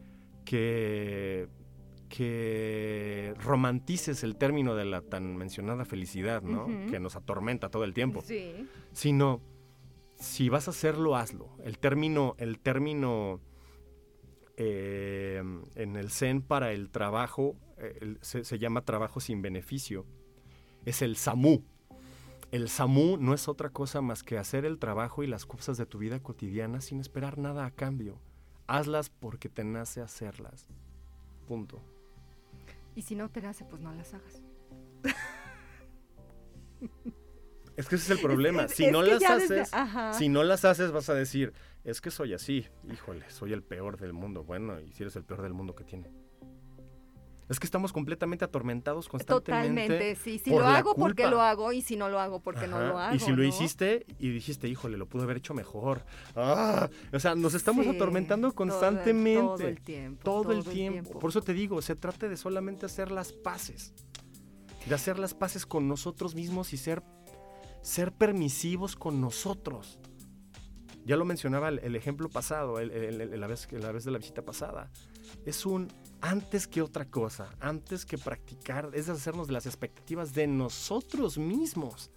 que, 0.46 1.50
que 2.16 3.34
romantices 3.40 4.24
el 4.24 4.36
término 4.36 4.76
de 4.76 4.86
la 4.86 5.02
tan 5.02 5.36
mencionada 5.36 5.84
felicidad, 5.84 6.44
¿no? 6.44 6.68
Que 6.92 7.00
nos 7.00 7.16
atormenta 7.16 7.70
todo 7.70 7.86
el 7.86 7.96
tiempo. 7.96 8.22
Sí. 8.22 8.68
Sino, 8.92 9.42
si 10.20 10.48
vas 10.48 10.68
a 10.68 10.72
hacerlo, 10.72 11.16
hazlo. 11.16 11.50
El 11.64 11.80
término, 11.80 12.36
el 12.38 12.60
término 12.60 13.42
eh, 14.58 15.42
en 15.74 15.96
el 15.96 16.12
Zen 16.12 16.44
para 16.44 16.72
el 16.72 16.92
trabajo 16.92 17.56
eh, 17.80 18.18
se, 18.22 18.44
se, 18.44 18.60
llama 18.60 18.86
trabajo 18.86 19.20
sin 19.20 19.42
beneficio. 19.42 20.06
Es 20.86 21.02
el 21.02 21.16
SAMU. 21.16 21.64
El 22.52 22.70
SAMU 22.70 23.18
no 23.18 23.34
es 23.34 23.48
otra 23.48 23.72
cosa 23.72 24.02
más 24.02 24.22
que 24.22 24.38
hacer 24.38 24.66
el 24.66 24.78
trabajo 24.78 25.24
y 25.24 25.28
las 25.28 25.48
cosas 25.48 25.80
de 25.80 25.88
tu 25.88 25.98
vida 25.98 26.22
cotidiana 26.22 26.80
sin 26.80 27.00
esperar 27.00 27.40
nada 27.40 27.66
a 27.66 27.72
cambio. 27.72 28.22
Hazlas 28.68 29.10
porque 29.10 29.50
te 29.50 29.64
nace 29.64 30.00
hacerlas. 30.00 30.68
Punto. 31.48 31.82
Y 32.96 33.02
si 33.02 33.16
no 33.16 33.30
te 33.30 33.42
nace, 33.42 33.66
pues 33.66 33.82
no 33.82 33.94
las 33.94 34.14
hagas. 34.14 34.44
Es 37.76 37.90
que 37.90 37.96
ese 37.96 38.14
es 38.14 38.20
el 38.20 38.24
problema. 38.24 38.68
si 38.68 38.92
no 38.92 39.02
las 39.02 39.24
haces, 39.24 39.72
si 40.18 40.30
no 40.30 40.44
las 40.44 40.64
haces, 40.64 40.92
vas 40.92 41.10
a 41.10 41.16
decir, 41.16 41.54
es 41.84 42.02
que 42.02 42.12
soy 42.12 42.34
así. 42.34 42.68
Híjole, 42.92 43.28
soy 43.30 43.54
el 43.54 43.64
peor 43.64 43.98
del 43.98 44.14
mundo. 44.14 44.44
Bueno, 44.44 44.80
y 44.80 44.92
si 44.94 45.04
eres 45.04 45.16
el 45.16 45.24
peor 45.24 45.42
del 45.42 45.54
mundo 45.54 45.74
que 45.76 45.84
tiene. 45.84 46.12
Es 47.54 47.60
que 47.60 47.68
estamos 47.68 47.94
completamente 47.94 48.44
atormentados 48.44 49.08
constantemente. 49.08 49.84
Totalmente, 49.84 50.16
sí. 50.16 50.40
Si 50.40 50.50
lo 50.50 50.66
hago, 50.66 50.96
porque 50.96 51.28
lo 51.28 51.40
hago? 51.40 51.72
Y 51.72 51.84
si 51.84 51.96
no 51.96 52.10
lo 52.10 52.20
hago, 52.20 52.40
porque 52.40 52.66
no 52.66 52.80
lo 52.80 52.98
hago? 52.98 53.16
Y 53.16 53.20
si 53.20 53.32
lo 53.32 53.44
hiciste 53.44 54.08
y 54.18 54.30
dijiste, 54.30 54.68
híjole, 54.68 54.98
lo 54.98 55.06
pude 55.06 55.22
haber 55.22 55.38
hecho 55.38 55.54
mejor. 55.54 56.04
¡Ah! 56.36 56.90
O 57.14 57.20
sea, 57.20 57.36
nos 57.36 57.54
estamos 57.54 57.86
atormentando 57.86 58.52
constantemente. 58.56 59.40
Todo 59.44 59.68
el, 59.68 59.82
tiempo. 59.82 60.24
Todo, 60.24 60.52
el, 60.52 60.64
tiempo. 60.64 61.20
Por 61.20 61.30
eso 61.30 61.44
te 61.44 61.54
digo, 61.54 61.80
se 61.84 61.96
trata 61.96 62.28
de 62.28 62.38
solamente 62.38 62.88
hacer 62.88 63.12
las 63.12 63.32
paces. 63.32 63.94
De 64.88 64.96
hacer 64.96 65.20
las 65.20 65.36
paces 65.36 65.68
con 65.68 65.88
nosotros 65.88 66.34
mismos 66.34 66.74
y 66.74 66.78
ser, 66.78 67.04
ser 67.84 68.14
permisivos 68.14 68.96
con 68.96 69.22
nosotros. 69.22 70.00
Ya 71.06 71.18
lo 71.18 71.26
mencionaba 71.26 71.70
el, 71.70 71.96
ejemplo 71.96 72.30
pasado, 72.30 72.82
la, 72.82 73.48
vez, 73.48 73.72
la 73.72 73.92
vez 73.92 74.04
de 74.06 74.10
la 74.12 74.18
visita 74.18 74.42
pasada. 74.42 74.90
Es 75.46 75.68
un 75.68 75.90
antes 76.24 76.68
que 76.68 76.82
otra 76.82 77.04
cosa, 77.04 77.50
antes 77.60 78.06
que 78.06 78.18
practicar, 78.18 78.90
es 78.94 79.10
hacernos 79.10 79.48
de 79.48 79.54
las 79.54 79.66
expectativas 79.66 80.34
de 80.34 80.48
nosotros 80.48 81.38
mismos, 81.38 82.12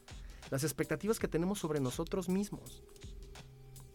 las 0.48 0.62
expectativas 0.62 1.18
que 1.18 1.26
tenemos 1.26 1.58
sobre 1.58 1.80
nosotros 1.80 2.28
mismos. 2.28 2.84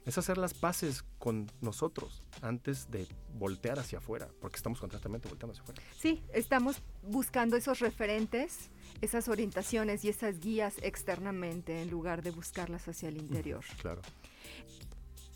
Es 0.03 0.17
hacer 0.17 0.37
las 0.37 0.53
paces 0.53 1.05
con 1.17 1.49
nosotros 1.61 2.23
antes 2.41 2.91
de 2.91 3.07
voltear 3.35 3.79
hacia 3.79 3.99
afuera, 3.99 4.27
porque 4.41 4.57
estamos 4.57 4.81
constantemente 4.81 5.29
volteando 5.29 5.53
hacia 5.53 5.63
afuera. 5.63 5.81
Sí, 5.97 6.21
estamos 6.33 6.81
buscando 7.03 7.55
esos 7.55 7.79
referentes, 7.79 8.69
esas 8.99 9.29
orientaciones 9.29 10.03
y 10.03 10.09
esas 10.09 10.41
guías 10.41 10.75
externamente 10.81 11.81
en 11.81 11.89
lugar 11.89 12.21
de 12.21 12.31
buscarlas 12.31 12.85
hacia 12.89 13.07
el 13.07 13.17
interior. 13.17 13.63
Claro. 13.81 14.01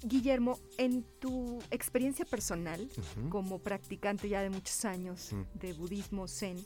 Guillermo, 0.06 0.60
en 0.78 1.04
tu 1.20 1.60
experiencia 1.72 2.26
personal 2.26 2.88
como 3.30 3.60
practicante 3.60 4.30
ya 4.30 4.42
de 4.42 4.52
muchos 4.52 4.86
años 4.86 5.32
de 5.56 5.74
budismo 5.74 6.28
zen, 6.28 6.64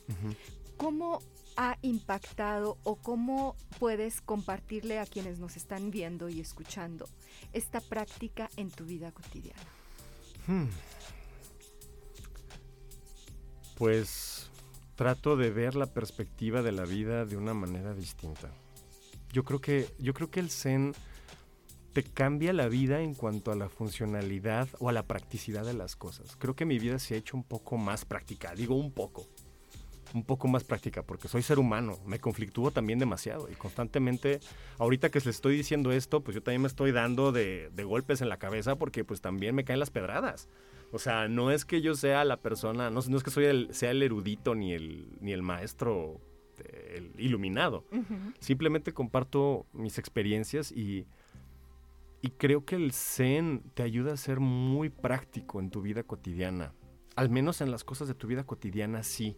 ¿cómo 0.76 1.22
ha 1.56 1.78
impactado 1.82 2.78
o 2.84 2.98
cómo 2.98 3.56
puedes 3.80 4.22
compartirle 4.22 5.00
a 5.00 5.06
quienes 5.06 5.40
nos 5.40 5.56
están 5.56 5.90
viendo 5.90 6.28
y 6.28 6.42
escuchando 6.42 7.08
esta 7.54 7.80
práctica 7.80 8.50
en 8.58 8.72
tu 8.72 8.86
vida 8.86 9.12
cotidiana? 9.12 9.60
Hmm. 10.48 10.68
Pues 13.78 14.50
trato 14.96 15.38
de 15.38 15.50
ver 15.50 15.76
la 15.76 15.86
perspectiva 15.86 16.62
de 16.62 16.74
la 16.74 16.84
vida 16.84 17.26
de 17.26 17.38
una 17.38 17.54
manera 17.54 17.94
distinta. 17.94 18.52
Yo 19.32 19.46
creo 19.46 19.62
que, 19.62 19.88
yo 19.98 20.14
creo 20.14 20.30
que 20.30 20.42
el 20.42 20.50
zen 20.50 20.94
te 21.94 22.04
cambia 22.04 22.54
la 22.54 22.68
vida 22.68 23.02
en 23.02 23.14
cuanto 23.14 23.52
a 23.52 23.56
la 23.56 23.70
funcionalidad 23.70 24.70
o 24.80 24.90
a 24.90 24.94
la 24.94 25.04
practicidad 25.04 25.66
de 25.66 25.74
las 25.74 25.96
cosas. 25.96 26.36
Creo 26.36 26.56
que 26.56 26.66
mi 26.66 26.80
vida 26.80 27.00
se 27.00 27.16
ha 27.16 27.18
hecho 27.18 27.36
un 27.36 27.44
poco 27.44 27.78
más 27.78 28.06
práctica, 28.06 28.54
digo 28.56 28.76
un 28.76 28.92
poco, 28.92 29.28
un 30.14 30.24
poco 30.24 30.48
más 30.48 30.64
práctica, 30.64 31.04
porque 31.04 31.28
soy 31.28 31.42
ser 31.42 31.60
humano, 31.60 31.98
me 32.06 32.20
conflictúo 32.20 32.72
también 32.72 33.00
demasiado 33.00 33.50
y 33.50 33.56
constantemente, 33.56 34.40
ahorita 34.78 35.10
que 35.10 35.20
les 35.20 35.28
estoy 35.28 35.56
diciendo 35.56 35.92
esto, 35.92 36.22
pues 36.22 36.36
yo 36.36 36.44
también 36.44 36.62
me 36.62 36.68
estoy 36.68 36.92
dando 36.92 37.32
de, 37.32 37.72
golpes 37.84 38.22
en 38.22 38.30
la 38.30 38.38
cabeza 38.38 38.76
porque 38.76 39.04
pues 39.04 39.22
también 39.22 39.56
me 39.56 39.64
caen 39.64 39.80
las 39.80 39.92
pedradas. 39.92 40.48
O 40.92 40.98
sea, 40.98 41.28
no 41.28 41.52
es 41.52 41.66
que 41.66 41.82
yo 41.82 41.94
sea 41.94 42.26
la 42.26 42.38
persona, 42.38 42.90
no, 42.90 43.02
no 43.08 43.18
es 43.18 43.24
que 43.24 43.30
soy 43.30 43.46
el, 43.46 43.74
sea 43.74 43.92
el 43.92 44.02
erudito 44.02 44.56
ni 44.56 44.74
el, 44.74 45.18
ni 45.22 45.34
el 45.34 45.44
maestro 45.44 46.20
el 46.90 47.14
iluminado. 47.18 47.86
Simplemente 48.40 48.94
comparto 48.94 49.66
mis 49.74 49.98
experiencias 49.98 50.72
y 50.72 51.06
y 52.22 52.32
creo 52.32 52.66
que 52.66 52.76
el 52.76 52.92
Zen 52.92 53.64
te 53.74 53.84
ayuda 53.84 54.14
a 54.14 54.18
ser 54.18 54.40
muy 54.40 54.90
práctico 54.90 55.60
en 55.60 55.70
tu 55.70 55.82
vida 55.82 56.04
cotidiana. 56.04 56.74
Al 57.16 57.30
menos 57.30 57.62
en 57.62 57.72
las 57.72 57.84
cosas 57.84 58.08
de 58.08 58.14
tu 58.14 58.28
vida 58.28 58.44
cotidiana, 58.46 59.04
sí. 59.04 59.38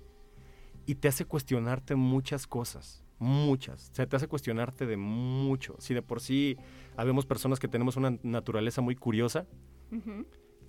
Y 0.86 0.95
te 0.95 1.07
hace 1.07 1.25
cuestionarte 1.25 1.95
muchas 1.95 2.47
cosas. 2.47 3.03
Muchas. 3.19 3.91
O 3.91 3.95
sea, 3.95 4.07
te 4.07 4.15
hace 4.15 4.27
cuestionarte 4.27 4.88
de 4.88 4.97
mucho. 4.97 5.75
Si 5.77 5.93
de 5.93 6.01
por 6.01 6.21
sí 6.21 6.57
habemos 6.97 7.27
personas 7.27 7.59
que 7.59 7.67
tenemos 7.67 7.97
una 7.97 8.17
naturaleza 8.23 8.82
muy 8.82 8.95
curiosa, 8.95 9.45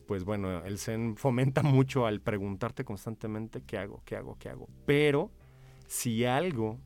pues 0.07 0.25
bueno, 0.25 0.63
el 0.65 0.79
Zen 0.79 1.17
fomenta 1.17 1.63
mucho 1.63 2.05
al 2.07 2.21
preguntarte 2.21 2.85
constantemente 2.85 3.63
qué 3.63 3.79
hago, 3.79 4.03
qué 4.05 4.17
hago, 4.17 4.37
qué 4.39 4.51
hago. 4.51 4.69
Pero 4.85 5.31
si 5.87 6.27
algo, 6.27 6.79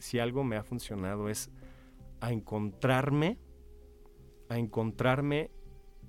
si 0.00 0.18
algo 0.18 0.44
me 0.44 0.56
ha 0.56 0.62
funcionado 0.62 1.30
es 1.30 1.50
a 2.20 2.32
encontrarme 2.32 3.38
a 4.48 4.58
encontrarme 4.58 5.50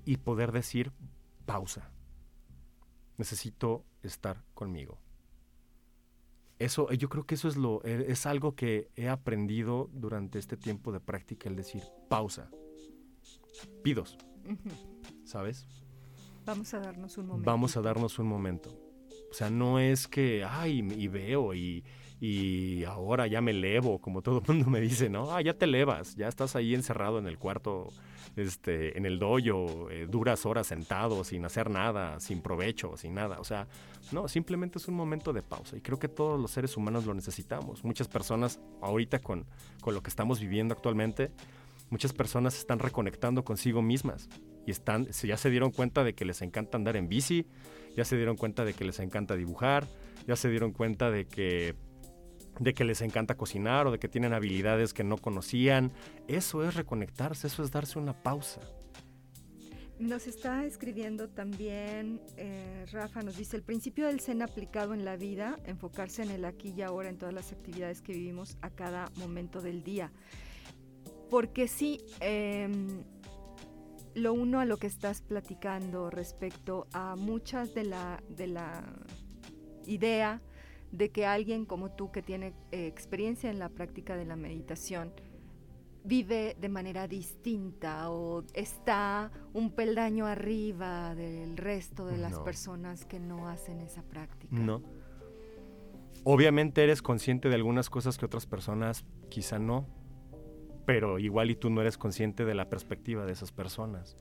y 0.05 0.17
poder 0.17 0.51
decir 0.51 0.91
pausa. 1.45 1.91
Necesito 3.17 3.85
estar 4.01 4.43
conmigo. 4.53 4.99
Eso, 6.57 6.91
yo 6.91 7.07
creo 7.07 7.25
que 7.25 7.35
eso 7.35 7.47
es 7.47 7.55
lo, 7.55 7.81
e, 7.85 8.11
es 8.11 8.25
algo 8.25 8.55
que 8.55 8.89
he 8.95 9.07
aprendido 9.07 9.89
durante 9.93 10.39
este 10.39 10.57
tiempo 10.57 10.91
de 10.91 10.99
práctica, 10.99 11.47
el 11.47 11.55
decir 11.55 11.83
pausa. 12.09 12.49
Pidos. 13.81 14.17
¿Sabes? 15.23 15.67
Vamos 16.45 16.73
a 16.73 16.79
darnos 16.79 17.17
un 17.17 17.27
momento. 17.27 17.49
Vamos 17.49 17.77
a 17.77 17.81
darnos 17.81 18.19
un 18.19 18.27
momento. 18.27 18.69
O 19.29 19.33
sea, 19.33 19.49
no 19.49 19.79
es 19.79 20.07
que, 20.07 20.43
ay, 20.43 20.79
y 20.79 21.07
veo 21.07 21.53
y, 21.53 21.83
y 22.21 22.83
ahora 22.83 23.27
ya 23.27 23.39
me 23.39 23.51
elevo, 23.51 23.99
como 23.99 24.21
todo 24.21 24.39
el 24.39 24.47
mundo 24.47 24.69
me 24.69 24.81
dice, 24.81 25.09
¿no? 25.09 25.31
Ah, 25.31 25.41
ya 25.41 25.53
te 25.53 25.65
elevas, 25.65 26.15
ya 26.15 26.27
estás 26.27 26.55
ahí 26.55 26.75
encerrado 26.75 27.19
en 27.19 27.27
el 27.27 27.37
cuarto 27.37 27.87
este, 28.35 28.97
en 28.97 29.05
el 29.05 29.19
dojo, 29.19 29.89
eh, 29.89 30.07
duras 30.09 30.45
horas 30.45 30.67
sentado, 30.67 31.23
sin 31.23 31.45
hacer 31.45 31.69
nada, 31.69 32.19
sin 32.19 32.41
provecho, 32.41 32.97
sin 32.97 33.13
nada. 33.13 33.39
O 33.39 33.43
sea, 33.43 33.67
no, 34.11 34.27
simplemente 34.27 34.77
es 34.77 34.87
un 34.87 34.95
momento 34.95 35.33
de 35.33 35.41
pausa. 35.41 35.77
Y 35.77 35.81
creo 35.81 35.99
que 35.99 36.07
todos 36.07 36.39
los 36.39 36.51
seres 36.51 36.75
humanos 36.77 37.05
lo 37.05 37.13
necesitamos. 37.13 37.83
Muchas 37.83 38.07
personas, 38.07 38.59
ahorita 38.81 39.19
con, 39.19 39.45
con 39.81 39.93
lo 39.93 40.01
que 40.01 40.09
estamos 40.09 40.39
viviendo 40.39 40.73
actualmente, 40.73 41.31
muchas 41.89 42.13
personas 42.13 42.57
están 42.57 42.79
reconectando 42.79 43.43
consigo 43.43 43.81
mismas. 43.81 44.29
Y 44.65 44.71
están, 44.71 45.07
ya 45.07 45.37
se 45.37 45.49
dieron 45.49 45.71
cuenta 45.71 46.03
de 46.03 46.13
que 46.13 46.25
les 46.25 46.41
encanta 46.41 46.77
andar 46.77 46.95
en 46.95 47.07
bici, 47.07 47.47
ya 47.95 48.05
se 48.05 48.17
dieron 48.17 48.37
cuenta 48.37 48.65
de 48.65 48.73
que 48.73 48.85
les 48.85 48.99
encanta 48.99 49.35
dibujar, 49.35 49.87
ya 50.27 50.35
se 50.35 50.49
dieron 50.49 50.73
cuenta 50.73 51.09
de 51.09 51.25
que 51.25 51.75
de 52.59 52.73
que 52.73 52.83
les 52.83 53.01
encanta 53.01 53.35
cocinar 53.35 53.87
o 53.87 53.91
de 53.91 53.99
que 53.99 54.07
tienen 54.07 54.33
habilidades 54.33 54.93
que 54.93 55.03
no 55.03 55.17
conocían. 55.17 55.91
Eso 56.27 56.63
es 56.63 56.75
reconectarse, 56.75 57.47
eso 57.47 57.63
es 57.63 57.71
darse 57.71 57.97
una 57.97 58.13
pausa. 58.13 58.61
Nos 59.97 60.27
está 60.27 60.63
escribiendo 60.63 61.27
también, 61.27 62.21
eh, 62.37 62.85
Rafa, 62.93 63.21
nos 63.21 63.35
dice, 63.35 63.57
el 63.57 63.63
principio 63.63 64.07
del 64.07 64.21
Zen 64.21 64.41
aplicado 64.41 64.93
en 64.93 65.03
la 65.03 65.17
vida, 65.17 65.59
enfocarse 65.65 66.23
en 66.23 66.31
el 66.31 66.45
aquí 66.45 66.73
y 66.75 66.81
ahora, 66.83 67.09
en 67.09 67.17
todas 67.17 67.33
las 67.33 67.51
actividades 67.51 68.01
que 68.01 68.13
vivimos 68.13 68.57
a 68.61 68.69
cada 68.69 69.11
momento 69.17 69.61
del 69.61 69.83
día. 69.83 70.13
Porque 71.29 71.67
sí, 71.67 71.99
em, 72.21 73.03
lo 74.15 74.31
uno 74.31 74.61
a 74.61 74.65
lo 74.65 74.77
que 74.77 74.87
estás 74.87 75.21
platicando 75.21 76.09
respecto 76.09 76.87
a 76.93 77.17
muchas 77.17 77.75
de 77.75 77.83
la, 77.83 78.23
de 78.29 78.47
la 78.47 78.83
idea 79.85 80.41
de 80.91 81.09
que 81.11 81.25
alguien 81.25 81.65
como 81.65 81.91
tú 81.91 82.11
que 82.11 82.21
tiene 82.21 82.53
eh, 82.71 82.87
experiencia 82.87 83.49
en 83.49 83.59
la 83.59 83.69
práctica 83.69 84.15
de 84.15 84.25
la 84.25 84.35
meditación 84.35 85.11
vive 86.03 86.55
de 86.59 86.69
manera 86.69 87.07
distinta 87.07 88.09
o 88.09 88.43
está 88.53 89.31
un 89.53 89.71
peldaño 89.71 90.25
arriba 90.25 91.13
del 91.13 91.57
resto 91.57 92.05
de 92.07 92.17
las 92.17 92.31
No. 92.31 92.43
personas 92.43 93.05
que 93.05 93.19
no 93.19 93.47
hacen 93.49 93.81
esa 93.81 94.01
práctica. 94.01 94.55
No. 94.55 94.81
Obviamente 96.23 96.83
eres 96.83 97.01
consciente 97.01 97.49
de 97.49 97.55
algunas 97.55 97.89
cosas 97.89 98.17
que 98.17 98.25
otras 98.25 98.45
personas 98.45 99.05
quizá 99.29 99.59
no, 99.59 99.87
pero 100.85 101.19
igual 101.19 101.51
y 101.51 101.55
tú 101.55 101.69
no 101.69 101.81
eres 101.81 101.97
consciente 101.97 102.45
de 102.45 102.55
la 102.55 102.69
perspectiva 102.69 103.25
de 103.25 103.33
esas 103.33 103.51
personas. 103.51 104.17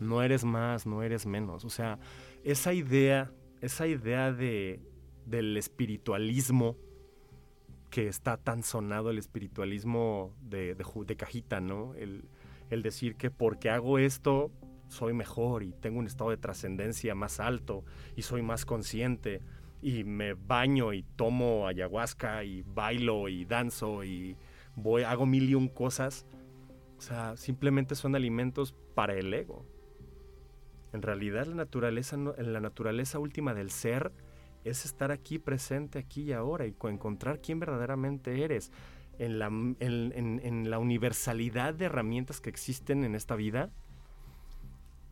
No 0.00 0.22
eres 0.22 0.44
más, 0.44 0.86
no 0.86 1.02
eres 1.02 1.26
menos. 1.26 1.64
O 1.64 1.70
sea, 1.70 1.98
esa 2.44 2.72
idea, 2.72 3.32
esa 3.60 3.86
idea 3.86 4.32
de, 4.32 4.80
del 5.26 5.56
espiritualismo 5.56 6.76
que 7.90 8.08
está 8.08 8.36
tan 8.36 8.62
sonado, 8.62 9.10
el 9.10 9.18
espiritualismo 9.18 10.34
de, 10.40 10.76
cajita, 11.16 11.60
¿no? 11.60 11.94
El, 11.94 12.24
el 12.70 12.82
decir 12.82 13.16
que 13.16 13.30
porque 13.30 13.70
hago 13.70 13.98
esto 13.98 14.50
soy 14.88 15.12
mejor 15.12 15.62
y 15.62 15.72
tengo 15.72 15.98
un 15.98 16.06
estado 16.06 16.30
de 16.30 16.36
trascendencia 16.36 17.14
más 17.14 17.40
alto 17.40 17.84
y 18.14 18.22
soy 18.22 18.42
más 18.42 18.64
consciente 18.64 19.40
y 19.82 20.04
me 20.04 20.34
baño 20.34 20.92
y 20.92 21.02
tomo 21.02 21.66
ayahuasca 21.66 22.44
y 22.44 22.62
bailo 22.62 23.28
y 23.28 23.44
danzo 23.44 24.04
y 24.04 24.36
voy 24.74 25.02
hago 25.02 25.26
mil 25.26 25.48
y 25.48 25.54
un 25.54 25.68
cosas. 25.68 26.26
O 26.98 27.00
sea, 27.00 27.36
simplemente 27.36 27.94
son 27.94 28.14
alimentos 28.14 28.74
para 28.94 29.14
el 29.14 29.32
ego. 29.34 29.66
En 30.92 31.02
realidad 31.02 31.46
la 31.46 31.54
naturaleza, 31.54 32.16
en 32.16 32.52
la 32.52 32.60
naturaleza 32.60 33.18
última 33.18 33.52
del 33.52 33.70
ser 33.70 34.12
es 34.68 34.84
estar 34.84 35.10
aquí 35.12 35.38
presente, 35.38 35.98
aquí 35.98 36.22
y 36.22 36.32
ahora, 36.32 36.66
y 36.66 36.72
co- 36.72 36.88
encontrar 36.88 37.40
quién 37.40 37.58
verdaderamente 37.60 38.42
eres. 38.44 38.70
En 39.18 39.38
la, 39.38 39.46
en- 39.46 39.76
en- 39.80 40.40
en 40.44 40.70
la 40.70 40.78
universalidad 40.78 41.72
de 41.74 41.86
herramientas 41.86 42.40
que 42.40 42.50
existen 42.50 43.02
en 43.04 43.14
esta 43.14 43.34
vida, 43.34 43.70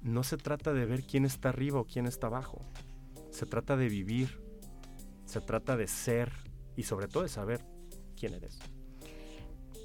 no 0.03 0.23
se 0.23 0.37
trata 0.37 0.73
de 0.73 0.85
ver 0.85 1.05
quién 1.05 1.25
está 1.25 1.49
arriba 1.51 1.81
o 1.81 1.87
quién 1.87 2.07
está 2.07 2.27
abajo. 2.27 2.61
Se 3.31 3.47
trata 3.47 3.77
de 3.77 3.89
vivir. 3.89 4.41
Se 5.25 5.41
trata 5.41 5.77
de 5.77 5.87
ser 5.87 6.31
y 6.77 6.83
sobre 6.83 7.09
todo 7.09 7.23
de 7.23 7.31
saber 7.31 7.61
quién 8.19 8.35
eres. 8.35 8.59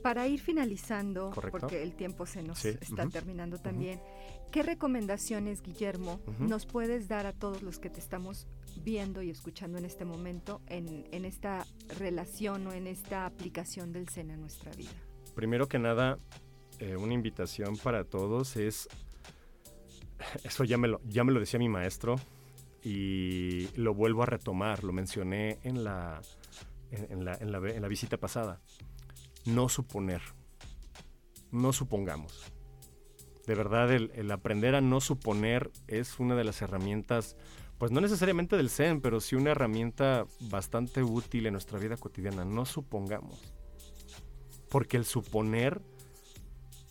Para 0.03 0.27
ir 0.27 0.39
finalizando, 0.39 1.29
Correcto. 1.31 1.59
porque 1.59 1.81
el 1.83 1.93
tiempo 1.95 2.25
se 2.25 2.41
nos 2.43 2.59
Sí, 2.59 2.69
está 2.81 3.07
terminando 3.07 3.57
también, 3.57 4.01
¿qué 4.51 4.63
recomendaciones, 4.63 5.61
Guillermo, 5.61 6.19
nos 6.39 6.65
puedes 6.65 7.07
dar 7.07 7.25
a 7.25 7.33
todos 7.33 7.61
los 7.63 7.79
que 7.79 7.89
te 7.89 7.99
estamos 7.99 8.47
viendo 8.83 9.21
y 9.21 9.29
escuchando 9.29 9.77
en 9.77 9.85
este 9.85 10.05
momento 10.05 10.61
en, 10.67 11.07
en 11.11 11.25
esta 11.25 11.65
relación 11.97 12.67
o 12.67 12.73
en 12.73 12.87
esta 12.87 13.25
aplicación 13.25 13.91
del 13.91 14.09
Zen 14.09 14.31
en 14.31 14.41
nuestra 14.41 14.71
vida? 14.71 14.91
Primero 15.35 15.67
que 15.67 15.79
nada, 15.79 16.17
eh, 16.79 16.95
una 16.95 17.13
invitación 17.13 17.77
para 17.77 18.03
todos 18.03 18.57
es, 18.57 18.87
eso 20.43 20.63
ya 20.63 20.77
me, 20.77 20.87
lo, 20.87 21.01
ya 21.05 21.23
me 21.23 21.31
lo 21.31 21.39
decía 21.39 21.59
mi 21.59 21.69
maestro 21.69 22.15
y 22.83 23.67
lo 23.75 23.93
vuelvo 23.93 24.23
a 24.23 24.25
retomar, 24.25 24.83
lo 24.83 24.93
mencioné 24.93 25.59
en 25.63 25.83
la, 25.83 26.21
en, 26.91 27.25
la, 27.25 27.35
en 27.35 27.51
la 27.51 27.57
en 27.59 27.81
la 27.81 27.87
visita 27.87 28.17
pasada. 28.17 28.61
No 29.45 29.69
suponer, 29.69 30.21
no 31.51 31.73
supongamos. 31.73 32.51
De 33.47 33.55
verdad, 33.55 33.91
el, 33.91 34.11
el 34.13 34.29
aprender 34.31 34.75
a 34.75 34.81
no 34.81 35.01
suponer 35.01 35.71
es 35.87 36.19
una 36.19 36.35
de 36.35 36.43
las 36.43 36.61
herramientas, 36.61 37.35
pues 37.79 37.91
no 37.91 38.01
necesariamente 38.01 38.57
del 38.57 38.69
Zen, 38.69 39.01
pero 39.01 39.21
sí 39.21 39.35
una 39.35 39.51
herramienta 39.51 40.27
bastante 40.41 41.01
útil 41.01 41.47
en 41.47 41.53
nuestra 41.53 41.79
vida 41.79 41.97
cotidiana. 41.97 42.45
No 42.45 42.65
supongamos 42.65 43.53
porque 44.69 44.97
el 44.97 45.05
suponer 45.05 45.81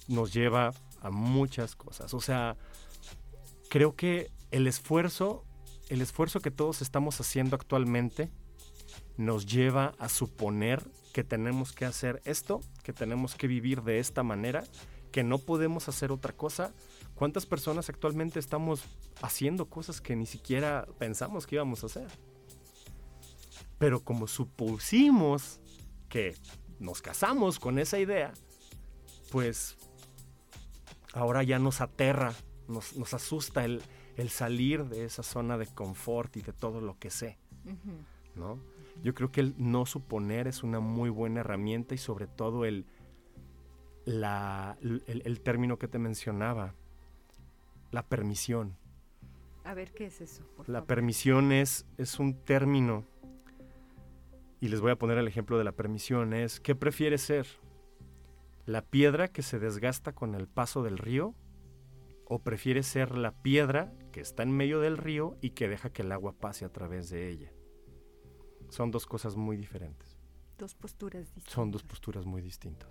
nos 0.08 0.32
lleva 0.32 0.72
a 1.00 1.10
muchas 1.10 1.76
cosas. 1.76 2.12
O 2.14 2.20
sea, 2.20 2.56
creo 3.68 3.94
que 3.94 4.30
el 4.50 4.66
esfuerzo, 4.66 5.44
el 5.88 6.00
esfuerzo 6.00 6.40
que 6.40 6.50
todos 6.50 6.82
estamos 6.82 7.20
haciendo 7.20 7.56
actualmente 7.56 8.30
nos 9.16 9.46
lleva 9.46 9.94
a 9.98 10.08
suponer 10.08 10.90
que 11.12 11.24
tenemos 11.24 11.72
que 11.72 11.84
hacer 11.84 12.20
esto, 12.24 12.60
que 12.82 12.92
tenemos 12.92 13.34
que 13.34 13.46
vivir 13.46 13.82
de 13.82 13.98
esta 13.98 14.22
manera, 14.22 14.64
que 15.12 15.22
no 15.22 15.38
podemos 15.38 15.88
hacer 15.88 16.12
otra 16.12 16.32
cosa. 16.32 16.72
¿Cuántas 17.18 17.46
personas 17.46 17.88
actualmente 17.88 18.38
estamos 18.38 18.84
haciendo 19.22 19.68
cosas 19.68 20.00
que 20.00 20.14
ni 20.14 20.24
siquiera 20.24 20.86
pensamos 20.98 21.48
que 21.48 21.56
íbamos 21.56 21.82
a 21.82 21.86
hacer? 21.86 22.06
Pero 23.76 24.04
como 24.04 24.28
supusimos 24.28 25.60
que 26.08 26.36
nos 26.78 27.02
casamos 27.02 27.58
con 27.58 27.80
esa 27.80 27.98
idea, 27.98 28.32
pues 29.32 29.76
ahora 31.12 31.42
ya 31.42 31.58
nos 31.58 31.80
aterra, 31.80 32.34
nos, 32.68 32.96
nos 32.96 33.12
asusta 33.12 33.64
el, 33.64 33.82
el 34.16 34.30
salir 34.30 34.84
de 34.84 35.04
esa 35.04 35.24
zona 35.24 35.58
de 35.58 35.66
confort 35.66 36.36
y 36.36 36.42
de 36.42 36.52
todo 36.52 36.80
lo 36.80 37.00
que 37.00 37.10
sé. 37.10 37.36
¿no? 38.36 38.60
Yo 39.02 39.12
creo 39.16 39.32
que 39.32 39.40
el 39.40 39.54
no 39.58 39.86
suponer 39.86 40.46
es 40.46 40.62
una 40.62 40.78
muy 40.78 41.10
buena 41.10 41.40
herramienta 41.40 41.96
y 41.96 41.98
sobre 41.98 42.28
todo 42.28 42.64
el, 42.64 42.86
la, 44.04 44.78
el, 44.82 45.02
el 45.24 45.40
término 45.40 45.80
que 45.80 45.88
te 45.88 45.98
mencionaba, 45.98 46.76
la 47.90 48.06
permisión. 48.06 48.76
A 49.64 49.74
ver, 49.74 49.92
¿qué 49.92 50.06
es 50.06 50.20
eso? 50.20 50.46
por 50.56 50.68
La 50.68 50.78
favor? 50.78 50.86
permisión 50.86 51.52
es, 51.52 51.86
es 51.98 52.18
un 52.18 52.34
término, 52.44 53.06
y 54.60 54.68
les 54.68 54.80
voy 54.80 54.90
a 54.90 54.96
poner 54.96 55.18
el 55.18 55.28
ejemplo 55.28 55.58
de 55.58 55.64
la 55.64 55.72
permisión, 55.72 56.32
es 56.32 56.58
¿qué 56.60 56.74
prefiere 56.74 57.18
ser? 57.18 57.46
¿La 58.66 58.82
piedra 58.82 59.28
que 59.28 59.42
se 59.42 59.58
desgasta 59.58 60.14
con 60.14 60.34
el 60.34 60.48
paso 60.48 60.82
del 60.82 60.98
río? 60.98 61.34
¿O 62.26 62.40
prefiere 62.40 62.82
ser 62.82 63.16
la 63.16 63.32
piedra 63.32 63.94
que 64.12 64.20
está 64.20 64.42
en 64.42 64.50
medio 64.52 64.80
del 64.80 64.98
río 64.98 65.38
y 65.40 65.50
que 65.50 65.68
deja 65.68 65.90
que 65.90 66.02
el 66.02 66.12
agua 66.12 66.34
pase 66.34 66.64
a 66.66 66.72
través 66.72 67.08
de 67.08 67.30
ella? 67.30 67.52
Son 68.68 68.90
dos 68.90 69.06
cosas 69.06 69.36
muy 69.36 69.56
diferentes. 69.56 70.18
Dos 70.58 70.74
posturas 70.74 71.24
distintas. 71.26 71.52
Son 71.54 71.70
dos 71.70 71.84
posturas 71.84 72.26
muy 72.26 72.42
distintas. 72.42 72.90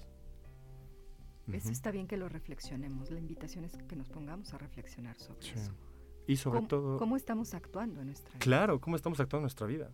Eso 1.53 1.69
está 1.71 1.91
bien 1.91 2.07
que 2.07 2.17
lo 2.17 2.27
reflexionemos. 2.29 3.09
La 3.11 3.19
invitación 3.19 3.63
es 3.63 3.77
que 3.77 3.95
nos 3.95 4.09
pongamos 4.09 4.53
a 4.53 4.57
reflexionar 4.57 5.17
sobre 5.19 5.41
Sí. 5.43 5.51
eso. 5.55 5.71
Y 6.27 6.35
sobre 6.35 6.57
¿Cómo, 6.59 6.67
todo... 6.67 6.97
cómo 6.97 7.15
estamos 7.15 7.53
actuando 7.53 8.01
en 8.01 8.07
nuestra 8.07 8.31
vida? 8.31 8.39
Claro, 8.39 8.81
¿cómo 8.81 8.95
estamos 8.97 9.19
actuando 9.19 9.41
en 9.41 9.43
nuestra 9.43 9.65
vida? 9.67 9.91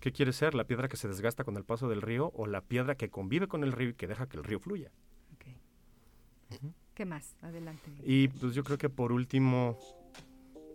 ¿Qué 0.00 0.12
quiere 0.12 0.32
ser? 0.32 0.54
¿La 0.54 0.64
piedra 0.66 0.88
que 0.88 0.96
se 0.98 1.08
desgasta 1.08 1.44
con 1.44 1.56
el 1.56 1.64
paso 1.64 1.88
del 1.88 2.02
río 2.02 2.30
o 2.34 2.46
la 2.46 2.60
piedra 2.60 2.94
que 2.96 3.08
convive 3.08 3.48
con 3.48 3.62
el 3.64 3.72
río 3.72 3.90
y 3.90 3.94
que 3.94 4.06
deja 4.06 4.28
que 4.28 4.36
el 4.36 4.44
río 4.44 4.58
fluya? 4.60 4.90
Ok. 5.34 5.46
¿Qué 6.94 7.06
más? 7.06 7.36
Adelante. 7.40 7.90
Y 8.04 8.28
pues 8.28 8.54
yo 8.54 8.64
creo 8.64 8.76
que 8.76 8.90
por 8.90 9.12
último, 9.12 9.78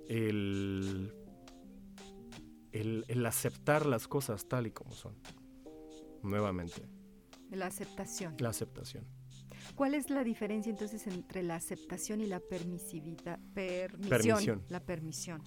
el, 0.08 1.14
el, 2.72 3.06
el 3.08 3.26
aceptar 3.26 3.86
las 3.86 4.08
cosas 4.08 4.48
tal 4.48 4.66
y 4.68 4.72
como 4.72 4.92
son. 4.92 5.14
Nuevamente, 6.24 6.88
La 7.52 7.68
aceptación. 7.68 8.36
la 8.40 8.50
aceptación. 8.50 9.06
¿Cuál 9.76 9.94
es 9.94 10.10
la 10.10 10.24
diferencia 10.24 10.70
entonces 10.70 11.06
entre 11.08 11.44
la 11.44 11.56
aceptación 11.56 12.22
y 12.22 12.26
la 12.26 12.40
permisividad? 12.40 13.40
Permisión. 13.54 14.10
Permisión. 14.10 14.64
La 14.70 14.80
permisión. 14.80 15.42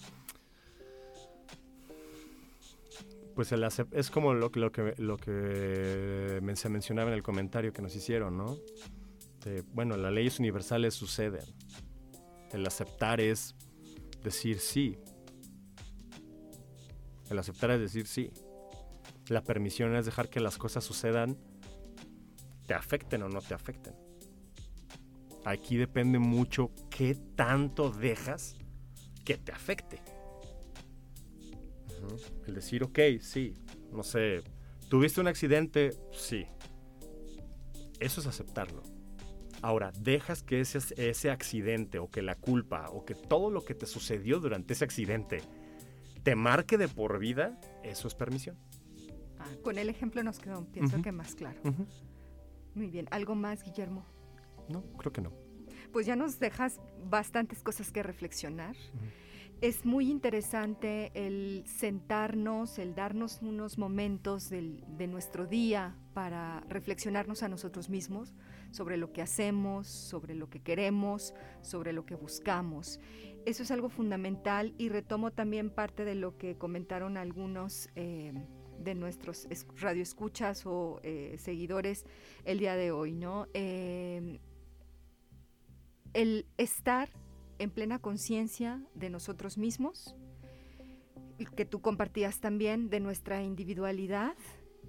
Pues 3.34 3.52
el 3.52 3.64
es 3.92 4.10
como 4.10 4.34
lo, 4.34 4.50
que- 4.50 4.60
lo 4.60 4.70
que, 4.72 4.94
lo 4.98 5.16
que 5.16 6.40
men- 6.42 6.56
se 6.56 6.68
mencionaba 6.68 7.08
en 7.10 7.14
el 7.14 7.22
comentario 7.22 7.72
que 7.72 7.80
nos 7.80 7.94
hicieron, 7.96 8.36
¿no? 8.36 8.56
De, 9.44 9.62
bueno, 9.72 9.96
las 9.96 10.12
leyes 10.12 10.38
universales 10.38 10.94
suceden. 10.94 11.44
El 12.52 12.66
aceptar 12.66 13.20
es 13.20 13.54
decir 14.22 14.58
sí. 14.58 14.98
El 17.30 17.38
aceptar 17.38 17.70
es 17.70 17.80
decir 17.80 18.06
sí. 18.06 18.30
La 19.28 19.42
permisión 19.42 19.94
es 19.96 20.04
dejar 20.04 20.28
que 20.28 20.40
las 20.40 20.58
cosas 20.58 20.84
sucedan, 20.84 21.38
te 22.66 22.74
afecten 22.74 23.22
o 23.22 23.28
no 23.28 23.40
te 23.40 23.54
afecten. 23.54 23.94
Aquí 25.45 25.76
depende 25.76 26.18
mucho 26.18 26.70
qué 26.91 27.16
tanto 27.34 27.91
dejas 27.91 28.57
que 29.24 29.38
te 29.38 29.53
afecte. 29.53 30.01
El 32.47 32.55
decir, 32.55 32.82
ok, 32.82 32.99
sí, 33.20 33.57
no 33.93 34.03
sé, 34.03 34.43
¿tuviste 34.88 35.20
un 35.20 35.28
accidente? 35.28 35.93
Sí. 36.12 36.47
Eso 37.99 38.20
es 38.20 38.26
aceptarlo. 38.26 38.82
Ahora, 39.62 39.93
dejas 39.99 40.43
que 40.43 40.61
ese, 40.61 40.78
ese 40.97 41.30
accidente 41.30 41.99
o 41.99 42.11
que 42.11 42.22
la 42.22 42.34
culpa 42.34 42.88
o 42.91 43.05
que 43.05 43.14
todo 43.14 43.51
lo 43.51 43.64
que 43.64 43.74
te 43.74 43.86
sucedió 43.86 44.41
durante 44.41 44.72
ese 44.72 44.84
accidente 44.84 45.43
te 46.22 46.34
marque 46.34 46.78
de 46.78 46.88
por 46.88 47.18
vida, 47.18 47.61
eso 47.82 48.09
es 48.09 48.14
permisión. 48.14 48.57
Ah, 49.38 49.49
con 49.62 49.78
el 49.78 49.88
ejemplo 49.88 50.22
nos 50.22 50.38
quedó, 50.38 50.64
pienso 50.66 51.01
que 51.03 51.12
más 51.12 51.34
claro. 51.34 51.61
Muy 52.74 52.88
bien. 52.88 53.07
¿Algo 53.11 53.34
más, 53.34 53.62
Guillermo? 53.62 54.05
No, 54.70 54.82
creo 54.98 55.12
que 55.12 55.20
no. 55.20 55.32
Pues 55.92 56.06
ya 56.06 56.16
nos 56.16 56.38
dejas 56.38 56.80
bastantes 57.04 57.62
cosas 57.62 57.90
que 57.92 58.02
reflexionar. 58.02 58.76
es 59.62 59.84
muy 59.84 60.10
interesante 60.10 61.10
el 61.14 61.64
sentarnos, 61.66 62.78
el 62.78 62.94
darnos 62.94 63.40
unos 63.42 63.76
momentos 63.76 64.48
del- 64.48 64.82
de 64.96 65.06
nuestro 65.06 65.46
día 65.46 65.94
para 66.14 66.60
reflexionarnos 66.70 67.42
a 67.42 67.48
nosotros 67.48 67.90
mismos 67.90 68.32
sobre 68.70 68.96
lo 68.96 69.12
que 69.12 69.20
hacemos, 69.20 69.86
sobre 69.86 70.34
lo 70.34 70.48
que 70.48 70.60
queremos, 70.60 71.34
sobre 71.60 71.92
lo 71.92 72.06
que 72.06 72.14
buscamos. 72.14 73.00
Eso 73.44 73.62
es 73.62 73.70
algo 73.70 73.90
fundamental 73.90 74.72
y 74.78 74.88
retomo 74.88 75.30
también 75.30 75.68
parte 75.68 76.06
de 76.06 76.14
lo 76.14 76.38
que 76.38 76.56
comentaron 76.56 77.18
algunos 77.18 77.90
eh, 77.96 78.32
de 78.78 78.94
nuestros 78.94 79.46
es- 79.50 79.66
radioescuchas 79.78 80.64
o 80.64 81.00
eh, 81.02 81.36
seguidores 81.38 82.06
el 82.46 82.60
día 82.60 82.76
de 82.76 82.92
hoy, 82.92 83.12
¿no? 83.12 83.46
Eh, 83.52 84.40
el 86.14 86.46
estar 86.56 87.08
en 87.58 87.70
plena 87.70 87.98
conciencia 87.98 88.82
de 88.94 89.11
nosotros 89.11 89.58
mismos, 89.58 90.14
que 91.56 91.64
tú 91.64 91.80
compartías 91.80 92.40
también 92.40 92.90
de 92.90 93.00
nuestra 93.00 93.42
individualidad, 93.42 94.34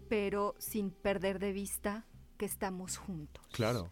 pero 0.10 0.56
sin 0.58 0.92
perder 0.92 1.40
de 1.40 1.54
vista 1.54 2.06
que 2.38 2.46
estamos 2.46 2.98
juntos. 2.98 3.46
Claro. 3.52 3.92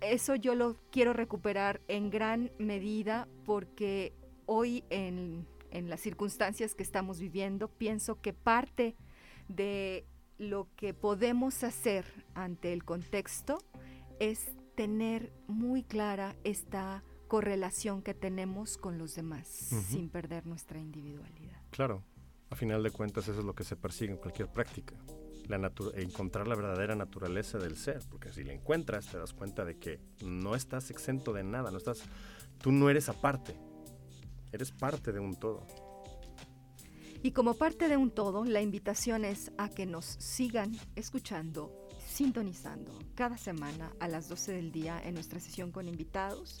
Eso 0.00 0.34
yo 0.34 0.54
lo 0.54 0.76
quiero 0.90 1.12
recuperar 1.12 1.80
en 1.88 2.10
gran 2.10 2.52
medida 2.58 3.28
porque 3.44 4.14
hoy 4.44 4.84
en, 4.90 5.46
en 5.70 5.88
las 5.88 6.00
circunstancias 6.00 6.74
que 6.74 6.82
estamos 6.82 7.18
viviendo, 7.18 7.68
pienso 7.68 8.20
que 8.20 8.32
parte 8.32 8.96
de 9.48 10.06
lo 10.38 10.68
que 10.76 10.92
podemos 10.92 11.64
hacer 11.64 12.04
ante 12.34 12.72
el 12.72 12.84
contexto 12.84 13.58
es 14.20 14.52
tener 14.76 15.32
muy 15.48 15.82
clara 15.82 16.36
esta 16.44 17.02
correlación 17.26 18.02
que 18.02 18.14
tenemos 18.14 18.76
con 18.76 18.98
los 18.98 19.14
demás 19.16 19.48
sin 19.48 20.08
perder 20.08 20.46
nuestra 20.46 20.78
individualidad. 20.78 21.60
Claro, 21.70 22.04
a 22.50 22.54
final 22.54 22.82
de 22.82 22.90
cuentas 22.90 23.26
eso 23.26 23.40
es 23.40 23.44
lo 23.44 23.54
que 23.54 23.64
se 23.64 23.74
persigue 23.74 24.12
en 24.12 24.18
cualquier 24.18 24.48
práctica, 24.48 24.94
la 25.48 25.72
encontrar 25.94 26.46
la 26.46 26.54
verdadera 26.54 26.94
naturaleza 26.94 27.58
del 27.58 27.76
ser, 27.76 28.02
porque 28.08 28.32
si 28.32 28.44
la 28.44 28.52
encuentras 28.52 29.06
te 29.06 29.18
das 29.18 29.32
cuenta 29.32 29.64
de 29.64 29.78
que 29.78 30.00
no 30.24 30.54
estás 30.54 30.90
exento 30.90 31.32
de 31.32 31.42
nada, 31.42 31.70
no 31.70 31.78
estás, 31.78 32.02
tú 32.58 32.70
no 32.70 32.90
eres 32.90 33.08
aparte, 33.08 33.56
eres 34.52 34.70
parte 34.70 35.12
de 35.12 35.20
un 35.20 35.34
todo. 35.34 35.66
Y 37.22 37.32
como 37.32 37.54
parte 37.54 37.88
de 37.88 37.96
un 37.96 38.10
todo, 38.10 38.44
la 38.44 38.60
invitación 38.60 39.24
es 39.24 39.50
a 39.58 39.68
que 39.68 39.86
nos 39.86 40.04
sigan 40.04 40.76
escuchando, 40.94 41.85
sintonizando 42.16 42.98
cada 43.14 43.36
semana 43.36 43.92
a 44.00 44.08
las 44.08 44.28
12 44.28 44.52
del 44.52 44.72
día 44.72 45.00
en 45.04 45.14
nuestra 45.14 45.38
sesión 45.38 45.70
con 45.70 45.86
invitados 45.86 46.60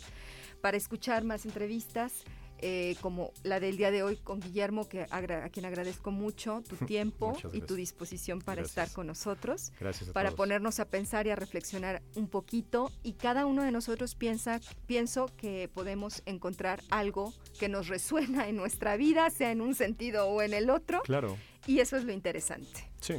para 0.60 0.76
escuchar 0.76 1.24
más 1.24 1.46
entrevistas. 1.46 2.12
eh, 2.58 2.96
como 3.02 3.32
la 3.42 3.60
del 3.60 3.76
día 3.76 3.90
de 3.90 4.02
hoy 4.02 4.16
con 4.16 4.40
Guillermo, 4.40 4.88
que 4.88 5.02
a 5.10 5.48
quien 5.50 5.66
agradezco 5.66 6.10
mucho 6.10 6.62
tu 6.66 6.76
tiempo 6.86 7.36
y 7.52 7.60
tu 7.60 7.74
disposición 7.74 8.40
para 8.40 8.62
Gracias. 8.62 8.70
estar 8.86 8.94
con 8.94 9.06
nosotros, 9.08 9.72
Gracias 9.78 10.08
a 10.08 10.12
para 10.14 10.30
todos. 10.30 10.38
ponernos 10.38 10.80
a 10.80 10.86
pensar 10.88 11.26
y 11.26 11.30
a 11.30 11.36
reflexionar 11.36 12.00
un 12.14 12.28
poquito. 12.28 12.90
Y 13.02 13.12
cada 13.12 13.44
uno 13.44 13.62
de 13.62 13.72
nosotros 13.72 14.14
piensa, 14.14 14.58
pienso 14.86 15.26
que 15.36 15.68
podemos 15.74 16.22
encontrar 16.24 16.82
algo 16.88 17.34
que 17.60 17.68
nos 17.68 17.88
resuena 17.88 18.48
en 18.48 18.56
nuestra 18.56 18.96
vida, 18.96 19.28
sea 19.28 19.50
en 19.50 19.60
un 19.60 19.74
sentido 19.74 20.26
o 20.26 20.40
en 20.40 20.54
el 20.54 20.70
otro. 20.70 21.02
Claro, 21.02 21.36
Y 21.66 21.80
eso 21.80 21.98
es 21.98 22.04
lo 22.04 22.12
interesante. 22.12 22.90
sí, 23.00 23.16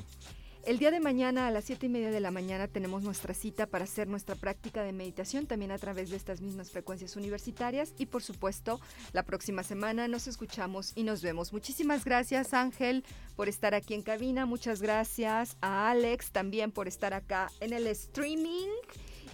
El 0.68 0.80
día 0.80 0.92
de 0.92 1.00
mañana 1.00 1.48
a 1.48 1.52
las 1.52 1.64
siete 1.64 1.86
y 1.86 1.90
media 1.90 2.12
de 2.12 2.20
la 2.20 2.30
mañana 2.30 2.68
tenemos 2.68 3.02
nuestra 3.02 3.34
cita 3.34 3.68
para 3.68 3.86
hacer 3.86 4.10
nuestra 4.10 4.36
práctica 4.36 4.84
de 4.84 4.92
meditación 4.92 5.48
también 5.48 5.72
a 5.72 5.78
través 5.78 6.10
de 6.10 6.18
estas 6.18 6.42
mismas 6.42 6.72
frecuencias 6.72 7.16
universitarias 7.16 7.94
y 7.98 8.08
por 8.08 8.22
supuesto 8.22 8.82
la 9.14 9.24
próxima 9.24 9.64
semana 9.64 10.10
nos 10.10 10.28
escuchamos 10.28 10.92
y 10.94 11.04
nos 11.04 11.22
vemos. 11.22 11.54
Muchísimas 11.54 12.04
gracias 12.04 12.54
Ángel 12.54 13.06
por 13.38 13.48
estar 13.48 13.76
aquí 13.76 13.94
en 13.94 14.02
cabina, 14.02 14.46
muchas 14.46 14.82
gracias 14.82 15.56
a 15.62 15.90
Alex 15.90 16.32
también 16.32 16.74
por 16.74 16.90
estar 16.90 17.14
acá 17.14 17.50
en 17.62 17.72
el 17.72 17.88
streaming 17.88 18.68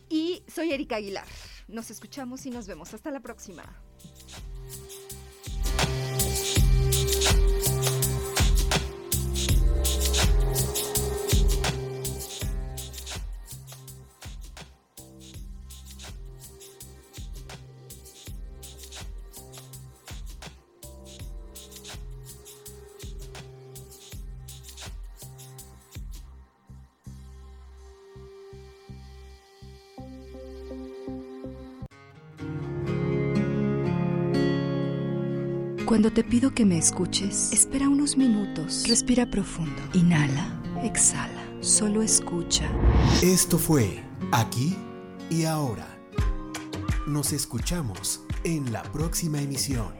y 0.09 0.43
soy 0.47 0.71
Erika 0.71 0.97
Aguilar. 0.97 1.25
Nos 1.67 1.89
escuchamos 1.89 2.45
y 2.45 2.51
nos 2.51 2.67
vemos. 2.67 2.93
Hasta 2.93 3.09
la 3.09 3.21
próxima. 3.21 3.63
Cuando 35.93 36.11
te 36.11 36.23
pido 36.23 36.55
que 36.55 36.65
me 36.65 36.79
escuches, 36.79 37.53
espera 37.53 37.87
unos 37.87 38.17
minutos, 38.17 38.83
respira 38.87 39.29
profundo, 39.29 39.79
inhala, 39.93 40.59
exhala, 40.83 41.45
solo 41.61 42.01
escucha. 42.01 42.67
Esto 43.21 43.59
fue 43.59 44.03
Aquí 44.31 44.75
y 45.29 45.45
Ahora. 45.45 45.85
Nos 47.05 47.31
escuchamos 47.31 48.21
en 48.43 48.73
la 48.73 48.81
próxima 48.81 49.39
emisión. 49.39 49.93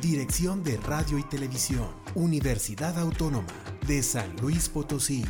Dirección 0.00 0.62
de 0.62 0.76
Radio 0.76 1.18
y 1.18 1.24
Televisión, 1.24 1.88
Universidad 2.14 2.96
Autónoma 2.96 3.48
de 3.88 4.04
San 4.04 4.36
Luis 4.36 4.68
Potosí. 4.68 5.24